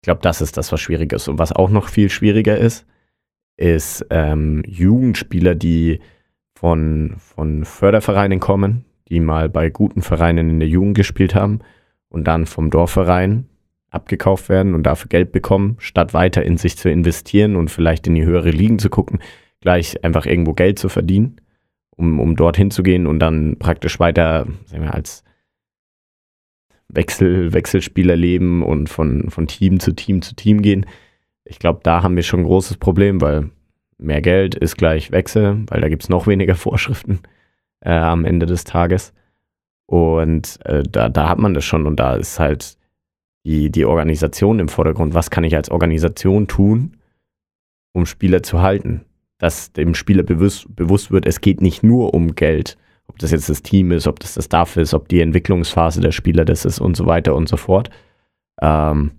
Ich 0.00 0.02
glaube, 0.02 0.20
das 0.22 0.40
ist 0.40 0.56
das, 0.56 0.72
was 0.72 0.80
schwierig 0.80 1.12
ist. 1.12 1.28
Und 1.28 1.38
was 1.38 1.52
auch 1.52 1.70
noch 1.70 1.88
viel 1.88 2.10
schwieriger 2.10 2.56
ist, 2.56 2.86
ist 3.56 4.06
ähm, 4.10 4.62
Jugendspieler, 4.66 5.54
die 5.54 6.00
von, 6.54 7.14
von 7.18 7.64
Fördervereinen 7.64 8.40
kommen, 8.40 8.84
die 9.08 9.20
mal 9.20 9.48
bei 9.48 9.70
guten 9.70 10.02
Vereinen 10.02 10.50
in 10.50 10.60
der 10.60 10.68
Jugend 10.68 10.96
gespielt 10.96 11.34
haben 11.34 11.60
und 12.08 12.24
dann 12.24 12.46
vom 12.46 12.70
Dorfverein 12.70 13.46
abgekauft 13.90 14.48
werden 14.48 14.74
und 14.74 14.82
dafür 14.82 15.08
Geld 15.08 15.32
bekommen, 15.32 15.76
statt 15.78 16.12
weiter 16.12 16.42
in 16.42 16.56
sich 16.56 16.76
zu 16.76 16.90
investieren 16.90 17.56
und 17.56 17.70
vielleicht 17.70 18.06
in 18.06 18.14
die 18.14 18.24
höhere 18.24 18.50
Ligen 18.50 18.78
zu 18.78 18.90
gucken, 18.90 19.20
gleich 19.60 20.02
einfach 20.04 20.26
irgendwo 20.26 20.52
Geld 20.52 20.78
zu 20.78 20.88
verdienen, 20.88 21.40
um, 21.90 22.20
um 22.20 22.36
dorthin 22.36 22.70
zu 22.70 22.82
gehen 22.82 23.06
und 23.06 23.18
dann 23.20 23.56
praktisch 23.58 23.98
weiter 23.98 24.46
sagen 24.66 24.82
wir, 24.82 24.94
als 24.94 25.24
Wechsel, 26.88 27.52
Wechselspieler 27.52 28.16
leben 28.16 28.62
und 28.62 28.88
von, 28.88 29.30
von 29.30 29.46
Team 29.46 29.80
zu 29.80 29.92
Team 29.92 30.22
zu 30.22 30.34
Team 30.34 30.62
gehen. 30.62 30.86
Ich 31.46 31.58
glaube, 31.58 31.80
da 31.82 32.02
haben 32.02 32.16
wir 32.16 32.22
schon 32.22 32.40
ein 32.40 32.46
großes 32.46 32.76
Problem, 32.76 33.20
weil 33.20 33.50
mehr 33.98 34.20
Geld 34.20 34.54
ist 34.54 34.76
gleich 34.76 35.12
Wechsel, 35.12 35.64
weil 35.68 35.80
da 35.80 35.88
gibt 35.88 36.02
es 36.02 36.08
noch 36.08 36.26
weniger 36.26 36.54
Vorschriften 36.56 37.20
äh, 37.80 37.90
am 37.90 38.24
Ende 38.24 38.46
des 38.46 38.64
Tages. 38.64 39.12
Und 39.86 40.58
äh, 40.64 40.82
da, 40.82 41.08
da 41.08 41.28
hat 41.28 41.38
man 41.38 41.54
das 41.54 41.64
schon 41.64 41.86
und 41.86 41.96
da 41.96 42.16
ist 42.16 42.40
halt 42.40 42.76
die, 43.44 43.70
die 43.70 43.84
Organisation 43.84 44.58
im 44.58 44.68
Vordergrund. 44.68 45.14
Was 45.14 45.30
kann 45.30 45.44
ich 45.44 45.54
als 45.54 45.70
Organisation 45.70 46.48
tun, 46.48 46.96
um 47.92 48.04
Spieler 48.04 48.42
zu 48.42 48.60
halten? 48.60 49.04
Dass 49.38 49.72
dem 49.72 49.94
Spieler 49.94 50.24
bewusst, 50.24 50.74
bewusst 50.74 51.12
wird, 51.12 51.26
es 51.26 51.40
geht 51.40 51.60
nicht 51.60 51.84
nur 51.84 52.14
um 52.14 52.34
Geld, 52.34 52.76
ob 53.06 53.18
das 53.18 53.30
jetzt 53.30 53.48
das 53.48 53.62
Team 53.62 53.92
ist, 53.92 54.08
ob 54.08 54.18
das 54.18 54.34
das 54.34 54.46
Staff 54.46 54.76
ist, 54.76 54.94
ob 54.94 55.08
die 55.08 55.20
Entwicklungsphase 55.20 56.00
der 56.00 56.10
Spieler 56.10 56.44
das 56.44 56.64
ist 56.64 56.80
und 56.80 56.96
so 56.96 57.06
weiter 57.06 57.36
und 57.36 57.48
so 57.48 57.56
fort. 57.56 57.90
Ähm, 58.60 59.12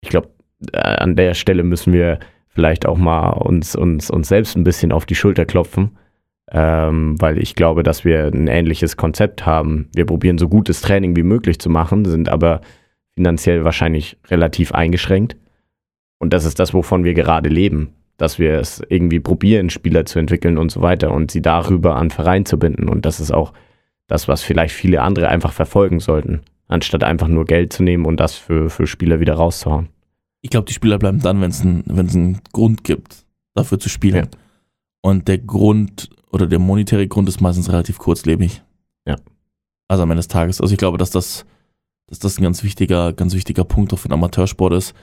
ich 0.00 0.08
glaube, 0.08 0.30
an 0.72 1.16
der 1.16 1.34
Stelle 1.34 1.62
müssen 1.62 1.92
wir 1.92 2.18
vielleicht 2.48 2.86
auch 2.86 2.98
mal 2.98 3.30
uns, 3.30 3.76
uns, 3.76 4.10
uns 4.10 4.28
selbst 4.28 4.56
ein 4.56 4.64
bisschen 4.64 4.92
auf 4.92 5.06
die 5.06 5.14
Schulter 5.14 5.46
klopfen, 5.46 5.96
ähm, 6.50 7.20
weil 7.20 7.38
ich 7.38 7.54
glaube, 7.54 7.82
dass 7.82 8.04
wir 8.04 8.26
ein 8.26 8.48
ähnliches 8.48 8.96
Konzept 8.96 9.46
haben. 9.46 9.88
Wir 9.94 10.06
probieren 10.06 10.38
so 10.38 10.48
gutes 10.48 10.80
Training 10.80 11.14
wie 11.14 11.22
möglich 11.22 11.60
zu 11.60 11.70
machen, 11.70 12.04
sind 12.04 12.28
aber 12.28 12.60
finanziell 13.14 13.64
wahrscheinlich 13.64 14.16
relativ 14.28 14.72
eingeschränkt. 14.72 15.36
Und 16.18 16.32
das 16.32 16.44
ist 16.44 16.58
das, 16.58 16.74
wovon 16.74 17.04
wir 17.04 17.14
gerade 17.14 17.48
leben, 17.48 17.94
dass 18.16 18.40
wir 18.40 18.54
es 18.54 18.82
irgendwie 18.88 19.20
probieren, 19.20 19.70
Spieler 19.70 20.04
zu 20.04 20.18
entwickeln 20.18 20.58
und 20.58 20.72
so 20.72 20.82
weiter 20.82 21.12
und 21.12 21.30
sie 21.30 21.42
darüber 21.42 21.96
an 21.96 22.10
Verein 22.10 22.44
zu 22.44 22.58
binden. 22.58 22.88
Und 22.88 23.06
das 23.06 23.20
ist 23.20 23.30
auch 23.30 23.52
das, 24.08 24.26
was 24.26 24.42
vielleicht 24.42 24.74
viele 24.74 25.02
andere 25.02 25.28
einfach 25.28 25.52
verfolgen 25.52 26.00
sollten, 26.00 26.40
anstatt 26.66 27.04
einfach 27.04 27.28
nur 27.28 27.44
Geld 27.44 27.72
zu 27.72 27.84
nehmen 27.84 28.04
und 28.04 28.18
das 28.18 28.34
für, 28.34 28.68
für 28.70 28.88
Spieler 28.88 29.20
wieder 29.20 29.34
rauszuhauen. 29.34 29.90
Ich 30.40 30.50
glaube, 30.50 30.66
die 30.66 30.72
Spieler 30.74 30.98
bleiben 30.98 31.20
dann, 31.20 31.40
wenn 31.40 31.50
es 31.50 31.62
einen 31.62 32.40
Grund 32.52 32.84
gibt, 32.84 33.24
dafür 33.54 33.78
zu 33.78 33.88
spielen. 33.88 34.16
Ja. 34.16 34.30
Und 35.00 35.28
der 35.28 35.38
Grund 35.38 36.10
oder 36.30 36.46
der 36.46 36.58
monetäre 36.58 37.08
Grund 37.08 37.28
ist 37.28 37.40
meistens 37.40 37.70
relativ 37.70 37.98
kurzlebig. 37.98 38.62
Ja. 39.06 39.16
Also 39.88 40.02
am 40.02 40.10
Ende 40.10 40.20
des 40.20 40.28
Tages. 40.28 40.60
Also 40.60 40.72
ich 40.72 40.78
glaube, 40.78 40.98
dass 40.98 41.10
das, 41.10 41.44
dass 42.06 42.18
das 42.18 42.38
ein 42.38 42.42
ganz 42.42 42.62
wichtiger, 42.62 43.12
ganz 43.12 43.34
wichtiger 43.34 43.64
Punkt 43.64 43.92
auch 43.92 43.98
für 43.98 44.08
den 44.08 44.14
Amateursport 44.14 44.74
ist. 44.74 44.94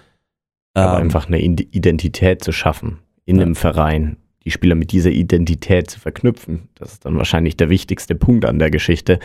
Aber 0.73 0.97
Ähm, 0.97 1.03
einfach 1.03 1.27
eine 1.27 1.41
Ide- 1.41 1.67
Identität 1.71 2.43
zu 2.43 2.51
schaffen 2.51 2.99
in 3.25 3.37
Ja. 3.37 3.43
einem 3.43 3.55
Verein, 3.55 4.17
die 4.43 4.51
Spieler 4.51 4.75
mit 4.75 4.91
dieser 4.91 5.09
Identität 5.09 5.89
zu 5.89 5.99
verknüpfen, 5.99 6.69
das 6.75 6.93
ist 6.93 7.05
dann 7.05 7.17
wahrscheinlich 7.17 7.57
der 7.57 7.69
wichtigste 7.69 8.13
Punkt 8.13 8.45
an 8.45 8.59
der 8.59 8.69
Geschichte, 8.69 9.19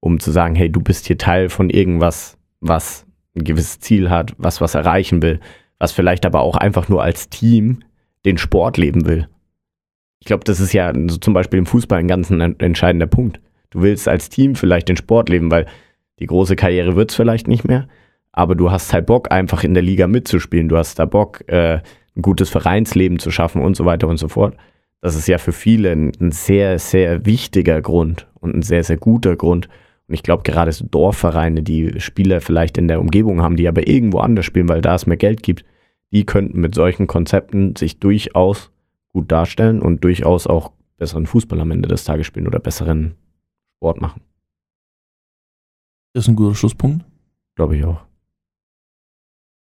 um 0.00 0.20
zu 0.20 0.30
sagen, 0.30 0.54
hey, 0.54 0.70
du 0.70 0.80
bist 0.80 1.06
hier 1.06 1.18
Teil 1.18 1.48
von 1.48 1.68
irgendwas, 1.70 2.36
was 2.60 3.04
ein 3.34 3.44
gewisses 3.44 3.80
Ziel 3.80 4.10
hat, 4.10 4.34
was 4.38 4.60
was 4.60 4.74
erreichen 4.74 5.22
will, 5.22 5.40
was 5.78 5.92
vielleicht 5.92 6.26
aber 6.26 6.40
auch 6.40 6.56
einfach 6.56 6.88
nur 6.88 7.02
als 7.02 7.28
Team 7.28 7.82
den 8.24 8.38
Sport 8.38 8.76
leben 8.76 9.06
will. 9.06 9.28
Ich 10.20 10.26
glaube, 10.26 10.44
das 10.44 10.60
ist 10.60 10.72
ja 10.72 10.92
so 10.94 11.16
zum 11.16 11.34
Beispiel 11.34 11.58
im 11.58 11.66
Fußball 11.66 11.98
ein 11.98 12.08
ganz 12.08 12.30
en- 12.30 12.58
entscheidender 12.60 13.06
Punkt. 13.08 13.40
Du 13.70 13.82
willst 13.82 14.06
als 14.06 14.28
Team 14.28 14.54
vielleicht 14.54 14.88
den 14.88 14.96
Sport 14.96 15.28
leben, 15.28 15.50
weil 15.50 15.66
die 16.20 16.26
große 16.26 16.54
Karriere 16.56 16.94
wird 16.94 17.10
es 17.10 17.16
vielleicht 17.16 17.48
nicht 17.48 17.66
mehr, 17.66 17.88
aber 18.30 18.54
du 18.54 18.70
hast 18.70 18.92
halt 18.92 19.06
Bock, 19.06 19.32
einfach 19.32 19.64
in 19.64 19.74
der 19.74 19.82
Liga 19.82 20.06
mitzuspielen. 20.06 20.68
Du 20.68 20.76
hast 20.76 20.98
da 20.98 21.06
Bock, 21.06 21.42
äh, 21.48 21.80
ein 22.14 22.22
gutes 22.22 22.50
Vereinsleben 22.50 23.18
zu 23.18 23.30
schaffen 23.30 23.62
und 23.62 23.76
so 23.76 23.84
weiter 23.84 24.06
und 24.06 24.18
so 24.18 24.28
fort. 24.28 24.56
Das 25.00 25.16
ist 25.16 25.26
ja 25.26 25.38
für 25.38 25.52
viele 25.52 25.90
ein, 25.90 26.12
ein 26.20 26.30
sehr, 26.30 26.78
sehr 26.78 27.26
wichtiger 27.26 27.80
Grund 27.82 28.28
und 28.38 28.54
ein 28.54 28.62
sehr, 28.62 28.84
sehr 28.84 28.98
guter 28.98 29.34
Grund. 29.34 29.68
Und 30.08 30.14
ich 30.14 30.22
glaube, 30.22 30.42
gerade 30.42 30.72
so 30.72 30.84
Dorfvereine, 30.84 31.62
die 31.62 32.00
Spieler 32.00 32.40
vielleicht 32.40 32.76
in 32.78 32.88
der 32.88 33.00
Umgebung 33.00 33.40
haben, 33.42 33.56
die 33.56 33.68
aber 33.68 33.86
irgendwo 33.86 34.18
anders 34.18 34.44
spielen, 34.44 34.68
weil 34.68 34.82
da 34.82 34.94
es 34.94 35.06
mehr 35.06 35.16
Geld 35.16 35.42
gibt, 35.42 35.64
die 36.12 36.26
könnten 36.26 36.60
mit 36.60 36.74
solchen 36.74 37.06
Konzepten 37.06 37.76
sich 37.76 37.98
durchaus 37.98 38.70
gut 39.08 39.30
darstellen 39.30 39.80
und 39.80 40.04
durchaus 40.04 40.46
auch 40.46 40.72
besseren 40.98 41.26
Fußball 41.26 41.60
am 41.60 41.70
Ende 41.70 41.88
des 41.88 42.04
Tages 42.04 42.26
spielen 42.26 42.46
oder 42.46 42.60
besseren 42.60 43.14
Sport 43.76 44.00
machen. 44.00 44.22
Das 46.12 46.24
ist 46.24 46.28
ein 46.28 46.36
guter 46.36 46.54
Schlusspunkt. 46.54 47.04
Glaube 47.54 47.76
ich 47.76 47.84
auch. 47.84 48.02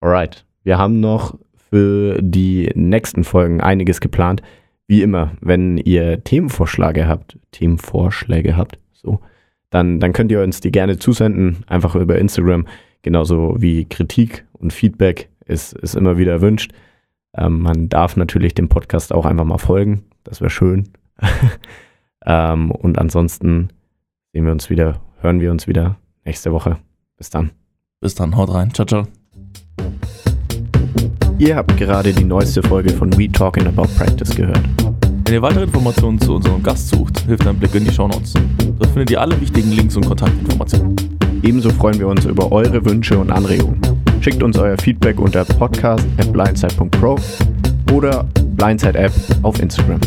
Alright. 0.00 0.46
Wir 0.62 0.78
haben 0.78 1.00
noch 1.00 1.38
für 1.70 2.20
die 2.20 2.70
nächsten 2.74 3.24
Folgen 3.24 3.60
einiges 3.60 4.00
geplant. 4.00 4.42
Wie 4.86 5.02
immer, 5.02 5.36
wenn 5.40 5.78
ihr 5.78 6.24
Themenvorschläge 6.24 7.06
habt, 7.06 7.38
Themenvorschläge 7.52 8.56
habt, 8.56 8.78
so, 8.92 9.20
dann, 9.70 10.00
dann 10.00 10.12
könnt 10.12 10.30
ihr 10.32 10.42
uns 10.42 10.60
die 10.60 10.72
gerne 10.72 10.98
zusenden, 10.98 11.64
einfach 11.66 11.94
über 11.94 12.18
Instagram, 12.18 12.66
genauso 13.02 13.56
wie 13.58 13.84
Kritik 13.86 14.44
und 14.52 14.72
Feedback 14.72 15.28
ist, 15.46 15.72
ist 15.72 15.94
immer 15.94 16.18
wieder 16.18 16.32
erwünscht. 16.32 16.72
Ähm, 17.36 17.60
man 17.60 17.88
darf 17.88 18.16
natürlich 18.16 18.54
dem 18.54 18.68
Podcast 18.68 19.12
auch 19.12 19.24
einfach 19.24 19.44
mal 19.44 19.58
folgen, 19.58 20.04
das 20.24 20.40
wäre 20.40 20.50
schön. 20.50 20.88
ähm, 22.26 22.70
und 22.70 22.98
ansonsten 22.98 23.68
sehen 24.32 24.44
wir 24.44 24.52
uns 24.52 24.70
wieder, 24.70 25.00
hören 25.20 25.40
wir 25.40 25.50
uns 25.50 25.66
wieder 25.66 25.96
nächste 26.24 26.52
Woche. 26.52 26.78
Bis 27.16 27.30
dann. 27.30 27.50
Bis 28.00 28.14
dann, 28.14 28.36
haut 28.36 28.52
rein. 28.52 28.72
Ciao, 28.72 28.86
ciao. 28.86 29.06
Ihr 31.38 31.56
habt 31.56 31.76
gerade 31.76 32.12
die 32.12 32.24
neueste 32.24 32.62
Folge 32.62 32.90
von 32.90 33.16
We 33.16 33.30
Talking 33.30 33.66
About 33.66 33.88
Practice 33.96 34.34
gehört. 34.34 34.60
Wenn 35.30 35.36
ihr 35.36 35.42
weitere 35.42 35.62
Informationen 35.62 36.20
zu 36.20 36.34
unserem 36.34 36.60
Gast 36.60 36.88
sucht, 36.88 37.20
hilft 37.20 37.46
ein 37.46 37.56
Blick 37.56 37.72
in 37.76 37.84
die 37.84 37.92
Shownotes. 37.92 38.34
Dort 38.80 38.90
findet 38.90 39.12
ihr 39.12 39.20
alle 39.20 39.40
wichtigen 39.40 39.70
Links 39.70 39.94
und 39.94 40.04
Kontaktinformationen. 40.04 40.96
Ebenso 41.44 41.70
freuen 41.70 42.00
wir 42.00 42.08
uns 42.08 42.24
über 42.24 42.50
eure 42.50 42.84
Wünsche 42.84 43.16
und 43.16 43.30
Anregungen. 43.30 43.80
Schickt 44.20 44.42
uns 44.42 44.58
euer 44.58 44.76
Feedback 44.76 45.20
unter 45.20 45.44
podcast.blindside.pro 45.44 47.16
oder 47.92 48.26
Blindside 48.56 48.98
App 48.98 49.12
auf 49.42 49.60
Instagram. 49.60 50.00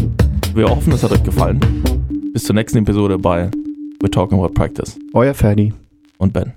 Wir 0.56 0.66
hoffen, 0.66 0.92
es 0.92 1.04
hat 1.04 1.14
euch 1.14 1.24
gefallen. 1.24 1.62
Bis 2.34 2.44
zur 2.44 2.56
nächsten 2.56 2.80
Episode 2.80 3.18
bei 3.18 3.50
We're 4.02 4.12
Talking 4.12 4.40
About 4.40 4.54
Practice 4.54 5.00
Euer 5.14 5.34
Ferdi. 5.34 5.72
und 6.18 6.34
Ben. 6.34 6.52